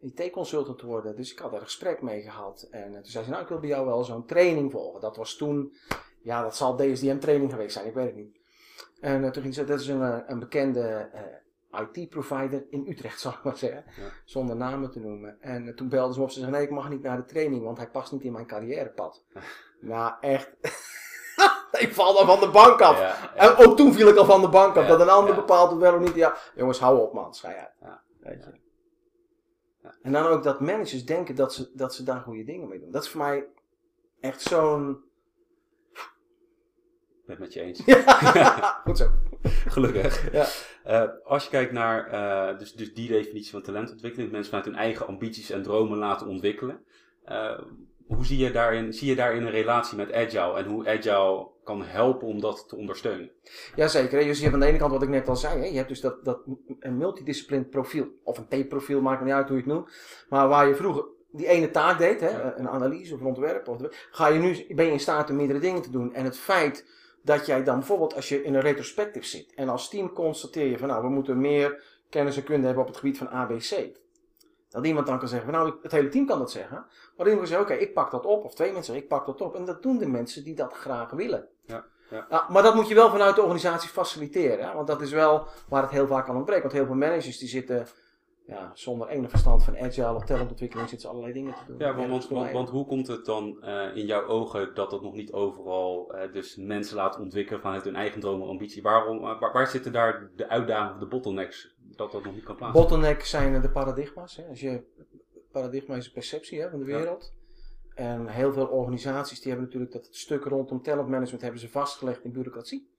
IT-consultant 0.00 0.78
te 0.78 0.86
worden. 0.86 1.16
Dus 1.16 1.32
ik 1.32 1.38
had 1.38 1.52
er 1.52 1.58
een 1.58 1.64
gesprek 1.64 2.02
mee 2.02 2.22
gehad 2.22 2.68
en 2.70 2.86
eh, 2.86 2.92
toen 2.92 3.10
zei 3.10 3.24
ze, 3.24 3.30
nou 3.30 3.42
ik 3.42 3.48
wil 3.48 3.58
bij 3.58 3.68
jou 3.68 3.86
wel 3.86 4.04
zo'n 4.04 4.26
training 4.26 4.70
volgen. 4.70 5.00
Dat 5.00 5.16
was 5.16 5.36
toen, 5.36 5.76
ja 6.22 6.42
dat 6.42 6.56
zal 6.56 6.76
DSDM 6.76 7.18
training 7.18 7.50
geweest 7.50 7.72
zijn, 7.72 7.86
ik 7.86 7.94
weet 7.94 8.06
het 8.06 8.16
niet. 8.16 8.38
En 9.00 9.24
eh, 9.24 9.30
toen 9.30 9.42
ging 9.42 9.54
ze, 9.54 9.64
dat 9.64 9.80
is 9.80 9.88
een, 9.88 10.02
eh, 10.02 10.18
een 10.26 10.38
bekende 10.38 11.10
IT-provider 11.92 12.66
in 12.70 12.86
Utrecht, 12.88 13.20
zal 13.20 13.32
ik 13.32 13.42
maar 13.42 13.56
zeggen. 13.56 13.84
Ja. 13.86 14.10
Zonder 14.24 14.56
namen 14.56 14.90
te 14.90 15.00
noemen. 15.00 15.40
En 15.40 15.74
toen 15.76 15.88
belden 15.88 16.12
ze 16.12 16.18
me 16.18 16.24
op, 16.24 16.30
ze 16.30 16.38
zeiden, 16.38 16.60
nee 16.60 16.68
ik 16.68 16.74
mag 16.74 16.88
niet 16.88 17.02
naar 17.02 17.16
de 17.16 17.24
training, 17.24 17.64
want 17.64 17.76
hij 17.76 17.90
past 17.90 18.12
niet 18.12 18.22
in 18.22 18.32
mijn 18.32 18.46
carrièrepad. 18.46 19.24
nou 19.80 20.12
echt, 20.20 20.50
ik 21.84 21.94
val 21.94 22.14
dan 22.14 22.26
van 22.26 22.40
de 22.40 22.50
bank 22.50 22.80
af. 22.80 22.98
Ja, 22.98 23.34
En 23.34 23.66
ook 23.66 23.76
toen 23.76 23.92
viel 23.92 24.08
ik 24.08 24.16
al 24.16 24.24
van 24.24 24.40
de 24.40 24.48
bank 24.48 24.76
af. 24.76 24.86
Dat 24.86 25.00
een 25.00 25.08
ander 25.08 25.34
bepaalt 25.34 25.70
het 25.70 25.80
wel 25.80 25.94
of 25.94 26.00
niet. 26.00 26.14
Ja, 26.14 26.36
jongens, 26.54 26.78
hou 26.78 27.00
op 27.00 27.12
man, 27.12 27.34
schei 27.34 27.56
uit. 27.56 27.74
Ja, 27.80 28.02
Weet 28.20 28.44
je. 28.44 28.66
En 30.02 30.12
dan 30.12 30.26
ook 30.26 30.42
dat 30.42 30.60
managers 30.60 31.04
denken 31.04 31.34
dat 31.34 31.54
ze, 31.54 31.70
dat 31.74 31.94
ze 31.94 32.02
daar 32.02 32.20
goede 32.20 32.44
dingen 32.44 32.68
mee 32.68 32.80
doen. 32.80 32.90
Dat 32.90 33.02
is 33.02 33.08
voor 33.08 33.20
mij 33.20 33.46
echt 34.20 34.40
zo'n... 34.40 34.90
ik 37.08 37.26
ben 37.26 37.36
het 37.36 37.38
met 37.38 37.52
je 37.52 37.60
eens. 37.60 37.82
Goed 38.84 38.98
zo. 38.98 39.10
Gelukkig. 39.68 40.32
Ja. 40.32 40.46
Eh, 40.84 41.08
als 41.24 41.44
je 41.44 41.50
kijkt 41.50 41.72
naar 41.72 42.06
eh, 42.06 42.58
dus, 42.58 42.72
dus 42.72 42.94
die 42.94 43.08
definitie 43.08 43.50
van 43.50 43.62
talentontwikkeling, 43.62 44.30
mensen 44.30 44.50
vanuit 44.50 44.68
hun 44.70 44.78
eigen 44.78 45.06
ambities 45.06 45.50
en 45.50 45.62
dromen 45.62 45.98
laten 45.98 46.26
ontwikkelen. 46.26 46.84
eh, 47.24 47.58
hoe 48.08 48.24
zie 48.24 48.38
je, 48.38 48.50
daarin, 48.50 48.92
zie 48.92 49.08
je 49.08 49.14
daarin 49.14 49.42
een 49.42 49.50
relatie 49.50 49.96
met 49.96 50.12
Agile 50.12 50.58
en 50.58 50.66
hoe 50.66 50.88
Agile 50.88 51.48
kan 51.64 51.82
helpen 51.82 52.28
om 52.28 52.40
dat 52.40 52.68
te 52.68 52.76
ondersteunen? 52.76 53.30
Jazeker. 53.74 54.24
Dus 54.24 54.36
je 54.36 54.42
hebt 54.42 54.54
aan 54.54 54.60
de 54.60 54.66
ene 54.66 54.78
kant 54.78 54.92
wat 54.92 55.02
ik 55.02 55.08
net 55.08 55.28
al 55.28 55.36
zei. 55.36 55.60
Hè. 55.60 55.66
Je 55.66 55.76
hebt 55.76 55.88
dus 55.88 56.00
dat, 56.00 56.24
dat 56.24 56.40
een 56.80 56.96
multidiscipline 56.96 57.64
profiel. 57.64 58.06
Of 58.22 58.38
een 58.38 58.64
T-profiel, 58.64 59.00
maakt 59.00 59.24
niet 59.24 59.32
uit 59.32 59.48
hoe 59.48 59.56
je 59.56 59.62
het 59.62 59.72
noemt. 59.72 59.90
Maar 60.28 60.48
waar 60.48 60.68
je 60.68 60.74
vroeger 60.74 61.04
die 61.30 61.46
ene 61.46 61.70
taak 61.70 61.98
deed. 61.98 62.20
Hè, 62.20 62.30
Ja. 62.30 62.54
Een 62.56 62.68
analyse 62.68 63.14
of 63.14 63.20
een 63.20 63.26
ontwerp. 63.26 63.68
Of, 63.68 63.78
ga 64.10 64.28
je 64.28 64.38
nu, 64.38 64.74
ben 64.74 64.84
je 64.86 64.92
in 64.92 65.00
staat 65.00 65.30
om 65.30 65.36
meerdere 65.36 65.58
dingen 65.58 65.82
te 65.82 65.90
doen. 65.90 66.14
En 66.14 66.24
het 66.24 66.38
feit 66.38 66.86
dat 67.22 67.46
jij 67.46 67.64
dan 67.64 67.78
bijvoorbeeld 67.78 68.14
als 68.14 68.28
je 68.28 68.42
in 68.42 68.54
een 68.54 68.60
retrospectief 68.60 69.24
zit. 69.24 69.52
En 69.54 69.68
als 69.68 69.88
team 69.88 70.12
constateer 70.12 70.66
je 70.66 70.78
van 70.78 70.88
nou 70.88 71.02
we 71.02 71.08
moeten 71.08 71.40
meer 71.40 71.82
kennis 72.10 72.36
en 72.36 72.44
kunde 72.44 72.66
hebben 72.66 72.84
op 72.84 72.88
het 72.88 72.98
gebied 72.98 73.18
van 73.18 73.30
ABC. 73.30 73.96
Dat 74.68 74.86
iemand 74.86 75.06
dan 75.06 75.18
kan 75.18 75.28
zeggen, 75.28 75.52
nou 75.52 75.74
het 75.82 75.92
hele 75.92 76.08
team 76.08 76.26
kan 76.26 76.38
dat 76.38 76.50
zeggen. 76.50 76.76
Maar 77.16 77.26
iemand 77.26 77.38
kan 77.38 77.46
zeggen, 77.46 77.66
oké 77.66 77.74
ik 77.74 77.94
pak 77.94 78.10
dat 78.10 78.26
op. 78.26 78.44
Of 78.44 78.54
twee 78.54 78.72
mensen 78.72 78.92
zeggen, 78.92 79.04
ik 79.04 79.10
pak 79.10 79.26
dat 79.26 79.40
op. 79.40 79.54
En 79.54 79.64
dat 79.64 79.82
doen 79.82 79.98
de 79.98 80.08
mensen 80.08 80.44
die 80.44 80.54
dat 80.54 80.72
graag 80.72 81.10
willen. 81.10 81.48
Ja, 81.66 81.84
ja. 82.10 82.46
Maar 82.48 82.62
dat 82.62 82.74
moet 82.74 82.88
je 82.88 82.94
wel 82.94 83.10
vanuit 83.10 83.34
de 83.34 83.42
organisatie 83.42 83.88
faciliteren. 83.88 84.66
Hè? 84.66 84.74
Want 84.74 84.86
dat 84.86 85.00
is 85.00 85.10
wel 85.10 85.46
waar 85.68 85.82
het 85.82 85.90
heel 85.90 86.06
vaak 86.06 86.28
aan 86.28 86.36
ontbreekt. 86.36 86.62
Want 86.62 86.74
heel 86.74 86.86
veel 86.86 86.94
managers 86.94 87.38
die 87.38 87.48
zitten 87.48 87.86
ja, 88.48 88.70
zonder 88.74 89.08
enig 89.08 89.30
verstand 89.30 89.64
van 89.64 89.78
agile 89.78 90.14
of 90.14 90.24
talentontwikkeling 90.24 90.88
zitten 90.88 91.08
ze 91.08 91.14
allerlei 91.14 91.34
dingen 91.34 91.54
te 91.54 91.64
doen. 91.66 91.78
Ja, 91.78 91.94
want, 91.94 92.28
want, 92.28 92.52
want, 92.52 92.68
hoe 92.68 92.86
komt 92.86 93.06
het 93.06 93.24
dan 93.24 93.62
eh, 93.62 93.96
in 93.96 94.06
jouw 94.06 94.26
ogen 94.26 94.74
dat 94.74 94.90
dat 94.90 95.02
nog 95.02 95.14
niet 95.14 95.32
overal 95.32 96.14
eh, 96.14 96.32
dus 96.32 96.56
mensen 96.56 96.96
laten 96.96 97.20
ontwikkelen 97.20 97.60
vanuit 97.60 97.84
hun 97.84 97.96
eigen 97.96 98.20
droom 98.20 98.42
en 98.42 98.48
ambitie? 98.48 98.82
Waarom, 98.82 99.16
eh, 99.16 99.40
waar, 99.40 99.52
waar 99.52 99.66
zitten 99.66 99.92
daar 99.92 100.30
de 100.36 100.48
uitdagingen 100.48 100.94
of 100.94 101.00
de 101.00 101.06
bottlenecks 101.06 101.74
dat 101.98 102.12
dat 102.12 102.24
nog 102.24 102.34
niet 102.34 102.44
kan 102.44 102.56
plaatsen? 102.56 102.80
Bottleneck 102.80 103.24
zijn 103.24 103.60
de 103.60 103.70
paradigma's. 103.70 104.36
Hè? 104.36 104.44
Als 104.48 104.60
je, 104.60 104.82
paradigma 105.52 105.96
is 105.96 106.06
een 106.06 106.12
perceptie 106.12 106.60
hè, 106.60 106.70
van 106.70 106.78
de 106.78 106.84
Ja. 106.86 106.96
wereld. 106.96 107.34
En 107.94 108.28
heel 108.28 108.52
veel 108.52 108.66
organisaties 108.66 109.38
die 109.40 109.48
hebben 109.48 109.64
natuurlijk 109.66 109.92
dat 109.92 110.08
stuk 110.10 110.44
rondom 110.44 110.82
talentmanagement 110.82 111.42
hebben 111.42 111.60
ze 111.60 111.68
vastgelegd 111.68 112.24
in 112.24 112.32
bureaucratie. 112.32 112.90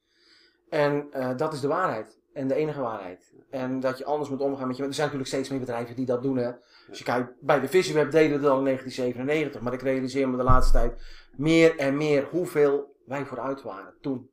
En 0.69 1.07
eh, 1.11 1.37
dat 1.37 1.53
is 1.53 1.59
de 1.59 1.67
waarheid. 1.67 2.19
En 2.33 2.47
de 2.47 2.53
enige 2.55 2.81
waarheid. 2.81 3.33
En 3.49 3.79
dat 3.79 3.97
je 3.97 4.05
anders 4.05 4.29
moet 4.29 4.41
omgaan 4.41 4.67
met 4.67 4.77
je. 4.77 4.83
Er 4.83 4.93
zijn 4.93 5.05
natuurlijk 5.05 5.33
steeds 5.33 5.49
meer 5.49 5.59
bedrijven 5.59 5.95
die 5.95 6.05
dat 6.05 6.23
doen. 6.23 6.37
Hè. 6.37 6.51
Als 6.89 6.97
je 6.97 7.03
kijkt, 7.03 7.33
bij 7.39 7.59
de 7.59 7.67
Visiweb 7.67 8.11
deden 8.11 8.37
we 8.37 8.41
dat 8.43 8.51
al 8.51 8.57
in 8.57 8.63
1997. 8.63 9.61
Maar 9.61 9.73
ik 9.73 9.81
realiseer 9.81 10.29
me 10.29 10.37
de 10.37 10.43
laatste 10.43 10.73
tijd 10.73 11.01
meer 11.35 11.77
en 11.77 11.97
meer 11.97 12.27
hoeveel 12.31 12.95
wij 13.05 13.25
vooruit 13.25 13.61
waren 13.61 13.93
toen. 14.01 14.29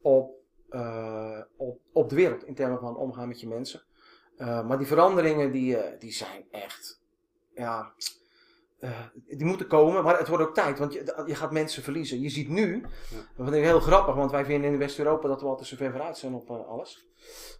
Op, 0.00 0.30
eh, 0.68 1.40
op, 1.56 1.80
op 1.92 2.08
de 2.08 2.14
wereld. 2.14 2.44
In 2.44 2.54
termen 2.54 2.78
van 2.78 2.96
omgaan 2.96 3.28
met 3.28 3.40
je 3.40 3.48
mensen. 3.48 3.82
Uh, 4.38 4.66
maar 4.66 4.78
die 4.78 4.86
veranderingen 4.86 5.52
die, 5.52 5.76
uh, 5.76 5.82
die 5.98 6.12
zijn 6.12 6.44
echt, 6.50 7.00
ja, 7.54 7.92
uh, 8.80 9.00
die 9.26 9.44
moeten 9.44 9.66
komen. 9.66 10.02
Maar 10.02 10.18
het 10.18 10.28
wordt 10.28 10.44
ook 10.44 10.54
tijd, 10.54 10.78
want 10.78 10.92
je, 10.92 11.22
je 11.26 11.34
gaat 11.34 11.52
mensen 11.52 11.82
verliezen. 11.82 12.20
Je 12.20 12.28
ziet 12.28 12.48
nu, 12.48 12.76
ja. 13.10 13.16
dat 13.16 13.46
vind 13.46 13.54
ik 13.54 13.62
heel 13.62 13.80
grappig, 13.80 14.14
want 14.14 14.30
wij 14.30 14.44
vinden 14.44 14.72
in 14.72 14.78
West-Europa 14.78 15.28
dat 15.28 15.40
we 15.40 15.46
altijd 15.46 15.68
zo 15.68 15.76
ver 15.76 15.90
vooruit 15.90 16.18
zijn 16.18 16.34
op 16.34 16.50
alles. 16.50 17.06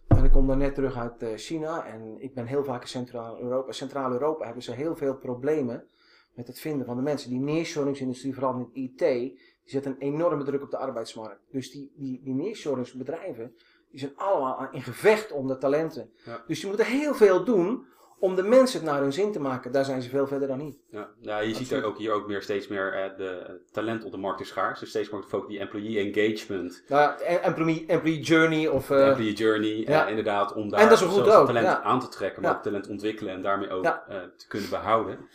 En 0.07 0.23
ik 0.23 0.31
kom 0.31 0.47
dan 0.47 0.57
net 0.57 0.75
terug 0.75 0.97
uit 0.97 1.41
China 1.41 1.85
en 1.85 2.15
ik 2.19 2.33
ben 2.33 2.45
heel 2.45 2.63
vaak 2.63 2.81
in 2.81 2.87
Centraal-Europa. 2.87 3.71
Centraal-Europa 3.71 4.45
hebben 4.45 4.63
ze 4.63 4.71
heel 4.71 4.95
veel 4.95 5.15
problemen 5.15 5.87
met 6.33 6.47
het 6.47 6.59
vinden 6.59 6.85
van 6.85 6.95
de 6.95 7.01
mensen. 7.01 7.29
Die 7.29 7.39
neershoringsindustrie, 7.39 8.33
vooral 8.33 8.69
in 8.73 8.83
IT, 8.83 8.97
die 8.97 9.37
zet 9.65 9.85
een 9.85 9.97
enorme 9.97 10.43
druk 10.43 10.61
op 10.61 10.71
de 10.71 10.77
arbeidsmarkt. 10.77 11.41
Dus 11.51 11.71
die, 11.71 11.91
die, 11.95 12.21
die 12.23 12.33
neershoringsbedrijven, 12.33 13.55
Die 13.93 14.01
zijn 14.01 14.13
allemaal 14.15 14.67
in 14.71 14.81
gevecht 14.81 15.31
om 15.31 15.47
de 15.47 15.57
talenten. 15.57 16.09
Ja. 16.25 16.43
Dus 16.47 16.59
die 16.59 16.67
moeten 16.67 16.85
heel 16.85 17.13
veel 17.13 17.43
doen 17.43 17.85
om 18.19 18.35
de 18.35 18.43
mensen 18.43 18.79
het 18.79 18.89
naar 18.89 19.01
hun 19.01 19.13
zin 19.13 19.31
te 19.31 19.39
maken. 19.39 19.71
Daar 19.71 19.85
zijn 19.85 20.01
ze 20.01 20.09
veel 20.09 20.27
verder 20.27 20.47
dan 20.47 20.57
niet. 20.57 20.77
Ja, 20.89 21.09
ja 21.19 21.39
je 21.39 21.53
ziet 21.53 21.71
er 21.71 21.83
ook 21.83 21.97
hier 21.97 22.11
ook 22.11 22.27
meer 22.27 22.41
steeds 22.41 22.67
meer 22.67 22.93
eh, 22.93 23.17
de 23.17 23.59
talent 23.71 24.03
op 24.03 24.11
de 24.11 24.17
markt 24.17 24.41
is 24.41 24.47
schaars. 24.47 24.79
Dus 24.79 24.89
steeds 24.89 25.09
meer 25.09 25.23
focus 25.23 25.47
die 25.47 25.59
employee 25.59 26.13
engagement, 26.13 26.83
Nou 26.87 27.01
ja, 27.01 27.39
employee, 27.41 27.85
employee 27.87 28.19
journey 28.19 28.67
of... 28.67 28.89
eh, 28.89 29.07
employee 29.07 29.33
journey, 29.33 29.83
ja. 29.87 30.03
eh, 30.03 30.09
inderdaad, 30.09 30.53
om 30.53 30.69
daar 30.69 30.79
En 30.79 30.89
dat 30.89 31.01
is 31.01 31.07
goed 31.07 31.29
ook, 31.29 31.45
talent 31.45 31.65
ja. 31.65 31.81
aan 31.81 31.99
te 31.99 32.07
trekken, 32.07 32.41
maar 32.41 32.55
ook 32.55 32.63
talent 32.63 32.87
ontwikkelen 32.87 33.33
en 33.33 33.41
daarmee 33.41 33.69
ook 33.69 33.85
eh, 33.85 34.17
te 34.37 34.47
kunnen 34.47 34.69
behouden. 34.69 35.27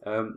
Ehm, 0.00 0.30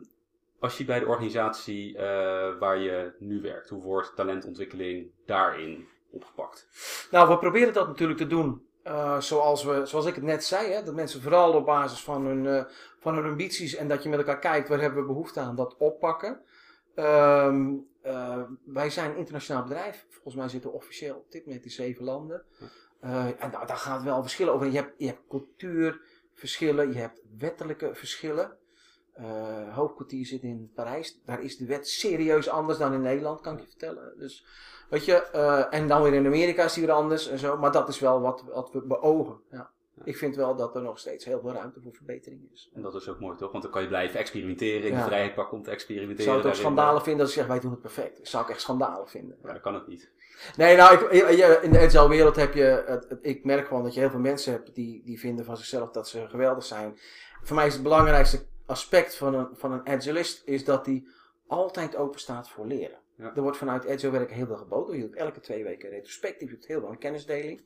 als 0.59 0.77
je 0.77 0.85
bij 0.85 0.99
de 0.99 1.07
organisatie 1.07 1.97
eh, 1.97 2.57
waar 2.59 2.77
je 2.77 3.11
nu 3.19 3.41
werkt, 3.41 3.69
hoe 3.69 3.81
wordt 3.81 4.15
talentontwikkeling 4.15 5.11
daarin 5.25 5.87
opgepakt? 6.11 6.67
Nou, 7.11 7.29
we 7.29 7.37
proberen 7.37 7.73
dat 7.73 7.87
natuurlijk 7.87 8.19
te 8.19 8.27
doen. 8.27 8.67
eh, 8.83 9.19
zoals, 9.21 9.63
we, 9.63 9.85
zoals 9.85 10.05
ik 10.05 10.15
het 10.15 10.23
net 10.23 10.43
zei, 10.43 10.71
hè, 10.71 10.83
dat 10.83 10.93
mensen 10.93 11.21
vooral 11.21 11.53
op 11.53 11.65
basis 11.65 12.03
van 12.03 12.25
hun, 12.25 12.47
eh, 12.47 12.63
van 12.99 13.15
hun 13.15 13.25
ambities 13.25 13.75
en 13.75 13.87
dat 13.87 14.03
je 14.03 14.09
met 14.09 14.19
elkaar 14.19 14.39
kijkt 14.39 14.69
waar 14.69 14.79
hebben 14.81 15.01
we 15.01 15.07
behoefte 15.07 15.39
aan, 15.39 15.55
dat 15.55 15.75
oppakken. 15.77 16.41
Ehm, 16.95 17.73
eh, 18.01 18.41
wij 18.65 18.89
zijn 18.89 19.11
een 19.11 19.17
internationaal 19.17 19.63
bedrijf. 19.63 20.05
Volgens 20.09 20.35
mij 20.35 20.49
zitten 20.49 20.69
we 20.69 20.75
officieel 20.75 21.15
op 21.15 21.31
dit 21.31 21.45
moment 21.45 21.63
in 21.63 21.71
zeven 21.71 22.03
landen. 22.03 22.43
En 23.01 23.51
nou, 23.51 23.65
daar 23.65 23.77
gaat 23.77 24.03
wel 24.03 24.21
verschillen 24.21 24.53
over. 24.53 24.67
Je 24.67 24.75
hebt, 24.75 24.93
je 24.97 25.05
hebt 25.05 25.27
cultuurverschillen, 25.29 26.93
je 26.93 26.99
hebt 26.99 27.21
wettelijke 27.37 27.95
verschillen. 27.95 28.57
Eh 29.21 29.75
hoofdkwartier 29.75 30.25
zit 30.25 30.41
in 30.43 30.71
Parijs. 30.75 31.19
Daar 31.25 31.41
is 31.41 31.57
de 31.57 31.65
wet 31.65 31.87
serieus 31.87 32.49
anders 32.49 32.77
dan 32.77 32.93
in 32.93 33.01
Nederland, 33.01 33.41
kan 33.41 33.53
ik 33.53 33.59
je 33.59 33.67
vertellen. 33.67 34.13
Dus, 34.17 34.45
weet 34.89 35.05
je, 35.05 35.13
eh, 35.13 35.65
en 35.79 35.87
dan 35.87 36.01
weer 36.01 36.13
in 36.13 36.25
Amerika 36.25 36.63
is 36.63 36.73
die 36.73 36.85
weer 36.85 36.95
anders 36.95 37.27
en 37.27 37.37
zo. 37.39 37.57
Maar 37.57 37.71
dat 37.71 37.89
is 37.89 37.99
wel 37.99 38.21
wat, 38.21 38.43
wat 38.53 38.71
we 38.71 38.81
beogen. 38.81 39.39
Ja. 39.51 39.69
Ik 40.03 40.17
vind 40.17 40.35
wel 40.35 40.55
dat 40.55 40.75
er 40.75 40.81
nog 40.81 40.99
steeds 40.99 41.25
heel 41.25 41.39
veel 41.39 41.51
ruimte 41.51 41.81
voor 41.81 41.93
verbetering 41.93 42.41
is. 42.53 42.69
En 42.73 42.81
dat 42.81 42.95
is 42.95 43.09
ook 43.09 43.19
mooi 43.19 43.37
toch? 43.37 43.51
Want 43.51 43.63
dan 43.63 43.71
kan 43.71 43.81
je 43.81 43.87
blijven 43.87 44.19
experimenteren, 44.19 44.89
in 44.89 44.95
de 44.97 45.03
vrijheid 45.03 45.35
pakken 45.35 45.57
om 45.57 45.63
te 45.63 45.71
experimenteren. 45.71 46.23
zou 46.23 46.37
het 46.37 46.45
ook 46.45 46.51
daarin. 46.53 46.71
schandalen 46.71 47.01
vinden 47.01 47.21
als 47.21 47.29
ik 47.31 47.37
zeg 47.37 47.47
wij 47.47 47.59
doen 47.59 47.71
het 47.71 47.81
perfect. 47.81 48.17
Dat 48.17 48.27
zou 48.27 48.43
ik 48.43 48.49
echt 48.49 48.61
schandalen 48.61 49.07
vinden. 49.07 49.37
Ja, 49.43 49.53
dat 49.53 49.61
kan 49.61 49.75
ook 49.75 49.87
niet. 49.87 50.11
Nee, 50.57 50.75
nou, 50.75 50.93
ik, 50.93 51.11
je- 51.11 51.37
je- 51.37 51.59
in 51.61 51.71
de 51.71 51.79
agile 51.79 52.09
wereld 52.09 52.35
heb 52.35 52.53
je, 52.53 52.83
het, 52.85 53.05
het- 53.09 53.19
ik 53.21 53.43
merk 53.45 53.67
gewoon 53.67 53.83
dat 53.83 53.93
je 53.93 53.99
heel 53.99 54.09
veel 54.09 54.19
mensen 54.19 54.51
hebt 54.53 54.75
die, 54.75 55.01
die 55.05 55.19
vinden 55.19 55.45
van 55.45 55.57
zichzelf 55.57 55.91
dat 55.91 56.07
ze 56.07 56.27
geweldig 56.29 56.63
zijn. 56.63 56.97
Voor 57.43 57.55
mij 57.55 57.67
is 57.67 57.73
het 57.73 57.83
belangrijkste 57.83 58.45
aspect 58.69 59.15
van 59.15 59.33
een, 59.33 59.47
van 59.51 59.71
een 59.71 59.87
agilist 59.87 60.41
is 60.45 60.65
dat 60.65 60.85
hij 60.85 61.03
altijd 61.47 61.95
open 61.95 62.19
staat 62.19 62.49
voor 62.49 62.65
leren. 62.65 62.97
Ja. 63.17 63.35
Er 63.35 63.41
wordt 63.41 63.57
vanuit 63.57 63.89
agile 63.89 64.11
werk 64.11 64.31
heel 64.31 64.45
veel 64.45 64.57
geboden. 64.57 64.95
Je 64.95 65.01
doet 65.01 65.15
elke 65.15 65.39
twee 65.39 65.63
weken 65.63 65.89
retrospectief, 65.89 66.49
je 66.49 66.55
doet 66.55 66.67
heel 66.67 66.79
veel 66.79 66.89
aan 66.89 66.97
kennisdeling. 66.97 67.61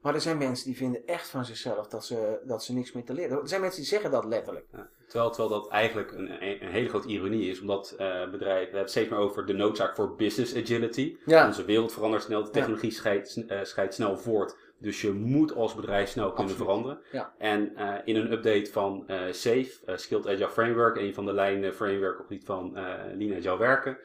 Maar 0.00 0.14
er 0.14 0.20
zijn 0.20 0.38
mensen 0.38 0.66
die 0.66 0.76
vinden 0.76 1.06
echt 1.06 1.28
van 1.28 1.44
zichzelf 1.44 1.86
dat 1.86 2.04
ze, 2.04 2.40
dat 2.44 2.64
ze 2.64 2.72
niks 2.72 2.92
meer 2.92 3.04
te 3.04 3.12
leren. 3.12 3.40
Er 3.40 3.48
zijn 3.48 3.60
mensen 3.60 3.80
die 3.80 3.90
zeggen 3.90 4.10
dat 4.10 4.24
letterlijk. 4.24 4.66
Ja. 4.72 4.88
Terwijl, 5.06 5.30
terwijl 5.30 5.60
dat 5.60 5.70
eigenlijk 5.70 6.12
een, 6.12 6.42
een, 6.42 6.64
een 6.64 6.70
hele 6.70 6.88
grote 6.88 7.08
ironie 7.08 7.50
is, 7.50 7.60
omdat 7.60 7.90
eh 7.90 8.30
bedrijven, 8.30 8.40
we 8.40 8.54
hebben 8.62 8.80
het 8.80 8.90
steeds 8.90 9.08
meer 9.10 9.18
over 9.18 9.46
de 9.46 9.52
noodzaak 9.52 9.94
voor 9.94 10.14
business 10.14 10.56
agility. 10.56 11.16
Ja. 11.24 11.46
Onze 11.46 11.64
wereld 11.64 11.92
verandert 11.92 12.22
snel, 12.22 12.44
de 12.44 12.50
technologie 12.50 12.90
scheidt, 12.90 13.44
eh, 13.46 13.58
scheidt 13.62 13.94
snel 13.94 14.16
voort. 14.16 14.56
Dus 14.80 15.00
je 15.00 15.12
moet 15.12 15.54
als 15.54 15.74
bedrijf 15.74 16.08
snel 16.08 16.32
kunnen 16.32 16.52
Absoluut. 16.52 16.66
veranderen. 16.68 16.98
Ja. 17.12 17.34
En 17.38 17.76
eh, 17.76 17.94
in 18.04 18.16
een 18.16 18.32
update 18.32 18.72
van 18.72 19.04
eh 19.08 19.20
SAFE, 19.32 19.70
eh, 19.86 19.96
Skilled 19.96 20.26
Agile 20.26 20.48
Framework, 20.50 20.96
een 20.96 21.14
van 21.14 21.24
de 21.26 21.32
lijnen 21.32 21.74
framework 21.74 22.18
op 22.20 22.26
gebied 22.26 22.44
van 22.44 22.72
Lean 23.16 23.34
Agile 23.36 23.58
werken. 23.58 23.98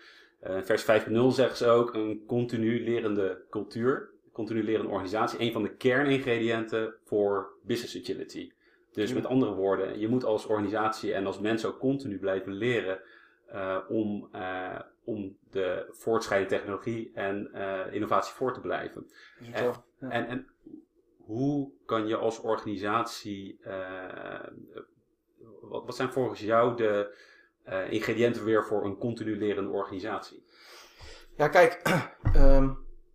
vers 0.64 0.84
5.0 0.84 1.32
zeggen 1.32 1.58
ze 1.58 1.68
ook, 1.68 1.94
een 1.94 2.24
continu 2.28 2.84
lerende 2.84 3.42
cultuur, 3.50 4.10
continu 4.32 4.64
lerende 4.64 4.90
organisatie, 4.92 5.40
een 5.42 5.52
van 5.52 5.64
de 5.64 5.76
kerningrediënten 5.76 6.94
voor 7.04 7.54
business 7.64 7.98
agility. 8.02 8.52
Dus 8.94 9.10
Ja. 9.10 9.16
met 9.16 9.26
andere 9.26 9.54
woorden, 9.54 10.00
je 10.00 10.08
moet 10.08 10.24
als 10.24 10.46
organisatie 10.46 11.14
en 11.14 11.26
als 11.26 11.40
mens 11.40 11.66
ook 11.66 11.80
continu 11.80 12.18
blijven 12.20 12.54
leren 12.54 13.00
om, 13.90 14.30
om 15.04 15.38
de 15.52 15.86
voortschrijdende 15.92 16.56
technologie 16.56 17.12
en 17.14 17.52
innovatie 17.92 18.34
voor 18.34 18.54
te 18.54 18.60
blijven. 18.62 19.06
En- 19.54 19.58
zo, 19.58 19.74
ja. 20.00 20.10
En, 20.10 20.28
en 20.28 20.48
hoe 21.26 21.72
kan 21.86 22.08
je 22.08 22.16
als 22.16 22.40
organisatie, 22.40 23.60
eh, 23.62 24.48
wat, 25.62 25.86
wat 25.86 25.96
zijn 25.96 26.12
volgens 26.12 26.40
jou 26.40 26.76
de 26.76 27.18
eh, 27.64 27.92
ingrediënten 27.92 28.44
weer 28.44 28.66
voor 28.66 28.86
een 28.86 28.98
continu 28.98 29.38
lerende 29.38 29.72
organisatie? 29.72 30.44
Ja, 31.38 31.48
kijk, 31.48 31.82
ehm, 32.34 32.70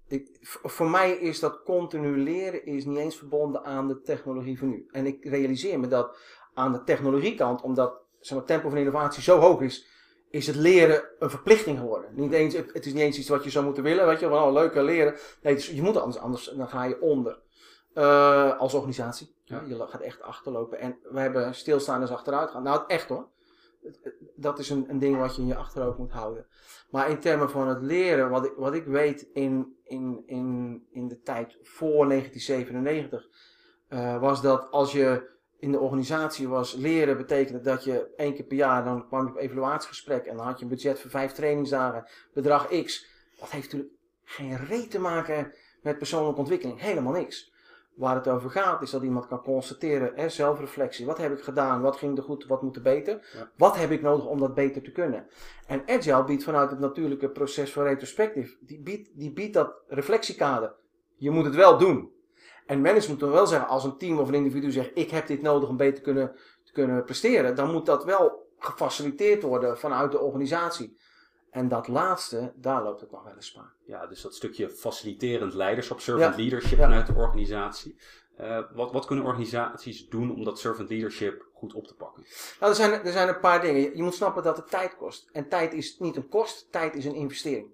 ik, 0.08 0.38
voor 0.62 0.90
mij 0.90 1.12
is 1.12 1.40
dat 1.40 1.62
continu 1.62 2.22
leren 2.22 2.66
is 2.66 2.84
niet 2.84 2.98
eens 2.98 3.16
verbonden 3.16 3.64
aan 3.64 3.88
de 3.88 4.00
technologie 4.00 4.58
van 4.58 4.68
nu. 4.68 4.86
En 4.90 5.06
ik 5.06 5.24
realiseer 5.24 5.80
me 5.80 5.88
dat 5.88 6.18
aan 6.54 6.72
de 6.72 6.82
technologiekant, 6.84 7.62
omdat 7.62 8.00
zeg 8.20 8.38
het 8.38 8.46
tempo 8.46 8.68
van 8.68 8.78
innovatie 8.78 9.22
zo 9.22 9.38
hoog 9.38 9.60
is, 9.60 9.86
is 10.30 10.46
het 10.46 10.56
leren 10.56 11.02
een 11.18 11.30
verplichting 11.30 11.78
geworden. 11.78 12.10
Niet 12.14 12.32
eens, 12.32 12.54
het, 12.54 12.86
is 12.86 12.92
niet 12.92 13.02
eens 13.02 13.18
iets 13.18 13.28
wat 13.28 13.44
je 13.44 13.50
zou 13.50 13.64
moeten 13.64 13.82
willen, 13.82 14.06
weet 14.06 14.20
je, 14.20 14.28
van 14.28 14.42
oh, 14.42 14.52
leuk 14.52 14.74
leren. 14.74 15.14
Nee, 15.42 15.54
is- 15.54 15.70
je 15.70 15.82
moet 15.82 15.96
anders, 15.96 16.22
anders 16.22 16.44
dan 16.44 16.68
ga 16.68 16.84
je 16.84 17.00
onder. 17.00 17.38
Eh, 17.94 18.58
als 18.58 18.74
organisatie. 18.74 19.34
Ja. 19.44 19.62
Je 19.66 19.86
gaat 19.88 20.00
echt 20.00 20.22
achterlopen. 20.22 20.78
En 20.78 20.98
we 21.02 21.20
hebben 21.20 21.54
stilstaanders 21.54 22.10
achteruit 22.10 22.50
gaan. 22.50 22.62
Nou, 22.62 22.84
echt 22.86 23.08
hoor. 23.08 23.28
Dat 24.34 24.58
is 24.58 24.70
een, 24.70 24.84
een 24.88 24.98
ding 24.98 25.16
wat 25.16 25.36
je 25.36 25.42
in 25.42 25.48
je 25.48 25.56
achterhoofd 25.56 25.98
moet 25.98 26.12
houden. 26.12 26.46
Maar 26.90 27.10
in 27.10 27.20
termen 27.20 27.50
van 27.50 27.68
het 27.68 27.82
leren, 27.82 28.30
wat 28.30 28.44
ik, 28.44 28.52
wat 28.56 28.74
ik 28.74 28.84
weet 28.84 29.28
in, 29.32 29.76
in, 29.84 30.22
in, 30.26 30.86
in 30.90 31.08
de 31.08 31.20
tijd 31.20 31.58
voor 31.62 32.08
1997, 32.08 33.28
eh, 33.88 34.20
was 34.20 34.42
dat 34.42 34.70
als 34.70 34.92
je 34.92 35.38
in 35.58 35.72
de 35.72 35.78
organisatie 35.78 36.48
was, 36.48 36.74
leren 36.74 37.16
betekende 37.16 37.60
dat 37.60 37.84
je 37.84 38.12
één 38.16 38.34
keer 38.34 38.44
per 38.44 38.56
jaar, 38.56 38.84
dan 38.84 39.06
kwam 39.06 39.24
je 39.24 39.30
op 39.30 39.38
evaluatiegesprek 39.38 40.26
en 40.26 40.36
dan 40.36 40.46
had 40.46 40.58
je 40.58 40.64
een 40.64 40.70
budget 40.70 41.00
voor 41.00 41.10
vijf 41.10 41.32
trainingsdagen, 41.32 42.08
bedrag 42.34 42.68
X. 42.84 43.06
Dat 43.38 43.50
heeft 43.50 43.64
natuurlijk 43.64 43.92
geen 44.24 44.56
reet 44.56 44.90
te 44.90 45.00
maken 45.00 45.52
met 45.82 45.98
persoonlijke 45.98 46.40
ontwikkeling, 46.40 46.80
helemaal 46.80 47.12
niks. 47.12 47.49
Waar 48.00 48.14
het 48.14 48.28
over 48.28 48.50
gaat 48.50 48.82
is 48.82 48.90
dat 48.90 49.02
iemand 49.02 49.26
kan 49.26 49.42
constateren, 49.42 50.12
hè, 50.14 50.28
zelfreflectie. 50.28 51.06
Wat 51.06 51.18
heb 51.18 51.32
ik 51.32 51.42
gedaan? 51.42 51.80
Wat 51.80 51.96
ging 51.96 52.16
er 52.16 52.22
goed? 52.22 52.46
Wat 52.46 52.62
moet 52.62 52.76
er 52.76 52.82
beter? 52.82 53.30
Ja. 53.34 53.50
Wat 53.56 53.76
heb 53.76 53.90
ik 53.90 54.02
nodig 54.02 54.26
om 54.26 54.38
dat 54.38 54.54
beter 54.54 54.82
te 54.82 54.92
kunnen? 54.92 55.26
En 55.66 55.82
Agile 55.86 56.24
biedt 56.24 56.44
vanuit 56.44 56.70
het 56.70 56.78
natuurlijke 56.78 57.30
proces 57.30 57.72
van 57.72 57.84
retrospectief, 57.84 58.56
die 58.60 58.80
biedt, 58.80 59.10
die 59.14 59.32
biedt 59.32 59.54
dat 59.54 59.72
reflectiekader. 59.86 60.74
Je 61.16 61.30
moet 61.30 61.44
het 61.44 61.54
wel 61.54 61.78
doen. 61.78 62.12
En 62.66 62.80
management 62.80 63.20
moet 63.20 63.30
wel 63.30 63.46
zeggen, 63.46 63.68
als 63.68 63.84
een 63.84 63.96
team 63.96 64.18
of 64.18 64.28
een 64.28 64.34
individu 64.34 64.70
zegt, 64.70 64.90
ik 64.94 65.10
heb 65.10 65.26
dit 65.26 65.42
nodig 65.42 65.68
om 65.68 65.76
beter 65.76 65.94
te 65.94 66.00
kunnen, 66.00 66.32
te 66.64 66.72
kunnen 66.72 67.04
presteren, 67.04 67.54
dan 67.56 67.70
moet 67.70 67.86
dat 67.86 68.04
wel 68.04 68.48
gefaciliteerd 68.58 69.42
worden 69.42 69.78
vanuit 69.78 70.12
de 70.12 70.20
organisatie. 70.20 70.96
En 71.50 71.68
dat 71.68 71.88
laatste, 71.88 72.52
daar 72.56 72.82
loopt 72.82 73.00
het 73.00 73.10
nog 73.10 73.24
wel 73.24 73.34
eens 73.34 73.46
spaar. 73.46 73.72
Ja, 73.84 74.06
dus 74.06 74.22
dat 74.22 74.34
stukje 74.34 74.70
faciliterend 74.70 75.54
leiderschap, 75.54 76.00
servant 76.00 76.34
Ja. 76.36 76.40
leadership 76.42 76.78
Ja. 76.78 76.84
vanuit 76.84 77.06
de 77.06 77.14
organisatie. 77.14 77.96
Eh, 78.36 78.60
wat, 78.74 78.92
wat 78.92 79.06
kunnen 79.06 79.24
organisaties 79.24 80.08
doen 80.08 80.34
om 80.34 80.44
dat 80.44 80.58
servant 80.58 80.88
leadership 80.90 81.44
goed 81.54 81.74
op 81.74 81.86
te 81.86 81.94
pakken? 81.94 82.24
Nou, 82.60 82.70
er 82.72 82.76
zijn, 82.78 82.92
er 83.04 83.12
zijn 83.12 83.28
een 83.28 83.40
paar 83.40 83.60
dingen. 83.60 83.80
Je, 83.80 83.96
je 83.96 84.02
moet 84.02 84.14
snappen 84.14 84.42
dat 84.42 84.56
het 84.56 84.70
tijd 84.70 84.96
kost. 84.96 85.28
En 85.32 85.48
tijd 85.48 85.72
is 85.72 85.98
niet 85.98 86.16
een 86.16 86.28
kost, 86.28 86.72
tijd 86.72 86.94
is 86.94 87.04
een 87.04 87.14
investering. 87.14 87.70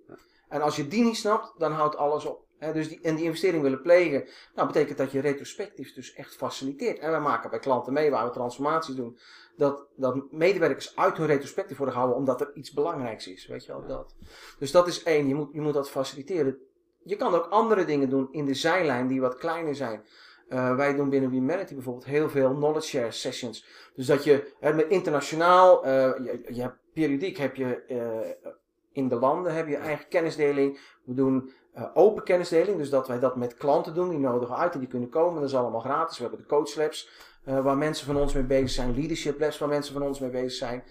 En 0.48 0.60
als 0.62 0.76
je 0.76 0.88
die 0.88 1.04
niet 1.04 1.16
snapt, 1.16 1.54
dan 1.58 1.72
houdt 1.72 1.96
alles 1.96 2.24
op. 2.24 2.45
Dus 2.59 2.88
die, 2.88 3.01
en 3.03 3.14
die 3.14 3.25
investering 3.25 3.62
willen 3.62 3.83
plegen, 3.83 4.29
nou 4.55 4.66
betekent 4.66 4.99
dat 4.99 5.11
je 5.11 5.21
retrospectief 5.21 5.95
dus 5.95 6.14
echt 6.14 6.37
faciliteert. 6.37 6.99
En 6.99 7.11
wij 7.11 7.21
maken 7.21 7.51
bij 7.51 7.59
klanten 7.59 7.92
mee 7.92 8.11
waar 8.11 8.25
we 8.25 8.31
transformaties 8.31 8.95
doen, 8.95 9.19
dat, 9.57 9.87
dat 9.97 10.33
medewerkers 10.33 10.97
uit 10.97 11.16
hun 11.16 11.27
retrospectief 11.27 11.77
worden 11.77 11.95
gehouden 11.95 12.21
omdat 12.21 12.40
er 12.40 12.51
iets 12.55 12.73
belangrijks 12.73 13.27
is. 13.27 13.47
Weet 13.47 13.64
je 13.64 13.73
wel, 13.73 13.87
dat. 13.87 14.14
Dus 14.59 14.71
dat 14.71 14.87
is 14.87 15.03
één, 15.03 15.29
je 15.29 15.35
moet, 15.35 15.49
je 15.53 15.61
moet 15.61 15.75
dat 15.75 15.90
faciliteren. 15.90 16.59
Je 17.03 17.16
kan 17.16 17.35
ook 17.35 17.47
andere 17.47 17.85
dingen 17.85 18.11
doen 18.11 18.29
in 18.31 18.45
de 18.45 18.55
zijlijn 18.55 19.07
die 19.07 19.21
wat 19.21 19.37
kleiner 19.37 19.75
zijn. 19.75 20.05
Eh, 20.49 20.77
wij 20.77 20.95
doen 20.95 21.09
binnen 21.09 21.31
Humanity 21.31 21.75
bijvoorbeeld 21.75 22.05
heel 22.05 22.29
veel 22.29 22.55
knowledge 22.55 22.88
share 22.88 23.11
sessions. 23.11 23.66
Dus 23.95 24.07
dat 24.07 24.25
je 24.25 24.53
met 24.61 24.88
internationaal, 24.88 25.85
eh, 25.85 25.92
je, 25.92 26.40
je 26.55 26.71
periodiek 26.92 27.37
heb 27.37 27.57
je 27.57 27.83
eh, 27.83 28.51
in 28.92 29.09
de 29.09 29.16
landen 29.16 29.55
heb 29.55 29.69
je 29.69 29.77
eigen 29.77 30.09
kennisdeling. 30.09 30.79
We 31.05 31.14
doen 31.14 31.53
eh, 31.76 31.84
open 31.94 32.22
kennisdeling, 32.22 32.78
dus 32.78 32.90
dat 32.90 33.08
wij 33.08 33.18
dat 33.18 33.36
met 33.36 33.56
klanten 33.56 33.94
doen. 33.94 34.08
Die 34.08 34.18
nodigen 34.18 34.56
uit 34.56 34.74
en 34.74 34.78
die 34.78 34.88
kunnen 34.88 35.08
komen. 35.08 35.40
Dat 35.40 35.50
is 35.50 35.56
allemaal 35.56 35.80
gratis. 35.80 36.16
We 36.16 36.22
hebben 36.22 36.40
de 36.40 36.46
coach 36.46 36.76
labs 36.76 37.08
eh, 37.44 37.60
waar 37.60 37.76
mensen 37.76 38.06
van 38.06 38.16
ons 38.16 38.32
mee 38.32 38.42
bezig 38.42 38.70
zijn. 38.70 38.94
Leadership 38.94 39.40
labs 39.40 39.58
waar 39.58 39.68
mensen 39.68 39.92
van 39.92 40.02
ons 40.02 40.20
mee 40.20 40.30
bezig 40.30 40.52
zijn. 40.52 40.84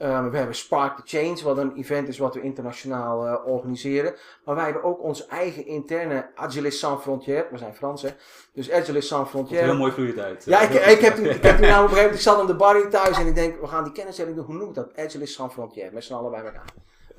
Eh, 0.00 0.28
we 0.30 0.36
hebben 0.36 0.54
Spark 0.54 0.96
the 0.96 1.02
Change, 1.04 1.42
wat 1.42 1.58
een 1.58 1.76
event 1.76 2.08
is 2.08 2.18
wat 2.18 2.34
we 2.34 2.40
internationaal 2.40 3.26
eh, 3.26 3.46
organiseren. 3.46 4.14
Maar 4.44 4.54
wij 4.54 4.64
hebben 4.64 4.82
ook 4.82 5.02
onze 5.02 5.26
eigen 5.26 5.66
interne 5.66 6.30
Agilist 6.34 6.78
Sans 6.78 7.02
Frontières. 7.02 7.50
We 7.50 7.58
zijn 7.58 7.74
Frans, 7.74 8.02
hè? 8.02 8.08
Dus 8.52 8.70
Agilist 8.70 9.08
Sans 9.08 9.28
Frontières. 9.28 9.66
heel 9.66 9.76
mooi 9.76 9.92
vloeiend 9.92 10.18
uit. 10.18 10.44
Ja, 10.44 10.60
ik, 10.60 10.70
ik 10.70 11.00
heb, 11.00 11.16
ik 11.16 11.42
heb 11.42 11.56
toen 11.56 11.68
nou 11.68 11.84
op 11.84 11.90
een 11.90 11.96
gegeven 11.96 11.96
moment, 11.96 12.14
ik 12.14 12.20
zat 12.20 12.38
aan 12.40 12.46
de 12.46 12.54
bar 12.54 12.74
hier 12.74 12.90
thuis 12.90 13.18
en 13.18 13.26
ik 13.26 13.34
denk, 13.34 13.60
we 13.60 13.66
gaan 13.66 13.84
die 13.84 13.92
kennisdeling 13.92 14.36
doen. 14.36 14.44
Hoe 14.44 14.54
noem 14.54 14.68
ik 14.68 14.74
dat? 14.74 14.96
Agilist 14.96 15.34
Sans 15.34 15.52
Frontières, 15.52 15.92
met 15.92 16.04
z'n 16.04 16.14
allen 16.14 16.30
bij 16.30 16.44
elkaar. 16.44 16.64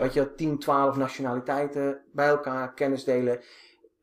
Weet 0.01 0.13
je, 0.13 0.35
10, 0.35 0.59
12 0.59 0.97
nationaliteiten 0.97 2.01
bij 2.11 2.27
elkaar, 2.27 2.73
kennis 2.73 3.03
delen. 3.03 3.39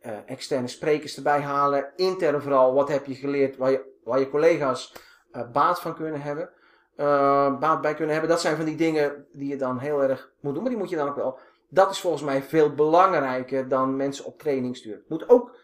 eh, 0.01 0.13
externe 0.27 0.69
sprekers 0.69 1.17
erbij 1.17 1.41
halen. 1.41 1.93
Intern 1.97 2.43
vooral, 2.43 2.75
wat 2.75 2.89
heb 2.89 3.07
je 3.07 3.15
geleerd 3.15 3.57
waar 3.57 3.71
je, 3.71 3.85
je 4.05 4.29
collega's 4.31 4.95
uh, 5.33 5.51
baat 5.53 5.81
van 5.81 5.95
kunnen 5.95 6.21
hebben. 6.21 6.51
Uh, 6.97 7.59
baat 7.59 7.81
bij 7.81 7.95
kunnen 7.95 8.13
hebben. 8.13 8.31
Dat 8.31 8.41
zijn 8.41 8.57
van 8.57 8.65
die 8.65 8.77
dingen 8.77 9.27
die 9.33 9.49
je 9.49 9.57
dan 9.57 9.79
heel 9.79 10.03
erg 10.03 10.33
moet 10.41 10.55
doen. 10.55 10.63
Maar 10.63 10.71
die 10.71 10.81
moet 10.81 10.91
je 10.91 10.97
dan 10.97 11.09
ook 11.09 11.17
wel. 11.17 11.39
Dat 11.69 11.91
is 11.91 12.01
volgens 12.01 12.23
mij 12.23 12.43
veel 12.43 12.75
belangrijker 12.75 13.69
dan 13.69 13.97
mensen 13.97 14.25
op 14.25 14.39
training 14.39 14.77
sturen. 14.77 15.03
Moet 15.09 15.29
ook 15.29 15.57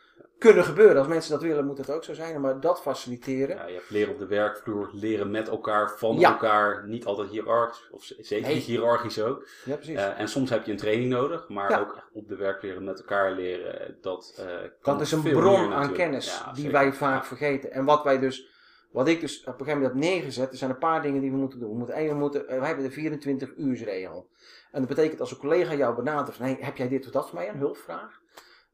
kunnen 0.45 0.65
gebeuren. 0.65 0.97
Als 0.97 1.07
mensen 1.07 1.31
dat 1.31 1.43
willen, 1.43 1.67
moet 1.67 1.79
het 1.79 1.91
ook 1.91 2.05
zo 2.05 2.15
zijn. 2.15 2.41
Maar 2.41 2.61
dat 2.61 2.81
faciliteren. 2.81 3.57
Ja, 3.57 3.67
je 3.67 3.75
hebt 3.75 3.91
leren 3.91 4.13
op 4.13 4.19
de 4.19 4.27
werkvloer, 4.27 4.91
leren 4.93 5.31
met 5.31 5.49
elkaar, 5.49 5.91
van 5.97 6.23
elkaar. 6.23 6.87
Niet 6.87 7.05
altijd 7.05 7.29
hiërarchisch, 7.31 7.89
of 7.91 8.13
zeker 8.19 8.55
niet 8.55 8.63
hiërarchisch 8.63 9.23
ook. 9.23 9.47
Ja, 9.65 9.75
precies. 9.75 9.95
Uh, 9.95 10.21
en 10.21 10.29
soms 10.29 10.51
heb 10.51 10.65
je 10.65 10.73
een 10.73 10.79
training 10.79 11.11
nodig, 11.11 11.49
maar 11.49 11.81
ook 11.81 12.09
op 12.13 12.29
de 12.29 12.37
werk 12.37 12.63
leren 12.63 12.85
met 12.85 12.99
elkaar 12.99 13.33
leren. 13.33 13.97
Dat, 14.01 14.41
uh, 14.41 14.47
dat 14.83 15.01
is 15.01 15.13
een 15.13 15.23
bron 15.23 15.73
aan 15.73 15.93
kennis 15.93 16.43
die 16.55 16.71
wij 16.71 16.93
vaak 16.93 17.25
vergeten. 17.25 17.73
En 17.73 17.85
wat 17.85 18.05
wij 18.05 18.19
dus, 18.19 18.49
wat 18.91 19.09
ik 19.09 19.21
dus 19.21 19.41
op 19.41 19.47
een 19.47 19.53
gegeven 19.53 19.81
moment 19.81 19.93
heb 19.93 20.11
neergezet, 20.11 20.51
er 20.51 20.57
zijn 20.57 20.71
een 20.71 20.79
paar 20.79 21.03
dingen 21.03 21.21
die 21.21 21.31
we 21.31 21.37
moeten 21.37 21.59
doen. 21.59 21.71
We 21.71 21.77
moeten, 21.77 21.95
één, 21.95 22.09
we 22.09 22.15
moeten, 22.15 22.47
wij 22.47 22.67
hebben 22.67 22.85
de 22.85 22.91
24 22.91 23.57
uursregel. 23.57 24.29
En 24.73 24.81
dat 24.81 24.89
betekent 24.89 25.21
als 25.21 25.31
een 25.31 25.37
collega 25.37 25.75
jou 25.75 25.95
benadert 25.95 26.37
van, 26.37 26.47
hey, 26.47 26.57
heb 26.61 26.77
jij 26.77 26.89
dit 26.89 27.07
of 27.07 27.13
dat 27.13 27.29
voor 27.29 27.39
mij, 27.39 27.49
een 27.49 27.59
hulpvraag? 27.59 28.23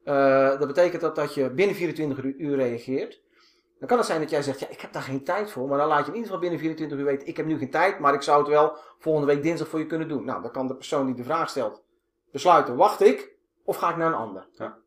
Uh, 0.04 0.58
dat 0.58 0.66
betekent 0.66 1.00
dat, 1.00 1.16
dat 1.16 1.34
je 1.34 1.50
binnen 1.50 1.76
24 1.76 2.24
uur 2.24 2.56
reageert. 2.56 3.20
Dan 3.78 3.88
kan 3.88 3.98
het 3.98 4.06
zijn 4.06 4.20
dat 4.20 4.30
jij 4.30 4.42
zegt, 4.42 4.60
ja, 4.60 4.68
ik 4.68 4.80
heb 4.80 4.92
daar 4.92 5.02
geen 5.02 5.24
tijd 5.24 5.50
voor. 5.50 5.68
Maar 5.68 5.78
dan 5.78 5.88
laat 5.88 6.06
je 6.06 6.06
in 6.06 6.16
ieder 6.16 6.24
geval 6.24 6.40
binnen 6.40 6.58
24 6.58 6.98
uur 6.98 7.04
weten, 7.04 7.26
ik 7.26 7.36
heb 7.36 7.46
nu 7.46 7.58
geen 7.58 7.70
tijd, 7.70 7.98
maar 7.98 8.14
ik 8.14 8.22
zou 8.22 8.38
het 8.38 8.48
wel 8.48 8.76
volgende 8.98 9.26
week 9.26 9.42
dinsdag 9.42 9.68
voor 9.68 9.78
je 9.78 9.86
kunnen 9.86 10.08
doen. 10.08 10.24
Nou, 10.24 10.42
dan 10.42 10.52
kan 10.52 10.66
de 10.66 10.74
persoon 10.76 11.06
die 11.06 11.14
de 11.14 11.24
vraag 11.24 11.48
stelt 11.48 11.82
besluiten, 12.32 12.76
wacht 12.76 13.00
ik 13.00 13.38
of 13.64 13.76
ga 13.76 13.90
ik 13.90 13.96
naar 13.96 14.06
een 14.06 14.14
ander. 14.14 14.48
Ja. 14.52 14.78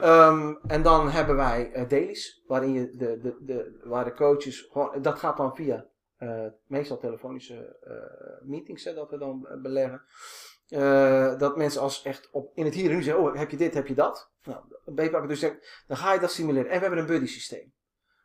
Ja. 0.00 0.28
Um, 0.28 0.58
en 0.66 0.82
dan 0.82 1.08
hebben 1.08 1.36
wij 1.36 1.72
uh, 1.76 1.88
dailies, 1.88 2.42
waarin 2.46 2.72
je 2.72 2.96
de, 2.96 3.18
de, 3.18 3.36
de, 3.40 3.80
waar 3.84 4.04
de 4.04 4.14
coaches, 4.14 4.68
gewoon, 4.70 5.02
dat 5.02 5.18
gaat 5.18 5.36
dan 5.36 5.54
via 5.54 5.86
uh, 6.18 6.46
meestal 6.66 6.98
telefonische 6.98 7.76
uh, 7.88 8.48
meetings 8.48 8.84
hè, 8.84 8.94
dat 8.94 9.10
we 9.10 9.18
dan 9.18 9.48
beleggen. 9.62 10.02
Uh, 10.72 11.38
dat 11.38 11.56
mensen 11.56 11.80
als 11.80 12.02
echt 12.02 12.28
op, 12.30 12.50
in 12.54 12.64
het 12.64 12.74
hier 12.74 12.90
en 12.90 12.96
nu 12.96 13.02
zeggen, 13.02 13.24
oh 13.24 13.36
heb 13.36 13.50
je 13.50 13.56
dit, 13.56 13.74
heb 13.74 13.86
je 13.86 13.94
dat. 13.94 14.30
Nou, 14.42 15.26
dus 15.28 15.40
dan 15.86 15.96
ga 15.96 16.12
je 16.12 16.20
dat 16.20 16.30
simuleren. 16.32 16.70
En 16.70 16.76
we 16.76 16.80
hebben 16.80 16.98
een 16.98 17.06
buddy 17.06 17.26
systeem. 17.26 17.72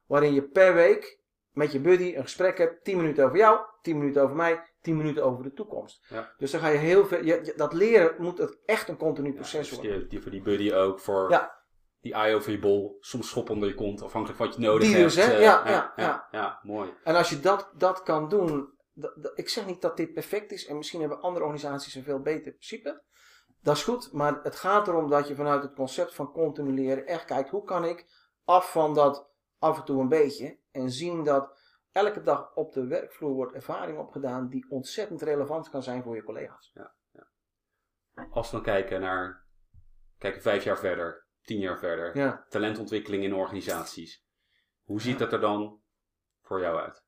Waarin 0.06 0.34
je 0.34 0.44
per 0.44 0.74
week 0.74 1.20
met 1.52 1.72
je 1.72 1.80
buddy 1.80 2.14
een 2.16 2.24
gesprek 2.24 2.58
hebt. 2.58 2.84
10 2.84 2.98
minuten 2.98 3.26
over 3.26 3.38
jou, 3.38 3.60
10 3.82 3.98
minuten 3.98 4.22
over 4.22 4.36
mij, 4.36 4.64
10 4.82 4.98
minuten 4.98 5.24
over 5.24 5.44
de 5.44 5.54
toekomst. 5.54 6.06
Ja. 6.10 6.34
Dus 6.38 6.52
dan 6.52 6.62
ga 6.62 6.68
je 6.68 6.78
heel 6.78 7.06
veel, 7.06 7.24
je, 7.24 7.54
dat 7.56 7.74
leren 7.74 8.16
moet 8.18 8.38
het 8.38 8.58
echt 8.66 8.88
een 8.90 8.98
continu 8.98 9.34
proces 9.34 9.70
ja, 9.70 9.76
dus 9.76 9.88
worden. 9.90 10.10
Die, 10.10 10.22
voor 10.22 10.32
die 10.32 10.42
buddy 10.42 10.74
ook, 10.74 11.00
voor 11.00 11.30
ja. 11.30 11.56
die 12.00 12.14
eye 12.14 12.36
over 12.36 12.52
je 12.52 12.60
bol, 12.60 12.98
soms 13.00 13.30
schop 13.30 13.50
onder 13.50 13.70
je 13.70 13.76
kont, 13.76 14.02
afhankelijk 14.02 14.38
van 14.38 14.48
wat 14.48 14.56
je 14.56 14.62
nodig 14.62 14.88
die 14.88 14.96
hebt. 14.96 15.16
Dus, 15.16 15.26
hè? 15.26 15.36
Uh, 15.36 15.42
ja, 15.42 15.70
ja, 15.70 15.94
ja, 15.96 16.28
ja, 16.32 16.60
mooi. 16.64 16.94
En 17.04 17.16
als 17.16 17.30
je 17.30 17.40
dat, 17.40 17.72
dat 17.78 18.04
kan 18.04 18.30
doen, 18.30 18.77
ik 19.36 19.50
zeg 19.50 19.66
niet 19.66 19.82
dat 19.82 19.98
dit 19.98 20.14
perfect 20.14 20.52
is 20.52 20.66
en 20.66 20.78
misschien 20.78 21.00
hebben 21.00 21.22
andere 21.22 21.46
organisaties 21.46 21.96
een 21.96 22.04
veel 22.04 22.22
beter 22.22 22.52
principe. 22.52 23.04
Dat 23.62 23.76
is 23.76 23.84
goed, 23.84 24.12
maar 24.12 24.40
het 24.44 24.56
gaat 24.56 24.88
erom 24.88 25.10
dat 25.10 25.28
je 25.28 25.36
vanuit 25.36 25.64
het 25.64 25.74
concept 25.74 26.16
van 26.16 26.32
continu 26.32 26.72
leren 26.72 27.06
echt 27.06 27.26
kijkt 27.26 27.50
hoe 27.50 27.64
kan 27.64 27.86
ik 27.86 28.06
af 28.44 28.72
van 28.72 28.94
dat 28.94 29.32
af 29.60 29.78
en 29.78 29.86
toe 29.86 30.02
een 30.02 30.08
beetje 30.08 30.60
en 30.72 30.92
zien 30.92 31.24
dat 31.24 31.60
elke 31.92 32.22
dag 32.22 32.56
op 32.56 32.74
de 32.74 32.88
werkvloer 32.88 33.34
wordt 33.34 33.54
ervaring 33.54 33.98
opgedaan 33.98 34.50
die 34.50 34.70
ontzettend 34.70 35.22
relevant 35.22 35.70
kan 35.70 35.84
zijn 35.84 36.04
voor 36.04 36.16
je 36.16 36.24
collega's. 36.24 36.72
Ja, 36.74 36.96
ja. 37.12 37.28
Als 38.32 38.50
we 38.50 38.56
dan 38.56 38.66
kijken 38.66 39.02
naar 39.02 39.48
kijken 40.18 40.42
vijf 40.42 40.64
jaar 40.64 40.80
verder, 40.80 41.28
tien 41.42 41.60
jaar 41.60 41.80
verder, 41.80 42.18
ja. 42.18 42.46
talentontwikkeling 42.50 43.24
in 43.24 43.34
organisaties. 43.34 44.26
Hoe 44.84 45.02
ziet 45.02 45.20
dat 45.20 45.34
er 45.34 45.40
dan 45.40 45.82
voor 46.42 46.62
jou 46.62 46.80
uit? 46.80 47.06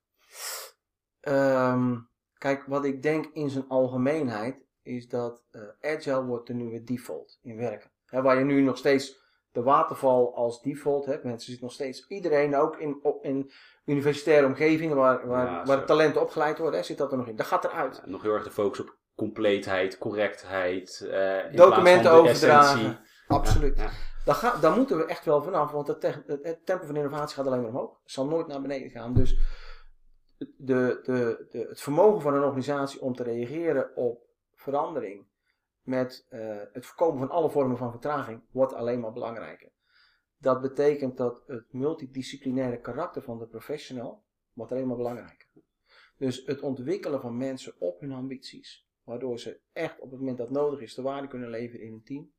Um, 1.21 2.09
kijk, 2.37 2.63
wat 2.67 2.85
ik 2.85 3.01
denk 3.03 3.25
in 3.25 3.49
zijn 3.49 3.67
algemeenheid 3.67 4.67
is 4.81 5.07
dat 5.07 5.43
uh, 5.51 5.61
agile 5.93 6.23
wordt 6.23 6.47
de 6.47 6.53
nieuwe 6.53 6.83
default 6.83 7.39
in 7.41 7.57
werken. 7.57 7.91
He, 8.05 8.21
waar 8.21 8.37
je 8.37 8.43
nu 8.43 8.61
nog 8.61 8.77
steeds 8.77 9.27
de 9.51 9.61
waterval 9.61 10.35
als 10.35 10.61
default 10.61 11.05
hebt. 11.05 11.23
Mensen 11.23 11.45
zitten 11.45 11.63
nog 11.65 11.73
steeds, 11.73 12.07
iedereen 12.07 12.55
ook 12.55 12.77
in, 12.77 12.99
op, 13.01 13.23
in 13.23 13.51
universitaire 13.85 14.45
omgevingen 14.45 14.95
waar, 14.95 15.27
waar, 15.27 15.45
ja, 15.45 15.63
waar 15.65 15.85
talenten 15.85 16.21
opgeleid 16.21 16.57
worden, 16.57 16.85
zit 16.85 16.97
dat 16.97 17.11
er 17.11 17.17
nog 17.17 17.27
in. 17.27 17.35
Dat 17.35 17.45
gaat 17.45 17.63
eruit. 17.63 18.01
Ja, 18.03 18.09
nog 18.09 18.21
heel 18.21 18.33
erg 18.33 18.43
de 18.43 18.51
focus 18.51 18.79
op 18.79 18.97
compleetheid, 19.15 19.97
correctheid. 19.97 21.01
Uh, 21.05 21.37
Documenten 21.55 22.11
overdragen. 22.11 22.99
Absoluut. 23.27 23.77
Ja, 23.77 23.89
daar, 24.25 24.35
ga, 24.35 24.57
daar 24.57 24.75
moeten 24.75 24.97
we 24.97 25.05
echt 25.05 25.25
wel 25.25 25.43
vanaf, 25.43 25.71
want 25.71 25.87
het, 25.87 26.03
het 26.25 26.65
tempo 26.65 26.85
van 26.85 26.95
innovatie 26.95 27.35
gaat 27.35 27.45
alleen 27.45 27.61
maar 27.61 27.69
omhoog. 27.69 27.99
Het 28.03 28.11
zal 28.11 28.27
nooit 28.27 28.47
naar 28.47 28.61
beneden 28.61 28.89
gaan. 28.89 29.13
Dus 29.13 29.39
de, 30.39 30.99
de, 31.03 31.45
de, 31.49 31.65
het 31.69 31.81
vermogen 31.81 32.21
van 32.21 32.33
een 32.33 32.43
organisatie 32.43 33.01
om 33.01 33.15
te 33.15 33.23
reageren 33.23 33.95
op 33.95 34.27
verandering 34.53 35.27
met 35.81 36.27
uh, 36.29 36.61
het 36.73 36.85
voorkomen 36.85 37.19
van 37.19 37.29
alle 37.29 37.49
vormen 37.49 37.77
van 37.77 37.91
vertraging 37.91 38.41
wordt 38.51 38.73
alleen 38.73 38.99
maar 38.99 39.13
belangrijker. 39.13 39.71
Dat 40.37 40.61
betekent 40.61 41.17
dat 41.17 41.43
het 41.47 41.73
multidisciplinaire 41.73 42.79
karakter 42.79 43.21
van 43.21 43.39
de 43.39 43.47
professional 43.47 44.23
wordt 44.53 44.71
alleen 44.71 44.87
maar 44.87 44.97
belangrijker. 44.97 45.47
Dus 46.17 46.45
het 46.45 46.61
ontwikkelen 46.61 47.21
van 47.21 47.37
mensen 47.37 47.73
op 47.79 47.99
hun 47.99 48.11
ambities, 48.11 48.87
waardoor 49.03 49.39
ze 49.39 49.59
echt 49.73 49.99
op 49.99 50.11
het 50.11 50.19
moment 50.19 50.37
dat 50.37 50.49
nodig 50.49 50.79
is 50.79 50.93
de 50.93 51.01
waarde 51.01 51.27
kunnen 51.27 51.49
leveren 51.49 51.85
in 51.85 51.93
een 51.93 52.03
team, 52.03 52.31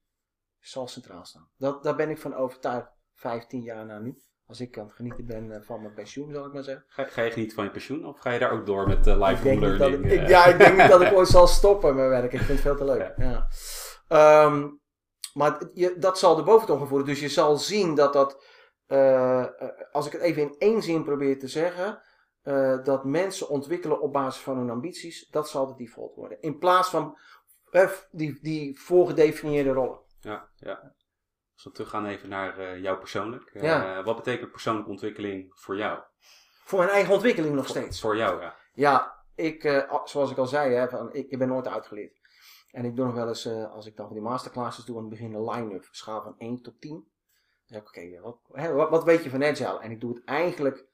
zal 0.59 0.89
centraal 0.89 1.25
staan. 1.25 1.51
Dat, 1.57 1.83
daar 1.83 1.97
ben 1.97 2.11
ik 2.11 2.19
van 2.19 2.35
overtuigd, 2.35 2.91
15 3.13 3.63
jaar 3.63 3.87
na 3.87 3.99
nu 3.99 4.19
als 4.51 4.61
ik 4.61 4.79
aan 4.79 4.85
het 4.85 4.95
genieten 4.95 5.27
ben 5.27 5.53
eh, 5.53 5.61
van 5.63 5.83
mijn 5.83 5.95
pensioen, 5.95 6.33
zal 6.33 6.47
ik 6.47 6.53
maar 6.53 6.63
zeggen. 6.63 6.85
Ga, 6.89 7.05
ga 7.05 7.23
je 7.23 7.31
genieten 7.31 7.55
van 7.55 7.65
je 7.65 7.71
pensioen 7.71 8.07
of 8.07 8.19
ga 8.19 8.31
je 8.31 8.39
daar 8.39 8.53
ook 8.53 8.67
door 8.67 8.87
met 8.87 9.07
uh, 9.07 9.29
live 9.29 9.59
learning? 9.59 10.11
Ik, 10.11 10.29
ja, 10.29 10.45
ik 10.47 10.59
denk 10.59 10.79
niet 10.79 10.89
dat 10.89 11.01
ik 11.01 11.13
ooit 11.17 11.29
zal 11.29 11.47
stoppen 11.47 11.95
met 11.95 12.09
werk. 12.09 12.33
Ik 12.33 12.39
vind 12.39 12.49
het 12.49 12.61
veel 12.61 12.77
te 12.77 12.85
leuk. 12.85 13.15
Ja. 13.17 13.49
Um, 14.45 14.81
maar 15.35 15.63
je, 15.75 15.99
dat 15.99 16.19
zal 16.19 16.37
de 16.37 16.43
boventoon 16.43 16.79
gaan 16.79 16.89
voeren. 16.89 17.07
Dus 17.07 17.21
je 17.21 17.29
zal 17.29 17.57
zien 17.57 17.95
dat 17.95 18.13
dat, 18.13 18.45
uh, 18.89 19.47
als 19.93 20.07
ik 20.07 20.13
het 20.13 20.21
even 20.21 20.43
in 20.43 20.55
één 20.59 20.83
zin 20.83 21.05
probeer 21.05 21.39
te 21.39 21.49
zeggen, 21.49 22.03
uh, 22.45 22.85
dat 22.85 23.05
mensen 23.05 23.49
ontwikkelen 23.49 24.01
op 24.01 24.13
basis 24.13 24.43
van 24.43 24.59
hun 24.59 24.71
ambities, 24.71 25.29
dat 25.29 25.49
zal 25.49 25.67
de 25.67 25.75
default 25.75 26.15
worden. 26.15 26.41
In 26.41 26.59
plaats 26.59 26.89
van 26.89 27.19
die, 28.11 28.39
die 28.43 28.81
voorgedefinieerde 28.81 29.71
rollen. 29.71 29.99
Ja, 30.21 30.49
ja. 30.57 30.95
Als 31.61 31.69
we 31.69 31.75
teruggaan 31.75 32.07
even 32.07 32.29
naar 32.29 32.59
uh, 32.59 32.83
jou 32.83 32.99
persoonlijk. 32.99 33.51
Uh, 33.55 34.05
Wat 34.05 34.17
betekent 34.17 34.51
persoonlijke 34.51 34.91
ontwikkeling 34.91 35.53
voor 35.55 35.77
jou? 35.77 35.99
Voor 36.65 36.79
mijn 36.79 36.91
eigen 36.91 37.15
ontwikkeling 37.15 37.55
nog 37.55 37.69
steeds. 37.69 38.01
Voor 38.01 38.17
jou, 38.17 38.41
ja. 38.41 38.57
Ja, 38.73 39.25
ik, 39.35 39.65
uh, 39.65 40.05
zoals 40.05 40.31
ik 40.31 40.37
al 40.37 40.47
zei, 40.47 40.75
hè, 40.75 40.89
van, 40.89 41.13
ik, 41.13 41.31
ik, 41.31 41.39
ben 41.39 41.49
nooit 41.49 41.69
uitgeleerd. 41.69 42.19
En 42.71 42.85
ik 42.85 42.97
doe 42.97 43.05
nog 43.05 43.15
wel 43.15 43.29
eens, 43.29 43.47
als 43.47 43.87
ik 43.87 43.97
dan 43.97 44.07
van 44.07 44.15
die 44.15 44.25
masterclasses 44.25 44.85
doe, 44.85 44.97
aan 44.97 45.03
het 45.03 45.11
begin 45.11 45.35
een 45.35 45.51
line-up, 45.51 45.89
schaal 45.91 46.23
van 46.23 46.35
1 46.39 46.63
tot 46.63 46.81
10. 46.81 46.91
Dan 46.91 47.05
zeg 47.65 47.81
ik, 47.81 47.89
oké, 47.89 48.21
wat, 48.21 48.73
wat, 48.73 48.91
wat, 48.91 49.05
weet 49.05 49.25
je 49.25 49.31
van 49.31 49.45
Agile? 49.45 49.81
En 49.81 49.91
ik 49.91 50.01
doe 50.01 50.15
het 50.15 50.25
eigenlijk 50.25 50.87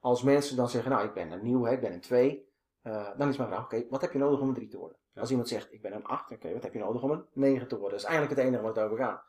als 0.00 0.22
mensen 0.22 0.56
dan 0.56 0.68
zeggen, 0.68 0.90
nou, 0.90 1.04
ik 1.04 1.14
ben 1.14 1.30
een 1.30 1.42
nieuw, 1.42 1.64
hè, 1.64 1.72
ik 1.72 1.80
ben 1.80 1.92
een 1.92 2.00
2. 2.00 2.48
dan 3.16 3.28
is 3.28 3.36
mijn 3.36 3.48
vraag, 3.48 3.64
oké, 3.64 3.86
wat 3.90 4.00
heb 4.00 4.12
je 4.12 4.18
nodig 4.18 4.40
om 4.40 4.48
een 4.48 4.54
3 4.54 4.68
te 4.68 4.78
worden? 4.78 4.98
Als 5.14 5.30
iemand 5.30 5.48
zegt, 5.48 5.72
ik 5.72 5.82
ben 5.82 5.92
een 5.92 6.04
8, 6.04 6.30
oké, 6.30 6.52
wat 6.52 6.62
heb 6.62 6.72
je 6.72 6.78
nodig 6.78 7.02
om 7.02 7.10
een 7.10 7.26
9 7.32 7.68
te 7.68 7.78
worden? 7.78 7.98
Dat 7.98 8.08
is 8.08 8.14
eigenlijk 8.14 8.36
het 8.36 8.48
enige 8.48 8.62
wat 8.62 8.76
het 8.76 8.84
over 8.84 8.98
gaat. 8.98 9.24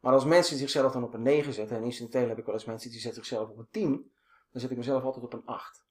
Maar 0.00 0.12
als 0.12 0.24
mensen 0.24 0.56
zichzelf 0.56 0.92
dan 0.92 1.04
op 1.04 1.14
een 1.14 1.22
9 1.22 1.52
zetten, 1.52 1.76
en 1.76 1.82
incidenteel 1.82 2.28
heb 2.28 2.38
ik 2.38 2.44
wel 2.44 2.54
eens 2.54 2.64
mensen 2.64 2.90
die 2.90 3.00
zetten 3.00 3.24
zichzelf 3.24 3.48
op 3.48 3.58
een 3.58 3.68
10, 3.70 4.12
dan 4.50 4.60
zet 4.60 4.70
ik 4.70 4.76
mezelf 4.76 5.02
altijd 5.02 5.24
op 5.24 5.32
een 5.32 5.44
8. 5.44 5.84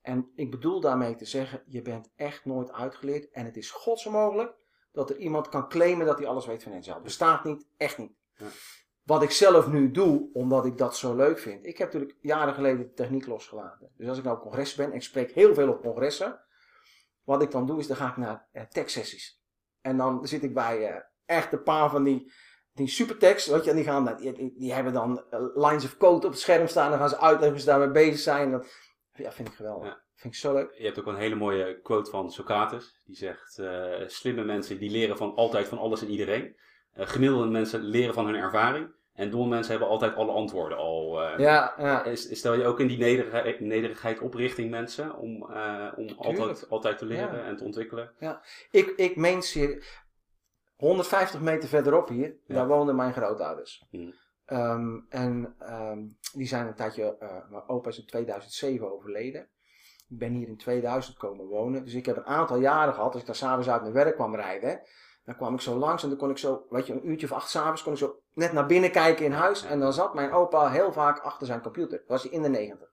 En 0.00 0.32
ik 0.34 0.50
bedoel 0.50 0.80
daarmee 0.80 1.14
te 1.14 1.24
zeggen, 1.24 1.62
je 1.66 1.82
bent 1.82 2.10
echt 2.16 2.44
nooit 2.44 2.72
uitgeleerd 2.72 3.30
en 3.30 3.44
het 3.44 3.56
is 3.56 3.70
godsonmogelijk 3.70 4.54
dat 4.92 5.10
er 5.10 5.16
iemand 5.16 5.48
kan 5.48 5.68
claimen 5.68 6.06
dat 6.06 6.18
hij 6.18 6.26
alles 6.26 6.46
weet 6.46 6.62
van 6.62 6.74
Agile. 6.74 7.00
Bestaat 7.00 7.44
niet, 7.44 7.66
echt 7.76 7.98
niet. 7.98 8.12
Ja. 8.34 8.46
Wat 9.02 9.22
ik 9.22 9.30
zelf 9.30 9.68
nu 9.68 9.90
doe, 9.90 10.30
omdat 10.32 10.66
ik 10.66 10.78
dat 10.78 10.96
zo 10.96 11.16
leuk 11.16 11.38
vind. 11.38 11.66
Ik 11.66 11.78
heb 11.78 11.92
natuurlijk 11.92 12.18
jaren 12.20 12.54
geleden 12.54 12.78
de 12.78 12.92
techniek 12.92 13.26
losgelaten. 13.26 13.90
Dus 13.96 14.08
als 14.08 14.18
ik 14.18 14.24
nou 14.24 14.36
op 14.36 14.42
congres 14.42 14.74
ben, 14.74 14.90
en 14.90 14.94
ik 14.94 15.02
spreek 15.02 15.30
heel 15.30 15.54
veel 15.54 15.68
op 15.68 15.80
congressen. 15.80 16.40
Wat 17.24 17.42
ik 17.42 17.50
dan 17.50 17.66
doe, 17.66 17.78
is 17.78 17.86
dan 17.86 17.96
ga 17.96 18.08
ik 18.08 18.16
naar 18.16 18.48
eh, 18.52 18.62
tech 18.62 18.90
sessies. 18.90 19.42
En 19.80 19.96
dan 19.96 20.26
zit 20.26 20.42
ik 20.42 20.54
bij 20.54 20.88
eh, 20.88 21.00
echt 21.28 21.52
een 21.52 21.62
paar 21.62 21.90
van 21.90 22.04
die 22.04 22.32
die 22.78 22.88
supertekst, 22.88 23.46
weet 23.46 23.64
je, 23.64 23.74
die, 23.74 23.84
gaan, 23.84 24.16
die, 24.16 24.54
die 24.56 24.72
hebben 24.72 24.92
dan 24.92 25.22
eh, 25.30 25.40
lines 25.54 25.84
of 25.84 25.96
code 25.96 26.26
op 26.26 26.32
het 26.32 26.40
scherm 26.40 26.66
staan. 26.66 26.90
Dan 26.90 26.98
gaan 26.98 27.08
ze 27.08 27.18
uitleggen 27.18 27.50
hoe 27.50 27.58
ze 27.58 27.66
daarmee 27.66 27.90
bezig 27.90 28.18
zijn. 28.18 28.50
Dat 28.50 28.66
ja, 29.12 29.32
vind 29.32 29.48
ik 29.48 29.54
geweldig. 29.54 29.88
Ja. 29.88 30.00
Vind 30.14 30.34
ik 30.34 30.40
zo 30.40 30.52
leuk. 30.52 30.74
Je 30.78 30.84
hebt 30.84 30.98
ook 30.98 31.06
een 31.06 31.16
hele 31.16 31.34
mooie 31.34 31.80
quote 31.82 32.10
van 32.10 32.30
Socrates. 32.30 33.00
Die 33.04 33.16
zegt, 33.16 33.58
uh, 33.58 33.94
slimme 34.06 34.44
mensen 34.44 34.78
die 34.78 34.90
leren 34.90 35.16
van 35.16 35.34
altijd 35.34 35.68
van 35.68 35.78
alles 35.78 36.02
en 36.02 36.10
iedereen. 36.10 36.56
Uh, 36.96 37.06
gemiddelde 37.06 37.46
mensen 37.46 37.80
leren 37.80 38.14
van 38.14 38.26
hun 38.26 38.34
ervaring. 38.34 38.96
En 39.12 39.30
domme 39.30 39.48
mensen 39.48 39.70
hebben 39.70 39.88
altijd 39.88 40.14
alle 40.14 40.32
antwoorden 40.32 40.78
al. 40.78 41.22
Uh, 41.22 41.38
ja, 41.38 41.74
ja. 41.78 42.14
Stel 42.14 42.54
je 42.54 42.64
ook 42.64 42.80
in 42.80 42.86
die 42.86 42.98
nederigheid, 42.98 43.60
nederigheid 43.60 44.20
op 44.20 44.34
richting 44.34 44.70
mensen 44.70 45.16
om, 45.16 45.42
om 45.96 46.08
altijd, 46.16 46.68
altijd 46.68 46.98
te 46.98 47.06
leren 47.06 47.44
en 47.44 47.56
te 47.56 47.64
ontwikkelen? 47.64 48.12
Ja, 48.18 48.42
ik, 48.70 48.92
ik 48.96 49.16
meen 49.16 49.42
serieus 49.42 49.84
150 50.78 51.40
meter 51.40 51.68
verderop 51.68 52.08
hier, 52.08 52.36
daar 52.46 52.66
woonden 52.66 52.96
mijn 52.96 53.12
grootouders. 53.12 53.86
Hmm. 53.90 54.14
Ehm, 54.44 55.00
en 55.08 55.54
ehm, 55.58 56.06
die 56.32 56.46
zijn 56.46 56.66
een 56.66 56.74
tijdje, 56.74 57.16
uh, 57.20 57.50
mijn 57.50 57.68
opa 57.68 57.88
is 57.88 57.98
in 57.98 58.06
2007 58.06 58.92
overleden. 58.92 59.48
Ik 60.08 60.18
ben 60.18 60.32
hier 60.32 60.48
in 60.48 60.56
2000 60.56 61.16
komen 61.16 61.46
wonen. 61.46 61.84
Dus 61.84 61.94
ik 61.94 62.06
heb 62.06 62.16
een 62.16 62.26
aantal 62.26 62.58
jaren 62.58 62.94
gehad, 62.94 63.12
als 63.12 63.20
ik 63.20 63.26
daar 63.26 63.36
s'avonds 63.36 63.68
uit 63.68 63.80
mijn 63.80 63.92
werk 63.92 64.14
kwam 64.14 64.34
rijden, 64.34 64.80
dan 65.24 65.36
kwam 65.36 65.54
ik 65.54 65.60
zo 65.60 65.76
langs 65.76 66.02
en 66.02 66.08
dan 66.08 66.18
kon 66.18 66.30
ik 66.30 66.38
zo, 66.38 66.66
weet 66.70 66.86
je, 66.86 66.92
een 66.92 67.08
uurtje 67.08 67.26
of 67.26 67.32
acht 67.32 67.50
s'avonds 67.50 67.82
kon 67.82 67.92
ik 67.92 67.98
zo 67.98 68.20
net 68.32 68.52
naar 68.52 68.66
binnen 68.66 68.90
kijken 68.90 69.24
in 69.24 69.32
huis. 69.32 69.64
En 69.64 69.80
dan 69.80 69.92
zat 69.92 70.14
mijn 70.14 70.32
opa 70.32 70.70
heel 70.70 70.92
vaak 70.92 71.18
achter 71.18 71.46
zijn 71.46 71.62
computer. 71.62 71.98
Dat 71.98 72.08
was 72.08 72.22
hij 72.22 72.32
in 72.32 72.42
de 72.42 72.48
negentig. 72.48 72.88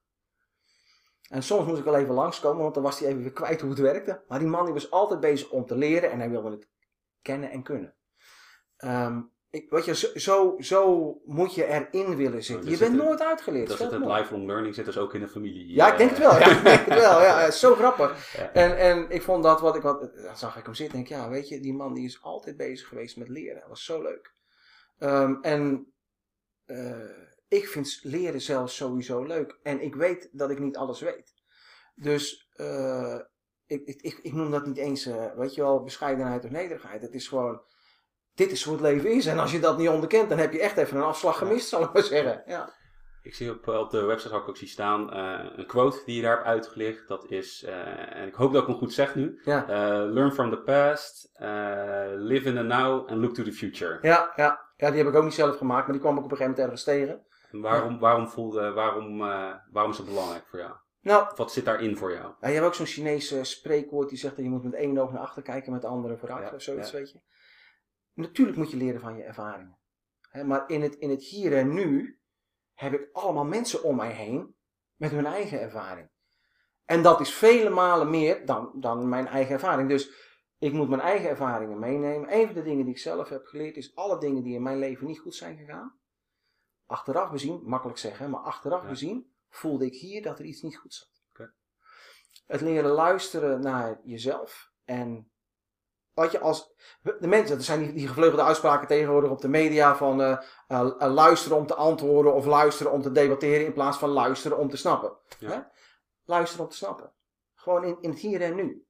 En 1.30 1.44
soms 1.44 1.66
moest 1.68 1.80
ik 1.80 1.86
wel 1.86 1.98
even 1.98 2.14
langskomen, 2.14 2.62
want 2.62 2.74
dan 2.74 2.84
was 2.84 3.00
hij 3.00 3.08
even 3.08 3.22
weer 3.22 3.32
kwijt 3.32 3.62
hoe 3.62 3.70
het 3.70 3.80
werkte. 3.80 4.24
Maar 4.28 4.40
die 4.40 4.48
man 4.48 4.66
die 4.66 4.74
was 4.74 4.92
altijd 4.92 5.20
bezig 5.20 5.50
om 5.50 5.66
te 5.66 5.76
leren 5.76 6.12
en 6.12 6.20
hij 6.20 6.30
wilde 6.30 6.52
het 6.52 6.68
kennen 7.26 7.52
en 7.52 7.64
kunnen. 7.64 7.94
Um, 8.78 9.34
ik, 9.50 9.70
weet 9.70 9.86
je, 9.86 10.20
zo, 10.20 10.56
zo, 10.60 11.22
moet 11.26 11.56
je 11.56 11.66
erin 11.66 12.16
willen 12.16 12.44
zitten. 12.44 12.70
je 12.70 12.78
bent 12.78 12.96
nooit 12.96 13.22
uitgeleerd. 13.22 13.68
Dat 13.68 13.78
zit 13.78 13.92
het 13.92 14.06
lifelong 14.06 14.46
learning 14.46 14.76
zit 14.76 14.86
dus 14.86 14.98
ook 14.98 15.14
in 15.14 15.20
de 15.20 15.28
familie. 15.28 15.74
Ja, 15.74 15.92
ik 15.92 15.98
denk 15.98 16.10
het 16.10 16.20
wel. 16.20 16.40
Ja, 16.40 16.58
ik 16.58 16.64
denk 16.64 16.86
het 16.86 17.00
wel. 17.00 17.22
Ja, 17.22 17.52
zo 17.52 17.76
grappig. 17.76 18.36
En, 18.54 18.78
en 18.78 19.10
ik 19.10 19.22
vond 19.22 19.44
dat 19.44 19.62
wat 19.62 19.76
ik, 19.76 19.82
wat, 19.82 20.12
dan 20.16 20.38
zag 20.38 20.58
ik 20.58 20.66
hem 20.66 20.74
zitten 20.74 21.00
en 21.00 21.06
denk 21.06 21.22
ja, 21.22 21.30
weet 21.30 21.48
je, 21.48 21.60
die 21.60 21.74
man 21.74 21.94
die 21.94 22.06
is 22.06 22.22
altijd 22.22 22.58
bezig 22.58 22.88
geweest 22.88 23.18
met 23.18 23.30
leren. 23.30 23.60
Dat 23.60 23.70
was 23.70 23.84
zo 23.84 24.02
leuk. 24.02 24.34
Um, 25.00 25.42
en 25.42 25.94
uh, 26.66 26.96
ik 27.48 27.68
vind 27.68 28.00
leren 28.02 28.42
zelfs 28.42 28.76
sowieso 28.76 29.24
leuk. 29.24 29.60
En 29.64 29.82
ik 29.82 29.96
weet 29.96 30.30
dat 30.32 30.50
ik 30.50 30.60
niet 30.60 30.78
alles 30.78 31.02
weet. 31.02 31.34
Dus 31.96 32.50
uh, 32.56 33.20
ik, 33.76 33.86
ik, 33.86 34.02
ik, 34.02 34.20
ik, 34.22 34.34
noem 34.34 34.52
dat 34.52 34.66
niet 34.66 34.78
eens, 34.78 35.08
uh, 35.08 35.26
weet 35.36 35.56
je 35.56 35.62
wel, 35.62 35.84
bescheidenheid 35.84 36.46
of 36.46 36.52
nederigheid. 36.52 37.02
Het 37.02 37.14
is 37.14 37.28
gewoon 37.28 37.62
dit 38.36 38.52
is 38.52 38.64
hoe 38.64 38.74
het 38.74 38.82
leven 38.82 39.12
is. 39.12 39.26
En 39.26 39.40
als 39.40 39.52
je 39.52 39.60
dat 39.60 39.78
niet 39.78 39.90
onderkent, 39.90 40.30
dan 40.30 40.38
heb 40.38 40.54
je 40.54 40.60
echt 40.60 40.78
even 40.78 40.98
een 40.98 41.04
afslag 41.04 41.38
gemist, 41.38 41.70
zal 41.70 41.84
ik 41.84 41.94
maar 41.94 42.04
zeggen. 42.04 42.44
Ja. 42.46 42.70
Ik 43.22 43.36
zie 43.36 43.52
op, 43.52 43.68
op 43.68 43.90
de 43.90 44.06
website 44.06 44.34
ook, 44.34 44.50
ook 44.50 44.58
zie 44.58 44.68
staan 44.68 45.18
uh, 45.18 45.40
een 45.56 45.66
quote 45.66 46.02
die 46.06 46.16
je 46.16 46.22
daar 46.22 46.36
hebt 46.36 46.46
uitgelicht. 46.46 47.08
Dat 47.08 47.26
is, 47.26 47.64
uh, 47.68 48.16
en 48.16 48.28
ik 48.28 48.34
hoop 48.34 48.54
dat 48.54 48.62
ik 48.62 48.68
hem 48.68 48.78
goed 48.78 48.94
zeg 48.94 49.16
nu. 49.16 49.40
Ja. 49.44 49.62
Uh, 49.62 50.14
learn 50.14 50.32
from 50.32 50.50
the 50.50 50.58
past, 50.58 51.30
live 52.18 52.48
in 52.48 52.56
the 52.56 52.62
now 52.62 53.10
and 53.10 53.22
look 53.22 53.34
to 53.34 53.44
the 53.44 53.54
future. 53.54 53.98
Ja, 54.02 54.32
ja. 54.36 54.60
ja, 54.78 54.90
die 54.90 54.98
heb 54.98 55.08
ik 55.08 55.16
ook 55.16 55.24
niet 55.24 55.34
zelf 55.34 55.58
gemaakt, 55.58 55.84
maar 55.84 55.92
die 55.92 56.02
kwam 56.02 56.18
ik 56.18 56.24
op 56.24 56.32
een 56.32 56.38
gegeven 56.38 56.52
moment 56.52 56.60
ergens 56.60 56.84
tegen. 56.84 57.26
En 57.52 57.62
waarom, 57.62 57.94
ja. 57.94 58.00
waarom, 58.00 58.28
voelde, 58.30 58.72
waarom, 58.72 59.18
waarom 59.72 59.92
is 59.92 59.98
het 59.98 60.08
belangrijk 60.08 60.48
voor 60.48 60.60
jou? 60.60 60.74
Nou, 61.06 61.32
Wat 61.36 61.52
zit 61.52 61.66
daarin 61.66 61.98
voor 61.98 62.12
jou? 62.14 62.34
Ja, 62.42 62.48
je 62.48 62.54
hebt 62.54 62.66
ook 62.66 62.74
zo'n 62.74 62.86
Chinese 62.86 63.44
spreekwoord 63.44 64.10
die 64.10 64.18
zegt 64.18 64.36
dat 64.36 64.46
je 64.46 64.52
moet 64.52 64.64
met 64.64 64.74
één 64.74 64.98
oog 64.98 65.12
naar 65.12 65.22
achter 65.22 65.42
kijken, 65.42 65.72
met 65.72 65.82
de 65.82 65.88
andere 65.88 66.18
vooruit 66.18 66.54
of 66.54 66.62
zoiets, 66.62 66.92
weet 66.92 67.12
je. 67.12 67.20
Natuurlijk 68.14 68.58
moet 68.58 68.72
je 68.72 68.78
leren 68.78 69.02
van 69.02 69.18
je 69.18 69.24
ervaringen. 69.24 69.78
maar 70.46 70.70
in 70.70 70.82
het, 70.82 70.96
in 70.96 71.10
het 71.10 71.24
hier 71.24 71.58
en 71.58 71.74
nu 71.74 72.20
heb 72.74 72.94
ik 72.94 73.10
allemaal 73.12 73.46
mensen 73.46 73.84
om 73.84 73.96
mij 73.96 74.12
heen 74.12 74.56
met 74.96 75.12
hun 75.12 75.26
eigen 75.26 75.62
ervaring. 75.62 76.10
En 76.86 77.02
dat 77.02 77.20
is 77.20 77.34
vele 77.34 77.70
malen 77.70 78.10
meer 78.10 78.46
dan, 78.46 78.72
dan 78.76 79.10
mijn 79.10 79.28
eigen 79.28 79.54
ervaring. 79.54 79.90
Dus 79.90 80.12
ik 80.58 80.74
moet 80.74 80.90
mijn 80.90 81.02
eigen 81.02 81.30
ervaringen 81.30 81.80
meenemen. 81.80 82.34
Een 82.34 82.46
van 82.46 82.56
de 82.56 82.64
dingen 82.64 82.86
die 82.86 82.94
ik 82.94 83.00
zelf 83.00 83.30
heb 83.30 83.46
geleerd 83.46 83.78
is 83.78 83.96
alle 83.96 84.20
dingen 84.20 84.44
die 84.44 84.56
in 84.56 84.64
mijn 84.64 84.80
leven 84.80 85.08
niet 85.08 85.20
goed 85.20 85.36
zijn 85.36 85.58
gegaan. 85.58 86.00
Achteraf 86.86 87.32
bezien, 87.32 87.62
makkelijk 87.64 87.98
zeggen, 87.98 88.30
maar 88.30 88.42
achteraf 88.42 88.82
ja. 88.82 88.90
bezien 88.90 89.35
voelde 89.56 89.86
ik 89.86 89.96
hier 89.96 90.22
dat 90.22 90.40
er 90.40 90.46
iets 90.46 90.62
niet 90.62 90.78
goed 90.78 90.94
zat. 90.94 91.22
Okay. 91.30 91.52
Het 92.46 92.62
leren 92.62 92.92
luisteren 92.92 93.62
naar 93.62 94.00
jezelf 94.04 94.72
en 94.84 95.30
wat 96.16 96.32
je, 96.32 96.40
als 96.40 96.74
de 97.02 97.28
mensen, 97.28 97.56
er 97.56 97.64
zijn 97.64 97.80
die, 97.80 97.94
die 97.94 98.08
gevleugelde 98.08 98.44
uitspraken 98.44 98.88
tegenwoordig 98.88 99.32
op 99.32 99.42
de 99.42 99.48
media 99.48 99.96
van 99.96 100.22
uh, 100.22 100.42
uh, 100.68 101.14
luisteren 101.14 101.58
om 101.58 101.66
te 101.66 101.76
antwoorden 101.76 102.34
of 102.34 102.46
luisteren 102.46 102.92
om 102.92 103.02
te 103.02 103.12
debatteren 103.12 103.66
in 103.66 103.74
plaats 103.74 103.98
van 103.98 104.10
luisteren 104.10 104.58
om 104.58 104.70
te 104.70 104.78
snappen. 104.78 105.18
Ja. 105.40 105.72
Luisteren 106.24 106.66
om 106.66 106.72
te 106.72 106.78
snappen. 106.78 107.14
Gewoon 107.56 107.84
in, 107.84 107.98
in 108.02 108.10
het 108.10 108.20
hier 108.20 108.42
en 108.42 108.56
nu. 108.56 108.86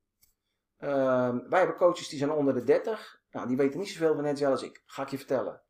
Uh, 0.79 1.35
wij 1.49 1.59
hebben 1.59 1.75
coaches 1.77 2.09
die 2.09 2.17
zijn 2.17 2.31
onder 2.31 2.53
de 2.53 2.63
30. 2.63 3.21
Nou, 3.31 3.47
die 3.47 3.57
weten 3.57 3.79
niet 3.79 3.89
zoveel 3.89 4.15
van 4.15 4.23
net 4.23 4.43
als 4.43 4.63
ik. 4.63 4.83
Ga 4.85 5.01
ik 5.01 5.09
je 5.09 5.17
vertellen. 5.17 5.61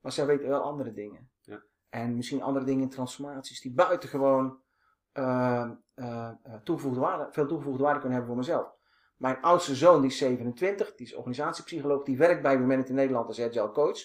Maar 0.00 0.12
zij 0.12 0.26
weten 0.26 0.48
wel 0.48 0.62
andere 0.62 0.92
dingen. 0.92 1.30
En 1.88 2.16
misschien 2.16 2.42
andere 2.42 2.64
dingen 2.64 2.82
in 2.82 2.88
transformaties 2.88 3.60
die 3.60 3.74
buitengewoon 3.74 4.58
toegevoegde 6.64 7.00
waarde, 7.00 7.28
veel 7.30 7.46
toegevoegde 7.46 7.82
waarde 7.82 8.00
kunnen 8.00 8.18
hebben 8.18 8.36
voor 8.36 8.44
mezelf. 8.44 8.76
Mijn 9.16 9.40
oudste 9.40 9.74
zoon, 9.74 10.00
die 10.00 10.10
is 10.10 10.18
27, 10.18 10.94
die 10.94 11.06
is 11.06 11.14
organisatiepsycholoog, 11.14 12.02
die 12.02 12.16
werkt 12.16 12.42
bij 12.42 12.56
Humanity 12.56 12.92
Nederland 12.92 13.26
als 13.26 13.40
agile 13.40 13.70
coach. 13.70 13.98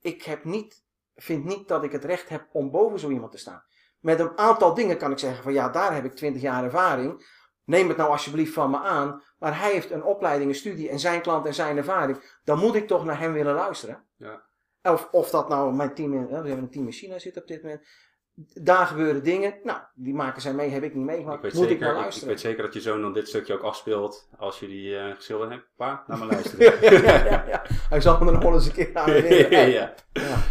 Ik 0.00 0.22
heb 0.22 0.44
niet, 0.44 0.84
vind 1.14 1.44
niet 1.44 1.68
dat 1.68 1.84
ik 1.84 1.92
het 1.92 2.04
recht 2.04 2.28
heb 2.28 2.48
om 2.52 2.70
boven 2.70 2.98
zo 2.98 3.10
iemand 3.10 3.32
te 3.32 3.38
staan. 3.38 3.62
Met 3.98 4.20
een 4.20 4.38
aantal 4.38 4.74
dingen 4.74 4.98
kan 4.98 5.10
ik 5.10 5.18
zeggen 5.18 5.42
van 5.42 5.52
ja, 5.52 5.68
daar 5.68 5.94
heb 5.94 6.04
ik 6.04 6.14
20 6.14 6.42
jaar 6.42 6.64
ervaring. 6.64 7.26
Neem 7.64 7.88
het 7.88 7.96
nou 7.96 8.10
alsjeblieft 8.10 8.52
van 8.52 8.70
me 8.70 8.78
aan. 8.78 9.22
Maar 9.38 9.58
hij 9.58 9.72
heeft 9.72 9.90
een 9.90 10.04
opleiding, 10.04 10.50
een 10.50 10.56
studie 10.56 10.88
en 10.88 10.98
zijn 10.98 11.22
klant 11.22 11.46
en 11.46 11.54
zijn 11.54 11.76
ervaring. 11.76 12.38
Dan 12.44 12.58
moet 12.58 12.74
ik 12.74 12.86
toch 12.86 13.04
naar 13.04 13.18
hem 13.18 13.32
willen 13.32 13.54
luisteren. 13.54 14.04
Ja. 14.16 14.46
Of, 14.82 15.08
of 15.10 15.30
dat 15.30 15.48
nou 15.48 15.74
mijn 15.74 15.94
team, 15.94 16.14
in, 16.14 16.26
we 16.26 16.34
hebben 16.34 16.58
een 16.58 16.70
team 16.70 16.86
in 16.86 16.92
China 16.92 17.18
zit 17.18 17.36
op 17.36 17.46
dit 17.46 17.62
moment 17.62 17.82
daar 18.54 18.86
gebeuren 18.86 19.24
dingen. 19.24 19.54
Nou, 19.62 19.80
die 19.94 20.14
maken 20.14 20.42
zij 20.42 20.54
mee, 20.54 20.70
heb 20.70 20.82
ik 20.82 20.94
niet 20.94 21.04
meegemaakt. 21.04 21.44
Ik 21.44 21.52
Moet 21.52 21.62
zeker, 21.62 21.74
ik 21.74 21.80
maar 21.80 21.94
luisteren. 21.94 22.22
Ik, 22.22 22.34
weet 22.34 22.40
zeker 22.40 22.62
dat 22.62 22.74
je 22.74 22.80
zoon 22.80 23.02
dan 23.02 23.12
dit 23.12 23.28
stukje 23.28 23.54
ook 23.54 23.62
afspeelt 23.62 24.28
als 24.36 24.60
je 24.60 24.66
die 24.66 24.90
uh, 24.90 25.14
geschilderd 25.14 25.50
hebt. 25.50 25.66
Pa, 25.76 26.04
naar 26.06 26.18
me 26.18 26.26
luisteren. 26.32 27.02
ja, 27.04 27.46
ja, 27.46 27.62
Hij 27.88 28.00
zal 28.00 28.24
me 28.24 28.30
nog 28.30 28.42
wel 28.42 28.54
eens 28.54 28.66
een 28.66 28.72
keer 28.72 28.90
aan 28.94 29.12
ja, 29.50 29.60
ja. 29.60 29.94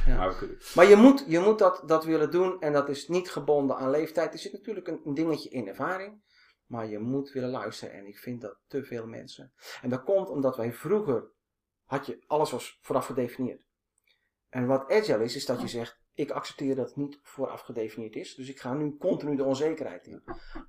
Maar, 0.08 0.36
maar, 0.76 0.86
je 0.86 0.96
moet, 0.96 1.26
je 1.28 1.40
moet 1.40 1.60
dat, 1.60 1.84
dat 1.86 2.06
willen 2.06 2.32
doen 2.32 2.62
en 2.62 2.74
dat 2.74 2.90
is 2.90 3.08
niet 3.08 3.30
gebonden 3.30 3.76
aan 3.76 3.90
leeftijd. 3.90 4.34
Er 4.34 4.40
zit 4.40 4.52
natuurlijk 4.52 4.88
een, 4.88 5.02
een 5.06 5.14
dingetje 5.14 5.50
in 5.50 5.68
ervaring. 5.68 6.26
Maar 6.66 6.88
je 6.88 7.00
moet 7.00 7.32
willen 7.32 7.50
luisteren 7.50 7.94
en 7.94 8.08
ik 8.08 8.18
vind 8.18 8.42
dat 8.42 8.58
te 8.68 8.84
veel 8.84 9.06
mensen. 9.06 9.52
En 9.82 9.90
dat 9.90 10.04
komt 10.04 10.30
omdat 10.30 10.58
wij 10.58 10.74
vroeger, 10.74 11.24
had 11.86 12.06
je, 12.06 12.24
alles 12.28 12.52
was 12.52 12.80
vooraf 12.82 13.06
gedefinieerd. 13.06 13.67
En 14.58 14.66
wat 14.66 14.92
agile 14.92 15.24
is, 15.24 15.36
is 15.36 15.46
dat 15.46 15.62
je 15.62 15.68
zegt, 15.68 16.00
ik 16.14 16.32
accepteer 16.32 16.76
dat 16.76 16.88
het 16.88 16.96
niet 16.96 17.20
vooraf 17.22 17.62
gedefinieerd 17.62 18.16
is. 18.16 18.36
Dus 18.36 18.50
ik 18.50 18.60
ga 18.60 18.74
nu 18.74 18.98
continu 18.98 19.36
de 19.36 19.44
onzekerheid 19.44 20.08
in. 20.08 20.24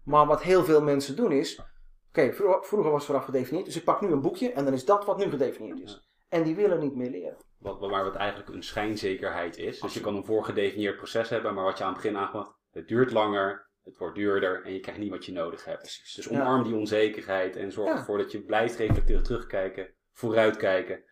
Maar 0.05 0.26
wat 0.26 0.43
heel 0.43 0.64
veel 0.64 0.82
mensen 0.82 1.16
doen 1.16 1.32
is. 1.32 1.62
Oké, 2.09 2.32
vroeger, 2.32 2.82
was 2.82 2.95
het 2.95 3.05
vooraf 3.05 3.24
gedefinieerd. 3.24 3.66
Dus 3.66 3.76
ik 3.76 3.84
pak 3.84 4.01
nu 4.01 4.12
een 4.12 4.20
boekje 4.20 4.53
en 4.53 4.64
dan 4.64 4.74
is 4.74 4.84
dat 4.84 5.05
wat 5.05 5.18
nu 5.18 5.30
gedefinieerd 5.30 5.80
is. 5.80 6.09
En 6.28 6.43
die 6.43 6.55
willen 6.55 6.80
niet 6.80 6.95
meer 6.95 7.11
leren. 7.11 7.36
Wat, 7.59 7.78
waar 7.80 8.05
wat 8.05 8.14
eigenlijk 8.14 8.49
een 8.51 8.62
schijnzekerheid 8.62 9.57
is. 9.57 9.80
Dus 9.80 9.95
je 9.95 10.01
kan 10.01 10.16
een 10.16 10.24
voorgedefinieerd 10.24 10.97
proces 10.97 11.28
hebben, 11.28 11.55
maar 11.55 11.64
wat 11.64 11.78
je 11.78 11.84
aan 11.84 11.93
het 11.93 12.03
begin 12.03 12.18
aangaf, 12.18 12.53
het 12.70 12.89
duurt 12.89 13.12
langer, 13.12 13.70
het 13.84 13.97
wordt 13.97 14.14
duurder 14.14 14.64
en 14.64 14.72
je 14.72 14.80
krijgt 14.80 15.01
niet 15.01 15.11
wat 15.11 15.24
je 15.24 15.32
nodig 15.32 15.64
hebt. 15.64 15.80
Precies. 15.80 16.14
Dus 16.14 16.28
omarm 16.28 16.62
die 16.62 16.74
onzekerheid 16.74 17.57
en 17.57 17.72
zorg 17.72 17.99
ervoor 17.99 18.18
dat 18.18 18.32
je 18.32 18.43
blijft 18.43 18.76
reflecteren, 18.76 19.22
terugkijken, 19.22 19.95
vooruitkijken. 20.12 21.05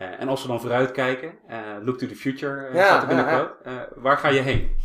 Uh, 0.00 0.20
en 0.20 0.28
als 0.28 0.42
we 0.42 0.48
dan 0.48 0.60
vooruitkijken, 0.60 1.38
uh, 1.48 1.76
look 1.82 1.98
to 1.98 2.06
the 2.06 2.16
future, 2.16 2.68
uh, 2.68 2.74
ja, 2.74 2.84
staat 2.84 3.02
er 3.02 3.08
binnenkort. 3.08 3.64
Ja, 3.64 3.88
waar 3.94 4.16
ga 4.16 4.28
je 4.28 4.40
heen? 4.40 4.76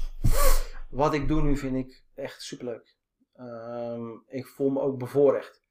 Wat 0.90 1.14
ik 1.14 1.28
doe 1.28 1.42
nu 1.42 1.58
vind 1.58 1.76
ik 1.76 2.04
echt 2.16 2.42
superleuk. 2.42 2.98
Um, 3.40 4.24
ik 4.28 4.46
voel 4.46 4.70
me 4.70 4.80
ook 4.80 4.98
bevoorrecht. 4.98 5.62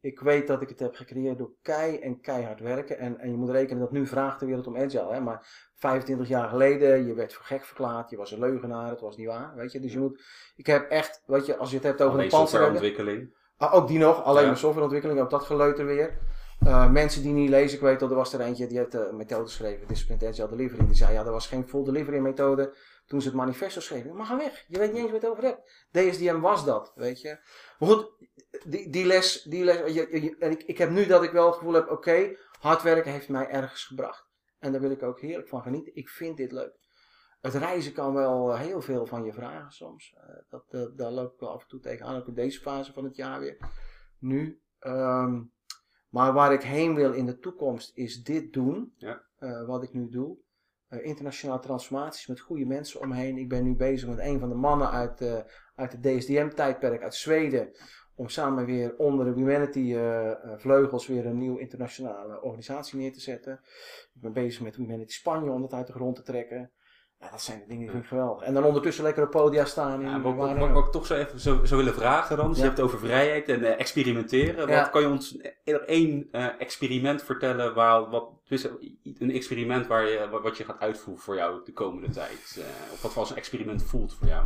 Ik 0.00 0.20
weet 0.20 0.46
dat 0.46 0.62
ik 0.62 0.68
het 0.68 0.78
heb 0.78 0.94
gecreëerd 0.94 1.38
door 1.38 1.52
kei 1.62 1.98
en 1.98 2.20
keihard 2.20 2.60
werken. 2.60 2.98
En, 2.98 3.18
en 3.18 3.30
je 3.30 3.36
moet 3.36 3.50
rekenen 3.50 3.80
dat 3.80 3.92
nu 3.92 4.06
vraagt 4.06 4.40
de 4.40 4.46
wereld 4.46 4.66
om 4.66 4.76
agile. 4.76 5.12
Hè? 5.12 5.20
Maar 5.20 5.70
25 5.74 6.28
jaar 6.28 6.48
geleden, 6.48 7.06
je 7.06 7.14
werd 7.14 7.34
voor 7.34 7.44
gek 7.44 7.64
verklaard. 7.64 8.10
Je 8.10 8.16
was 8.16 8.30
een 8.32 8.38
leugenaar, 8.38 8.90
het 8.90 9.00
was 9.00 9.16
niet 9.16 9.26
waar. 9.26 9.54
Weet 9.54 9.72
je? 9.72 9.80
Dus 9.80 9.92
je 9.92 9.98
moet, 9.98 10.22
ik 10.56 10.66
heb 10.66 10.90
echt, 10.90 11.22
weet 11.26 11.46
je, 11.46 11.56
als 11.56 11.70
je 11.70 11.76
het 11.76 11.84
hebt 11.84 12.00
over 12.00 12.12
Alleen 12.12 12.24
een 12.24 12.30
softwareontwikkeling. 12.30 13.34
Ah, 13.56 13.74
ook 13.74 13.88
die 13.88 13.98
nog, 13.98 14.24
alleen 14.24 14.42
ja. 14.42 14.48
maar 14.48 14.56
softwareontwikkeling, 14.56 15.20
ook 15.20 15.30
dat 15.30 15.44
geleuter 15.44 15.86
weer. 15.86 16.18
Uh, 16.66 16.90
mensen 16.90 17.22
die 17.22 17.32
niet 17.32 17.48
lezen, 17.48 17.76
ik 17.76 17.82
weet 17.82 18.00
dat 18.00 18.10
er 18.10 18.16
was 18.16 18.32
er 18.32 18.40
eentje 18.40 18.66
die 18.66 18.78
had 18.78 18.94
een 18.94 19.16
methode 19.16 19.44
geschreven, 19.44 19.86
Disciplined 19.86 20.24
Agile 20.24 20.48
Delivery. 20.48 20.86
Die 20.86 20.96
zei 20.96 21.12
ja, 21.12 21.24
er 21.24 21.30
was 21.30 21.46
geen 21.46 21.68
full 21.68 21.84
delivery 21.84 22.18
methode 22.18 22.76
toen 23.06 23.20
ze 23.20 23.26
het 23.26 23.36
manifesto 23.36 23.80
schreven. 23.80 24.16
Maar 24.16 24.26
ga 24.26 24.36
weg, 24.36 24.64
je 24.68 24.78
weet 24.78 24.92
niet 24.92 25.02
eens 25.02 25.10
wat 25.10 25.20
je 25.20 25.26
het 25.26 25.36
over 25.36 25.44
hebt. 25.44 25.88
DSDM 25.90 26.40
was 26.40 26.64
dat, 26.64 26.92
weet 26.94 27.20
je. 27.20 27.38
Maar 27.78 27.88
goed, 27.88 28.10
die, 28.64 28.90
die 28.90 29.06
les, 29.06 29.42
die 29.42 29.64
les 29.64 29.96
en 30.38 30.50
ik, 30.50 30.62
ik 30.62 30.78
heb 30.78 30.90
nu 30.90 31.06
dat 31.06 31.22
ik 31.22 31.30
wel 31.30 31.46
het 31.46 31.56
gevoel 31.56 31.72
heb, 31.72 31.90
oké, 31.90 32.36
hard 32.60 32.82
werken 32.82 33.12
heeft 33.12 33.28
mij 33.28 33.48
ergens 33.48 33.84
gebracht. 33.84 34.30
En 34.58 34.72
daar 34.72 34.80
wil 34.80 34.90
ik 34.90 35.02
ook 35.02 35.20
heerlijk 35.20 35.48
van 35.48 35.62
genieten. 35.62 35.96
Ik 35.96 36.08
vind 36.08 36.36
dit 36.36 36.52
leuk. 36.52 36.78
Het 37.40 37.54
reizen 37.54 37.92
kan 37.92 38.14
wel 38.14 38.56
heel 38.56 38.80
veel 38.80 39.06
van 39.06 39.24
je 39.24 39.32
vragen 39.32 39.72
soms. 39.72 40.14
Uh, 40.16 40.34
dat, 40.48 40.64
dat, 40.68 40.98
daar 40.98 41.10
loop 41.10 41.32
ik 41.32 41.40
wel 41.40 41.50
af 41.50 41.62
en 41.62 41.68
toe 41.68 41.80
tegenaan, 41.80 42.16
ook 42.16 42.28
in 42.28 42.34
deze 42.34 42.60
fase 42.60 42.92
van 42.92 43.04
het 43.04 43.16
jaar 43.16 43.40
weer. 43.40 43.56
Nu. 44.18 44.62
Um, 44.80 45.52
maar 46.12 46.32
waar 46.32 46.52
ik 46.52 46.62
heen 46.62 46.94
wil 46.94 47.12
in 47.12 47.26
de 47.26 47.38
toekomst 47.38 47.92
is 47.94 48.22
dit 48.22 48.52
doen, 48.52 48.92
ja. 48.96 49.22
uh, 49.40 49.66
wat 49.66 49.82
ik 49.82 49.92
nu 49.92 50.08
doe. 50.08 50.36
Uh, 50.88 51.04
internationale 51.04 51.60
transformaties 51.60 52.26
met 52.26 52.40
goede 52.40 52.64
mensen 52.64 53.00
omheen. 53.00 53.38
Ik 53.38 53.48
ben 53.48 53.64
nu 53.64 53.74
bezig 53.74 54.08
met 54.08 54.18
een 54.18 54.38
van 54.38 54.48
de 54.48 54.54
mannen 54.54 54.90
uit, 54.90 55.20
uh, 55.20 55.38
uit 55.74 55.92
het 55.92 56.02
DSDM-tijdperk 56.02 57.02
uit 57.02 57.14
Zweden. 57.14 57.70
om 58.14 58.28
samen 58.28 58.64
weer 58.64 58.96
onder 58.96 59.24
de 59.26 59.32
Humanity 59.32 59.96
vleugels 60.56 61.06
weer 61.06 61.26
een 61.26 61.38
nieuwe 61.38 61.60
internationale 61.60 62.42
organisatie 62.42 62.98
neer 62.98 63.12
te 63.12 63.20
zetten. 63.20 63.60
Ik 64.14 64.20
ben 64.20 64.32
bezig 64.32 64.62
met 64.62 64.76
Humanity 64.76 65.12
Spanje 65.12 65.50
om 65.50 65.60
dat 65.60 65.72
uit 65.72 65.86
de 65.86 65.92
grond 65.92 66.16
te 66.16 66.22
trekken. 66.22 66.70
Ja, 67.22 67.30
dat 67.30 67.42
zijn 67.42 67.58
de 67.58 67.66
dingen 67.66 67.82
die 67.82 67.90
vind 67.90 68.02
ik 68.02 68.08
geweldig. 68.08 68.42
En 68.42 68.54
dan 68.54 68.64
ondertussen 68.64 69.04
lekker 69.04 69.24
op 69.24 69.30
podia 69.30 69.64
staan. 69.64 70.00
In 70.00 70.08
ja, 70.08 70.20
wat, 70.20 70.34
wat, 70.34 70.58
wat, 70.58 70.70
wat 70.70 70.86
ik 70.86 70.92
toch 70.92 71.06
zo 71.06 71.14
even 71.14 71.40
zo, 71.40 71.64
zo 71.64 71.76
willen 71.76 71.94
vragen 71.94 72.36
dan. 72.36 72.48
Dus 72.48 72.56
je 72.56 72.62
hebt 72.62 72.76
het 72.76 72.86
over 72.86 72.98
vrijheid 72.98 73.48
en 73.48 73.60
uh, 73.60 73.80
experimenteren. 73.80 74.68
Wat 74.68 74.90
kan 74.90 75.00
je 75.00 75.08
ons 75.08 75.36
één 75.86 76.28
uh, 76.32 76.46
experiment 76.58 77.22
vertellen? 77.22 77.74
Waar, 77.74 78.10
wat, 78.10 78.28
dus 78.48 78.66
een 79.18 79.30
experiment 79.30 79.86
waar 79.86 80.08
je, 80.08 80.28
wat 80.42 80.56
je 80.56 80.64
gaat 80.64 80.80
uitvoeren 80.80 81.22
voor 81.22 81.36
jou 81.36 81.60
de 81.64 81.72
komende 81.72 82.10
tijd? 82.10 82.56
Uh, 82.58 82.64
of 82.92 83.02
wat 83.02 83.16
als 83.16 83.30
een 83.30 83.36
experiment 83.36 83.82
voelt 83.82 84.14
voor 84.14 84.28
jou? 84.28 84.44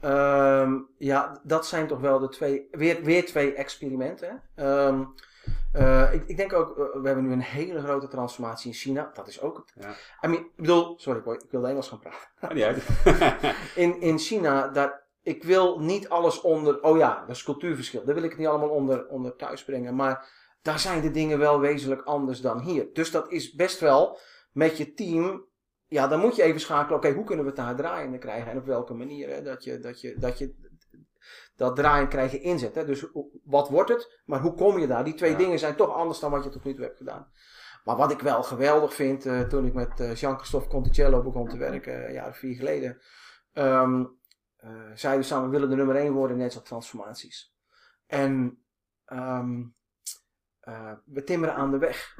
Um, 0.00 0.88
ja, 0.98 1.40
dat 1.42 1.66
zijn 1.66 1.86
toch 1.86 2.00
wel 2.00 2.18
de 2.18 2.28
twee, 2.28 2.68
weer, 2.70 3.02
weer 3.02 3.26
twee 3.26 3.54
experimenten. 3.54 4.42
Um, 4.56 5.14
uh, 5.76 6.14
ik, 6.14 6.24
ik, 6.26 6.36
denk 6.36 6.52
ook, 6.52 6.68
uh, 6.68 7.02
we 7.02 7.06
hebben 7.06 7.24
nu 7.24 7.32
een 7.32 7.40
hele 7.40 7.80
grote 7.80 8.08
transformatie 8.08 8.70
in 8.70 8.76
China. 8.76 9.10
Dat 9.14 9.28
is 9.28 9.40
ook 9.40 9.56
het. 9.56 9.84
Ja. 9.84 9.90
I 10.28 10.30
mean, 10.30 10.42
ik 10.42 10.56
bedoel, 10.56 10.98
sorry 10.98 11.22
boy, 11.22 11.34
ik 11.34 11.50
wilde 11.50 11.68
Engels 11.68 11.88
gaan 11.88 11.98
praten. 11.98 12.56
Ja, 12.56 12.74
in, 13.82 14.00
in 14.00 14.18
China, 14.18 14.68
daar, 14.68 15.06
ik 15.22 15.44
wil 15.44 15.80
niet 15.80 16.08
alles 16.08 16.40
onder, 16.40 16.82
oh 16.82 16.96
ja, 16.96 17.24
dat 17.26 17.36
is 17.36 17.42
cultuurverschil. 17.42 18.04
Daar 18.04 18.14
wil 18.14 18.24
ik 18.24 18.30
het 18.30 18.38
niet 18.38 18.48
allemaal 18.48 18.68
onder, 18.68 19.06
onder 19.08 19.36
thuis 19.36 19.64
brengen. 19.64 19.94
Maar 19.94 20.28
daar 20.62 20.78
zijn 20.78 21.00
de 21.00 21.10
dingen 21.10 21.38
wel 21.38 21.60
wezenlijk 21.60 22.02
anders 22.02 22.40
dan 22.40 22.60
hier. 22.60 22.88
Dus 22.92 23.10
dat 23.10 23.30
is 23.30 23.54
best 23.54 23.80
wel 23.80 24.18
met 24.52 24.76
je 24.76 24.92
team. 24.92 25.44
Ja, 25.86 26.08
dan 26.08 26.20
moet 26.20 26.36
je 26.36 26.42
even 26.42 26.60
schakelen. 26.60 26.98
Oké, 26.98 27.12
hoe 27.12 27.24
kunnen 27.24 27.44
we 27.44 27.50
het 27.50 27.60
daar 27.60 27.76
draaiende 27.76 28.18
krijgen 28.18 28.50
en 28.50 28.58
op 28.58 28.66
welke 28.66 28.94
manier? 28.94 29.28
Hè? 29.28 29.42
Dat, 29.42 29.64
je, 29.64 29.78
dat, 29.78 30.00
je, 30.00 30.18
dat 30.18 30.38
je 30.38 30.54
dat 31.56 31.76
draaien 31.76 32.08
krijg 32.08 32.32
je 32.32 32.40
inzet. 32.40 32.74
Hè? 32.74 32.84
Dus 32.84 33.06
wat 33.44 33.68
wordt 33.68 33.90
het, 33.90 34.20
maar 34.24 34.40
hoe 34.40 34.54
kom 34.54 34.78
je 34.78 34.86
daar? 34.86 35.04
Die 35.04 35.14
twee 35.14 35.36
dingen 35.36 35.58
zijn 35.58 35.76
toch 35.76 35.94
anders 35.94 36.18
dan 36.18 36.30
wat 36.30 36.44
je 36.44 36.50
tot 36.50 36.64
nu 36.64 36.74
toe 36.74 36.84
hebt 36.84 36.96
gedaan. 36.96 37.30
Maar 37.84 37.96
wat 37.96 38.10
ik 38.10 38.20
wel 38.20 38.42
geweldig 38.42 38.94
vind, 38.94 39.26
uh, 39.26 39.40
toen 39.40 39.66
ik 39.66 39.74
met 39.74 40.00
uh, 40.00 40.14
Jean-Christophe 40.14 40.68
Conticello 40.68 41.22
begon 41.22 41.48
te 41.48 41.56
werken, 41.56 42.06
een 42.06 42.12
jaar 42.12 42.28
of 42.28 42.36
vier 42.36 42.54
geleden, 42.54 43.00
um, 43.52 44.18
zeiden 44.94 45.20
we 45.20 45.26
samen, 45.26 45.44
we 45.44 45.50
willen 45.50 45.70
de 45.70 45.76
nummer 45.76 45.96
één 45.96 46.12
worden 46.12 46.36
in 46.36 46.42
net 46.42 46.64
transformaties. 46.64 47.54
En 48.06 48.62
um, 49.12 49.74
we 51.04 51.22
timmeren 51.24 51.54
aan 51.54 51.70
de 51.70 51.78
weg. 51.78 52.18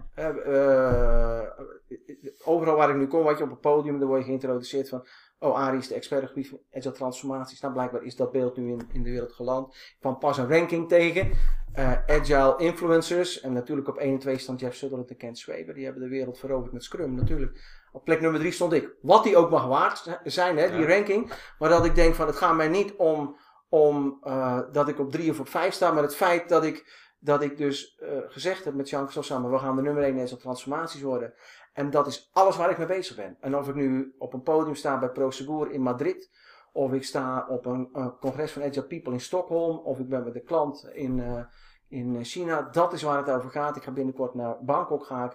overal 2.45 2.77
waar 2.77 2.91
ik 2.91 2.97
nu 2.97 3.07
kom, 3.07 3.25
wat 3.25 3.39
je 3.39 3.45
op 3.45 3.51
het 3.51 3.61
podium, 3.61 3.99
dan 3.99 4.09
word 4.09 4.21
je 4.21 4.27
geïntroduceerd 4.27 4.89
van, 4.89 5.07
Oh, 5.39 5.55
Arie 5.55 5.79
is 5.79 5.89
de 5.89 5.95
expert 5.95 6.23
op 6.23 6.29
gebied 6.29 6.49
van 6.49 6.61
agile 6.73 6.93
transformaties. 6.93 7.61
Nou, 7.61 7.73
blijkbaar 7.73 8.03
is 8.03 8.17
dat 8.17 8.33
beeld 8.33 8.57
nu 8.57 8.73
in, 8.73 8.89
in 8.93 9.03
de 9.03 9.11
wereld 9.11 9.33
geland. 9.33 9.75
Ik 9.75 9.97
kwam 10.01 10.19
pas 10.19 10.39
een 10.39 10.49
ranking 10.49 10.89
tegen. 10.89 11.31
Uh, 11.79 11.93
agile 12.07 12.55
influencers. 12.59 13.41
En 13.41 13.53
natuurlijk 13.53 13.89
op 13.89 13.97
1 13.97 14.13
en 14.13 14.19
2 14.19 14.39
stond 14.39 14.61
Jeff 14.61 14.77
Sutherland 14.77 15.11
en 15.11 15.17
Kent 15.17 15.39
Schwaber. 15.39 15.75
Die 15.75 15.85
hebben 15.85 16.03
de 16.03 16.09
wereld 16.09 16.39
veroverd 16.39 16.73
met 16.73 16.85
Scrum. 16.85 17.15
Natuurlijk. 17.15 17.85
Op 17.93 18.05
plek 18.05 18.21
nummer 18.21 18.41
3 18.41 18.53
stond 18.53 18.73
ik. 18.73 18.95
Wat 19.01 19.25
die 19.25 19.37
ook 19.37 19.51
mag 19.51 19.67
waard 19.67 20.21
zijn, 20.25 20.57
hè, 20.57 20.77
die 20.77 20.87
ranking. 20.87 21.33
Maar 21.59 21.69
dat 21.69 21.85
ik 21.85 21.95
denk 21.95 22.15
van, 22.15 22.27
het 22.27 22.37
gaat 22.37 22.57
mij 22.57 22.69
niet 22.69 22.95
om, 22.97 23.37
om 23.69 24.19
uh, 24.25 24.61
dat 24.73 24.89
ik 24.89 24.99
op 24.99 25.11
3 25.11 25.31
of 25.31 25.41
op 25.41 25.49
5 25.49 25.75
sta. 25.75 25.93
Maar 25.93 26.03
het 26.03 26.17
feit 26.17 26.49
dat 26.49 26.65
ik, 26.65 27.11
dat 27.19 27.43
ik 27.43 27.57
dus 27.57 28.01
uh, 28.03 28.09
gezegd 28.29 28.65
heb 28.65 28.75
met 28.75 28.89
Jean 28.89 29.09
samen. 29.11 29.51
We 29.51 29.59
gaan 29.59 29.77
de 29.77 29.83
nummer 29.83 30.03
1 30.03 30.21
agile 30.21 30.37
transformaties 30.37 31.03
worden. 31.03 31.35
En 31.77 31.91
dat 31.91 32.07
is 32.07 32.31
alles 32.33 32.57
waar 32.57 32.71
ik 32.71 32.79
mee 32.79 32.87
bezig 32.87 33.17
ben. 33.17 33.37
En 33.41 33.57
of 33.57 33.69
ik 33.69 33.75
nu 33.75 34.15
op 34.19 34.33
een 34.33 34.43
podium 34.43 34.75
sta 34.75 34.99
bij 34.99 35.11
Prosegur 35.11 35.71
in 35.71 35.83
Madrid, 35.83 36.31
of 36.73 36.93
ik 36.93 37.05
sta 37.05 37.47
op 37.49 37.67
een 37.67 37.91
congres 38.21 38.53
van 38.53 38.63
Agile 38.63 38.87
People 38.87 39.13
in 39.13 39.21
Stockholm, 39.21 39.79
of 39.79 39.99
ik 39.99 40.09
ben 40.09 40.25
met 40.25 40.33
de 40.33 40.41
klant 40.41 40.89
in, 40.93 41.19
uh, 41.19 41.45
in 41.89 42.25
China, 42.25 42.63
dat 42.63 42.93
is 42.93 43.03
waar 43.03 43.19
het 43.19 43.31
over 43.31 43.51
gaat. 43.51 43.77
Ik 43.77 43.83
ga 43.83 43.93
binnenkort 43.93 44.35
naar 44.35 44.65
Bangkok, 44.65 45.07
ga 45.07 45.25
ik 45.25 45.33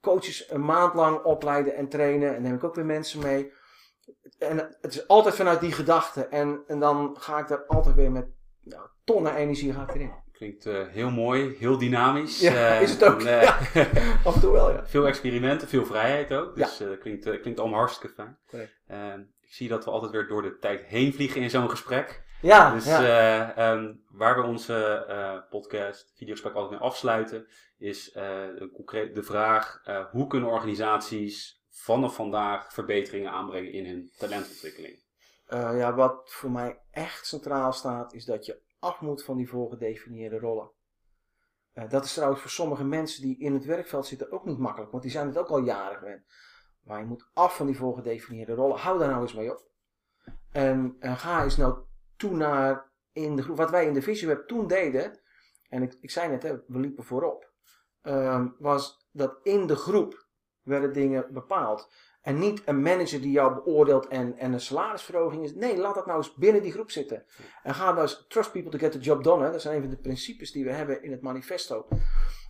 coaches 0.00 0.50
een 0.50 0.64
maand 0.64 0.94
lang 0.94 1.22
opleiden 1.22 1.74
en 1.74 1.88
trainen 1.88 2.36
en 2.36 2.42
neem 2.42 2.54
ik 2.54 2.64
ook 2.64 2.74
weer 2.74 2.84
mensen 2.84 3.22
mee. 3.22 3.52
En 4.38 4.56
het 4.80 4.94
is 4.94 5.08
altijd 5.08 5.34
vanuit 5.34 5.60
die 5.60 5.72
gedachte. 5.72 6.26
En, 6.26 6.62
en 6.66 6.80
dan 6.80 7.16
ga 7.18 7.38
ik 7.38 7.50
er 7.50 7.66
altijd 7.66 7.94
weer 7.94 8.12
met 8.12 8.26
nou, 8.60 8.86
tonnen 9.04 9.34
energie 9.34 9.72
ga 9.72 9.82
ik 9.82 9.94
erin. 9.94 10.23
Klinkt 10.34 10.66
uh, 10.66 10.88
heel 10.88 11.10
mooi, 11.10 11.56
heel 11.58 11.78
dynamisch. 11.78 12.40
Ja, 12.40 12.76
uh, 12.76 12.82
is 12.82 12.90
het 12.90 13.04
ook. 13.04 13.20
En, 13.20 13.26
uh, 13.26 13.42
ja. 13.42 13.58
Af 14.24 14.34
en 14.34 14.40
toe 14.40 14.52
wel, 14.52 14.70
ja. 14.70 14.86
Veel 14.86 15.06
experimenten, 15.06 15.68
veel 15.68 15.86
vrijheid 15.86 16.32
ook. 16.32 16.56
Dus 16.56 16.78
ja. 16.78 16.96
klinkt, 16.96 17.40
klinkt 17.40 17.60
allemaal 17.60 17.78
hartstikke 17.78 18.14
fijn. 18.14 18.38
Ehm, 18.86 19.20
ik 19.40 19.52
zie 19.52 19.68
dat 19.68 19.84
we 19.84 19.90
altijd 19.90 20.12
weer 20.12 20.26
door 20.26 20.42
de 20.42 20.58
tijd 20.58 20.84
heen 20.84 21.12
vliegen 21.12 21.40
in 21.40 21.50
zo'n 21.50 21.70
gesprek. 21.70 22.22
Ja, 22.42 22.74
dus 22.74 22.84
ja. 22.84 23.72
Um, 23.72 24.04
waar 24.10 24.40
we 24.40 24.46
onze 24.46 25.46
podcast, 25.50 26.12
videogesprek 26.16 26.54
altijd 26.54 26.80
mee 26.80 26.88
afsluiten, 26.88 27.46
is 27.78 28.12
de, 28.12 28.70
concreet, 28.74 29.14
de 29.14 29.22
vraag: 29.22 29.80
hoe 30.10 30.26
kunnen 30.26 30.48
organisaties 30.48 31.64
vanaf 31.70 32.14
vandaag 32.14 32.72
verbeteringen 32.72 33.30
aanbrengen 33.30 33.72
in 33.72 33.86
hun 33.86 34.10
talentontwikkeling? 34.18 35.02
ja, 35.48 35.94
wat 35.94 36.22
voor 36.24 36.50
mij 36.50 36.78
echt 36.90 37.26
centraal 37.26 37.72
staat, 37.72 38.14
is 38.14 38.24
dat 38.24 38.46
je 38.46 38.62
af 38.84 39.00
moet 39.00 39.24
van 39.24 39.36
die 39.36 39.48
voorgedefinieerde 39.48 40.38
rollen. 40.38 40.70
Uh, 41.74 41.88
dat 41.88 42.04
is 42.04 42.12
trouwens 42.12 42.40
voor 42.40 42.50
sommige 42.50 42.84
mensen 42.84 43.22
die 43.22 43.38
in 43.38 43.54
het 43.54 43.64
werkveld 43.64 44.06
zitten 44.06 44.32
ook 44.32 44.44
niet 44.44 44.58
makkelijk, 44.58 44.90
want 44.90 45.02
die 45.02 45.12
zijn 45.12 45.26
het 45.26 45.38
ook 45.38 45.48
al 45.48 45.58
jaren 45.58 45.98
gewend. 45.98 46.24
Maar 46.82 46.98
je 46.98 47.06
moet 47.06 47.30
af 47.32 47.56
van 47.56 47.66
die 47.66 47.76
voorgedefinieerde 47.76 48.54
rollen. 48.54 48.78
Hou 48.78 48.98
daar 48.98 49.08
nou 49.08 49.22
eens 49.22 49.34
mee 49.34 49.50
op. 49.50 49.68
En, 50.50 50.96
en 50.98 51.16
ga 51.16 51.42
eens 51.42 51.56
nou 51.56 51.78
toe 52.16 52.34
naar 52.34 52.92
in 53.12 53.36
de 53.36 53.42
groep. 53.42 53.56
Wat 53.56 53.70
wij 53.70 53.86
in 53.86 53.94
de 53.94 54.02
Visioweb 54.02 54.46
toen 54.46 54.66
deden, 54.66 55.20
en 55.68 55.82
ik, 55.82 55.96
ik 56.00 56.10
zei 56.10 56.30
net, 56.30 56.42
hè, 56.42 56.56
we 56.66 56.78
liepen 56.78 57.04
voorop, 57.04 57.52
uh, 58.02 58.46
was 58.58 59.08
dat 59.12 59.38
in 59.42 59.66
de 59.66 59.76
groep 59.76 60.23
werden 60.64 60.92
dingen 60.92 61.26
bepaald. 61.32 61.88
En 62.22 62.38
niet 62.38 62.62
een 62.64 62.82
manager 62.82 63.20
die 63.20 63.30
jou 63.30 63.54
beoordeelt 63.54 64.08
en, 64.08 64.38
en 64.38 64.52
een 64.52 64.60
salarisverhoging 64.60 65.44
is. 65.44 65.54
Nee, 65.54 65.76
laat 65.76 65.94
dat 65.94 66.06
nou 66.06 66.18
eens 66.18 66.34
binnen 66.34 66.62
die 66.62 66.72
groep 66.72 66.90
zitten. 66.90 67.24
En 67.62 67.74
ga 67.74 67.90
nou 67.90 68.00
eens 68.00 68.24
trust 68.28 68.52
people 68.52 68.70
to 68.70 68.78
get 68.78 68.92
the 68.92 68.98
job 68.98 69.24
done. 69.24 69.44
Hè. 69.44 69.50
Dat 69.50 69.60
zijn 69.60 69.74
een 69.74 69.80
van 69.80 69.90
de 69.90 69.96
principes 69.96 70.52
die 70.52 70.64
we 70.64 70.72
hebben 70.72 71.02
in 71.02 71.10
het 71.10 71.20
manifesto. 71.20 71.86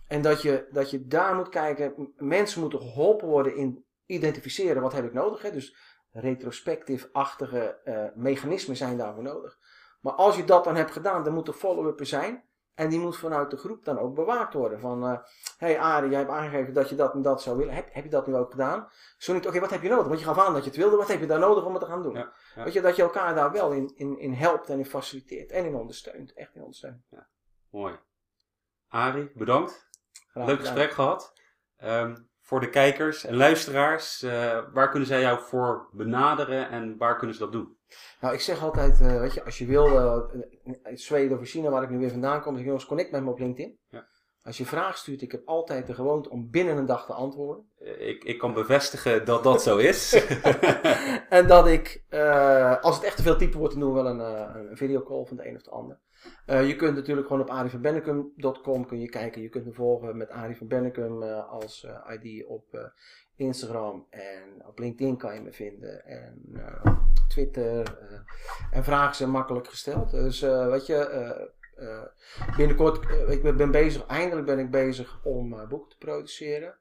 En 0.07 0.21
dat 0.21 0.41
je, 0.41 0.67
dat 0.71 0.91
je 0.91 1.07
daar 1.07 1.35
moet 1.35 1.49
kijken. 1.49 2.13
Mensen 2.17 2.61
moeten 2.61 2.79
geholpen 2.79 3.27
worden 3.27 3.55
in 3.55 3.85
identificeren 4.05 4.81
wat 4.81 4.93
heb 4.93 5.05
ik 5.05 5.13
nodig. 5.13 5.41
Hè. 5.41 5.51
Dus 5.51 5.75
retrospectief-achtige 6.11 7.79
uh, 7.85 8.03
mechanismen 8.15 8.75
zijn 8.75 8.97
daarvoor 8.97 9.23
nodig. 9.23 9.57
Maar 10.01 10.13
als 10.13 10.35
je 10.35 10.43
dat 10.43 10.63
dan 10.63 10.75
hebt 10.75 10.91
gedaan, 10.91 11.23
dan 11.23 11.33
moet 11.33 11.47
er 11.47 11.53
follow-up 11.53 12.05
zijn. 12.05 12.43
En 12.75 12.89
die 12.89 12.99
moet 12.99 13.17
vanuit 13.17 13.51
de 13.51 13.57
groep 13.57 13.85
dan 13.85 13.99
ook 13.99 14.15
bewaakt 14.15 14.53
worden. 14.53 14.79
Van, 14.79 15.03
hé 15.03 15.13
uh, 15.13 15.19
hey 15.57 15.79
Arie, 15.79 16.09
jij 16.09 16.19
hebt 16.19 16.31
aangegeven 16.31 16.73
dat 16.73 16.89
je 16.89 16.95
dat 16.95 17.13
en 17.13 17.21
dat 17.21 17.41
zou 17.41 17.57
willen. 17.57 17.73
Heb, 17.73 17.93
heb 17.93 18.03
je 18.03 18.09
dat 18.09 18.27
nu 18.27 18.35
ook 18.35 18.51
gedaan? 18.51 18.87
Zo 19.17 19.33
niet, 19.33 19.47
oké, 19.47 19.59
wat 19.59 19.69
heb 19.69 19.81
je 19.81 19.89
nodig? 19.89 20.07
Want 20.07 20.19
je 20.19 20.25
gaf 20.25 20.39
aan 20.39 20.53
dat 20.53 20.63
je 20.63 20.69
het 20.69 20.79
wilde. 20.79 20.95
Wat 20.95 21.07
heb 21.07 21.19
je 21.19 21.25
daar 21.25 21.39
nodig 21.39 21.65
om 21.65 21.73
het 21.73 21.81
te 21.81 21.87
gaan 21.87 22.03
doen? 22.03 22.13
Ja, 22.13 22.33
ja. 22.55 22.63
Weet 22.63 22.73
je, 22.73 22.81
dat 22.81 22.95
je 22.95 23.01
elkaar 23.01 23.35
daar 23.35 23.51
wel 23.51 23.71
in, 23.71 23.93
in, 23.95 24.19
in 24.19 24.33
helpt 24.33 24.69
en 24.69 24.77
in 24.77 24.85
faciliteert. 24.85 25.51
En 25.51 25.65
in 25.65 25.75
ondersteunt. 25.75 26.33
Echt 26.33 26.55
in 26.55 26.61
ondersteunt. 26.61 27.05
Ja, 27.09 27.27
mooi. 27.69 27.99
Arie, 28.87 29.31
bedankt. 29.35 29.89
Graag 30.27 30.45
Leuk 30.45 30.59
gesprek 30.59 30.91
gehad. 30.91 31.33
Um, 31.83 32.29
voor 32.41 32.59
de 32.59 32.69
kijkers 32.69 33.25
en 33.25 33.35
luisteraars, 33.35 34.23
uh, 34.23 34.59
waar 34.73 34.89
kunnen 34.89 35.07
zij 35.07 35.21
jou 35.21 35.39
voor 35.39 35.89
benaderen 35.91 36.69
en 36.69 36.97
waar 36.97 37.17
kunnen 37.17 37.35
ze 37.35 37.43
dat 37.43 37.51
doen? 37.51 37.74
Nou, 38.19 38.33
ik 38.33 38.39
zeg 38.39 38.63
altijd, 38.63 39.01
uh, 39.01 39.19
weet 39.19 39.33
je, 39.33 39.43
als 39.43 39.57
je 39.57 39.65
wil, 39.65 39.87
uh, 39.87 40.93
Zweden 40.93 41.39
of 41.39 41.47
China, 41.47 41.69
waar 41.69 41.83
ik 41.83 41.89
nu 41.89 41.97
weer 41.97 42.09
vandaan 42.09 42.41
kom, 42.41 42.51
zeg 42.51 42.61
ik, 42.61 42.67
jongens, 42.67 42.85
connect 42.85 43.11
met 43.11 43.23
me 43.23 43.29
op 43.29 43.39
LinkedIn. 43.39 43.79
Ja. 43.89 44.07
Als 44.41 44.57
je 44.57 44.65
vragen 44.65 44.97
stuurt, 44.97 45.21
ik 45.21 45.31
heb 45.31 45.41
altijd 45.45 45.87
de 45.87 45.93
gewoonte 45.93 46.29
om 46.29 46.49
binnen 46.49 46.77
een 46.77 46.85
dag 46.85 47.05
te 47.05 47.13
antwoorden. 47.13 47.69
Ik, 47.97 48.23
ik 48.23 48.37
kan 48.37 48.53
bevestigen 48.53 49.25
dat 49.25 49.43
dat 49.43 49.61
zo 49.61 49.77
is. 49.77 50.13
en 51.29 51.47
dat 51.47 51.67
ik, 51.67 52.03
uh, 52.09 52.81
als 52.81 52.95
het 52.95 53.05
echt 53.05 53.15
te 53.15 53.23
veel 53.23 53.37
typen 53.37 53.59
wordt, 53.59 53.73
dan 53.73 53.83
doen 53.83 53.93
we 53.93 54.01
wel 54.01 54.11
een, 54.11 54.19
een 54.69 54.77
videocall 54.77 55.25
van 55.25 55.37
de 55.37 55.47
een 55.47 55.55
of 55.55 55.61
de 55.61 55.69
ander. 55.69 55.99
Uh, 56.47 56.67
je 56.67 56.75
kunt 56.75 56.95
natuurlijk 56.95 57.27
gewoon 57.27 57.41
op 57.41 57.49
arievanbennekum.com 57.49 58.85
kun 58.85 58.99
je 58.99 59.09
kijken. 59.09 59.41
Je 59.41 59.49
kunt 59.49 59.65
me 59.65 59.73
volgen 59.73 60.17
met 60.17 60.29
Arie 60.29 60.57
van 60.57 60.67
Bennekum 60.67 61.23
uh, 61.23 61.49
als 61.49 61.87
ID 62.09 62.45
op 62.45 62.93
Instagram. 63.35 64.07
En 64.09 64.65
op 64.67 64.79
LinkedIn 64.79 65.17
kan 65.17 65.33
je 65.33 65.41
me 65.41 65.51
vinden. 65.51 66.05
En 66.05 66.41
Twitter. 67.27 67.97
en 68.71 68.83
vragen 68.83 69.15
zijn 69.15 69.29
makkelijk 69.29 69.67
gesteld. 69.67 70.11
Dus 70.11 70.39
weet 70.41 70.85
je, 70.85 71.51
binnenkort, 72.57 73.05
ik 73.29 73.57
ben 73.57 73.71
bezig, 73.71 74.05
eindelijk 74.05 74.45
ben 74.45 74.59
ik 74.59 74.71
bezig 74.71 75.19
om 75.23 75.67
boeken 75.69 75.89
te 75.89 75.97
produceren. 75.97 76.77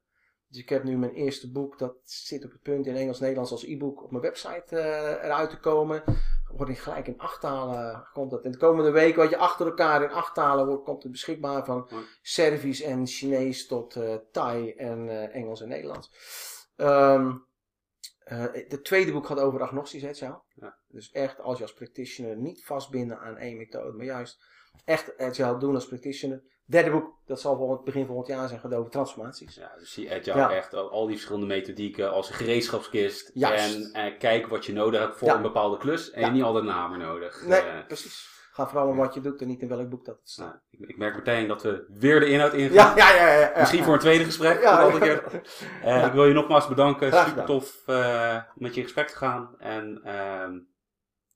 Dus 0.49 0.63
ik 0.63 0.69
heb 0.69 0.85
nu 0.85 0.99
mijn 0.99 1.13
eerste 1.13 1.53
boek, 1.53 1.79
dat 1.79 1.95
zit 2.05 2.45
op 2.45 2.51
het 2.51 2.63
punt 2.63 2.87
in 2.87 2.97
Engels-Nederlands 2.97 3.51
als 3.51 3.65
e-book 3.65 4.03
op 4.03 4.11
mijn 4.11 4.23
website 4.23 4.81
eruit 5.23 5.51
te 5.51 5.61
komen 5.61 6.03
wordt 6.57 6.73
hij 6.73 6.81
gelijk 6.81 7.07
in 7.07 7.19
acht 7.19 7.41
talen. 7.41 8.09
Komt 8.13 8.31
dat 8.31 8.45
in 8.45 8.51
de 8.51 8.59
komende 8.59 8.91
weken, 8.91 9.21
wat 9.23 9.31
je 9.31 9.37
achter 9.37 9.67
elkaar 9.67 10.03
in 10.03 10.11
acht 10.11 10.35
talen 10.35 10.67
wordt, 10.67 10.85
komt 10.85 11.03
het 11.03 11.13
beschikbaar 11.13 11.65
van 11.65 11.89
Servisch 12.23 12.83
en 12.83 13.07
Chinees 13.07 13.67
tot 13.67 13.97
uh, 13.97 14.15
Thai 14.33 14.71
en 14.71 15.07
uh, 15.07 15.35
Engels 15.35 15.61
en 15.61 15.69
Nederlands. 15.69 16.11
Um, 16.77 17.47
uh, 18.25 18.53
de 18.69 18.81
tweede 18.83 19.13
boek 19.13 19.27
gaat 19.27 19.41
over 19.41 19.63
agnostisch. 19.63 20.19
Ja. 20.19 20.45
Dus 20.89 21.11
echt 21.11 21.41
als 21.41 21.57
je 21.57 21.63
als 21.63 21.75
practitioner 21.75 22.37
niet 22.37 22.65
vastbinden 22.65 23.19
aan 23.19 23.37
één 23.37 23.57
methode, 23.57 23.97
maar 23.97 24.07
juist 24.07 24.43
Echt 24.85 25.19
agile 25.19 25.59
doen 25.59 25.75
als 25.75 25.87
practitioner. 25.87 26.43
Derde 26.67 26.91
boek, 26.91 27.13
dat 27.27 27.41
zal 27.41 27.57
volgend, 27.57 27.85
begin 27.85 28.07
volgend 28.07 28.27
jaar 28.27 28.49
zijn, 28.49 28.61
gaat 28.61 28.75
over 28.75 28.91
transformaties. 28.91 29.55
Ja, 29.55 29.73
dus 29.79 29.93
zie 29.93 30.13
agile 30.13 30.37
Ja. 30.37 30.51
echt 30.53 30.75
al, 30.75 30.91
al 30.91 31.05
die 31.07 31.15
verschillende 31.15 31.47
methodieken 31.47 32.13
als 32.13 32.29
een 32.29 32.35
gereedschapskist. 32.35 33.31
Juist. 33.35 33.75
En 33.75 33.93
eh, 33.93 34.19
kijk 34.19 34.47
wat 34.47 34.67
je 34.67 34.73
nodig 34.73 35.01
hebt 35.01 35.17
voor 35.17 35.29
Ja. 35.29 35.35
een 35.37 35.43
bepaalde 35.43 35.77
klus. 35.77 36.11
En 36.11 36.25
je 36.25 36.31
niet 36.31 36.43
altijd 36.43 36.65
een 36.65 36.71
hamer 36.71 36.99
nodig. 36.99 37.43
Nee, 37.47 37.61
Eh, 37.61 37.87
precies. 37.87 38.33
Ga 38.53 38.67
vooral 38.69 38.89
om 38.89 38.97
wat 38.97 39.15
je 39.15 39.21
doet 39.21 39.41
en 39.41 39.47
niet 39.49 39.61
in 39.63 39.69
welk 39.69 39.89
boek 39.89 40.05
dat 40.05 40.17
het 40.21 40.29
staat. 40.31 40.47
nou, 40.47 40.59
ik, 40.71 40.89
ik 40.89 40.97
merk 40.97 41.15
meteen 41.17 41.49
dat 41.49 41.63
we 41.63 41.85
weer 41.89 42.21
de 42.21 42.27
inhoud 42.27 42.53
ingaan. 42.53 42.97
Ja, 42.97 43.15
ja, 43.15 43.27
ja. 43.27 43.39
ja. 43.41 43.53
Misschien 43.59 43.85
voor 43.85 43.93
een 43.95 43.99
tweede 44.01 44.25
gesprek. 44.25 44.63
Ja, 44.63 44.85
een 44.87 45.01
keer. 45.01 45.23
Eh, 45.83 46.07
Ik 46.07 46.13
wil 46.13 46.25
je 46.27 46.33
nogmaals 46.35 46.69
bedanken. 46.69 47.13
Super 47.27 47.45
tof 47.45 47.83
met 48.55 48.75
je 48.75 48.77
in 48.81 48.83
gesprek 48.83 49.09
te 49.09 49.17
gaan. 49.17 49.55
En 49.59 50.01
ehm, 50.05 50.59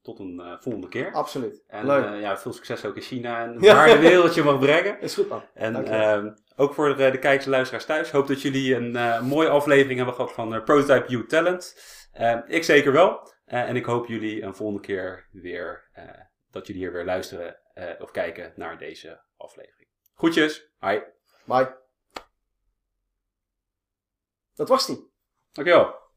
tot 0.08 0.18
een 0.18 0.40
eh, 0.40 0.54
volgende 0.60 0.88
keer. 0.88 1.12
Absoluut. 1.12 1.64
En 1.66 1.86
Leuk. 1.86 2.04
eh, 2.04 2.20
ja, 2.20 2.38
veel 2.38 2.52
succes 2.52 2.84
ook 2.84 2.96
in 2.96 3.02
China 3.02 3.42
en 3.42 3.60
waar 3.74 3.88
de 3.88 3.98
wereld 3.98 4.34
je 4.34 4.42
mag 4.42 4.58
brengen. 4.58 5.00
Is 5.00 5.14
goed 5.14 5.28
man. 5.28 5.42
En 5.54 5.84
ehm, 5.84 6.30
ook 6.56 6.74
voor 6.74 6.96
de, 6.96 7.10
de 7.10 7.18
kijkers 7.18 7.44
en 7.44 7.50
luisteraars 7.50 7.84
thuis. 7.84 8.10
Hoop 8.10 8.26
dat 8.26 8.42
jullie 8.42 8.74
een 8.74 8.96
eh, 8.96 9.22
mooie 9.22 9.48
aflevering 9.48 9.96
hebben 9.96 10.14
gehad 10.14 10.32
van 10.32 10.64
Prototype 10.64 11.10
You 11.10 11.26
Talent. 11.26 11.76
Ik 12.46 12.64
zeker 12.64 12.92
wel. 12.92 13.32
En 13.44 13.76
ik 13.76 13.84
hoop 13.84 14.06
jullie 14.06 14.42
een 14.42 14.54
volgende 14.54 14.82
keer 14.82 15.28
weer, 15.32 15.90
dat 16.50 16.66
jullie 16.66 16.82
hier 16.82 16.92
weer 16.92 17.04
luisteren 17.04 17.60
of 17.98 18.10
kijken 18.10 18.52
naar 18.56 18.78
deze 18.78 19.22
aflevering. 19.36 19.88
Groetjes. 20.14 20.70
Hi. 20.80 20.98
Bye. 21.44 21.76
Dat 24.54 24.68
was 24.68 24.86
die. 24.86 25.12
Dankjewel. 25.52 26.07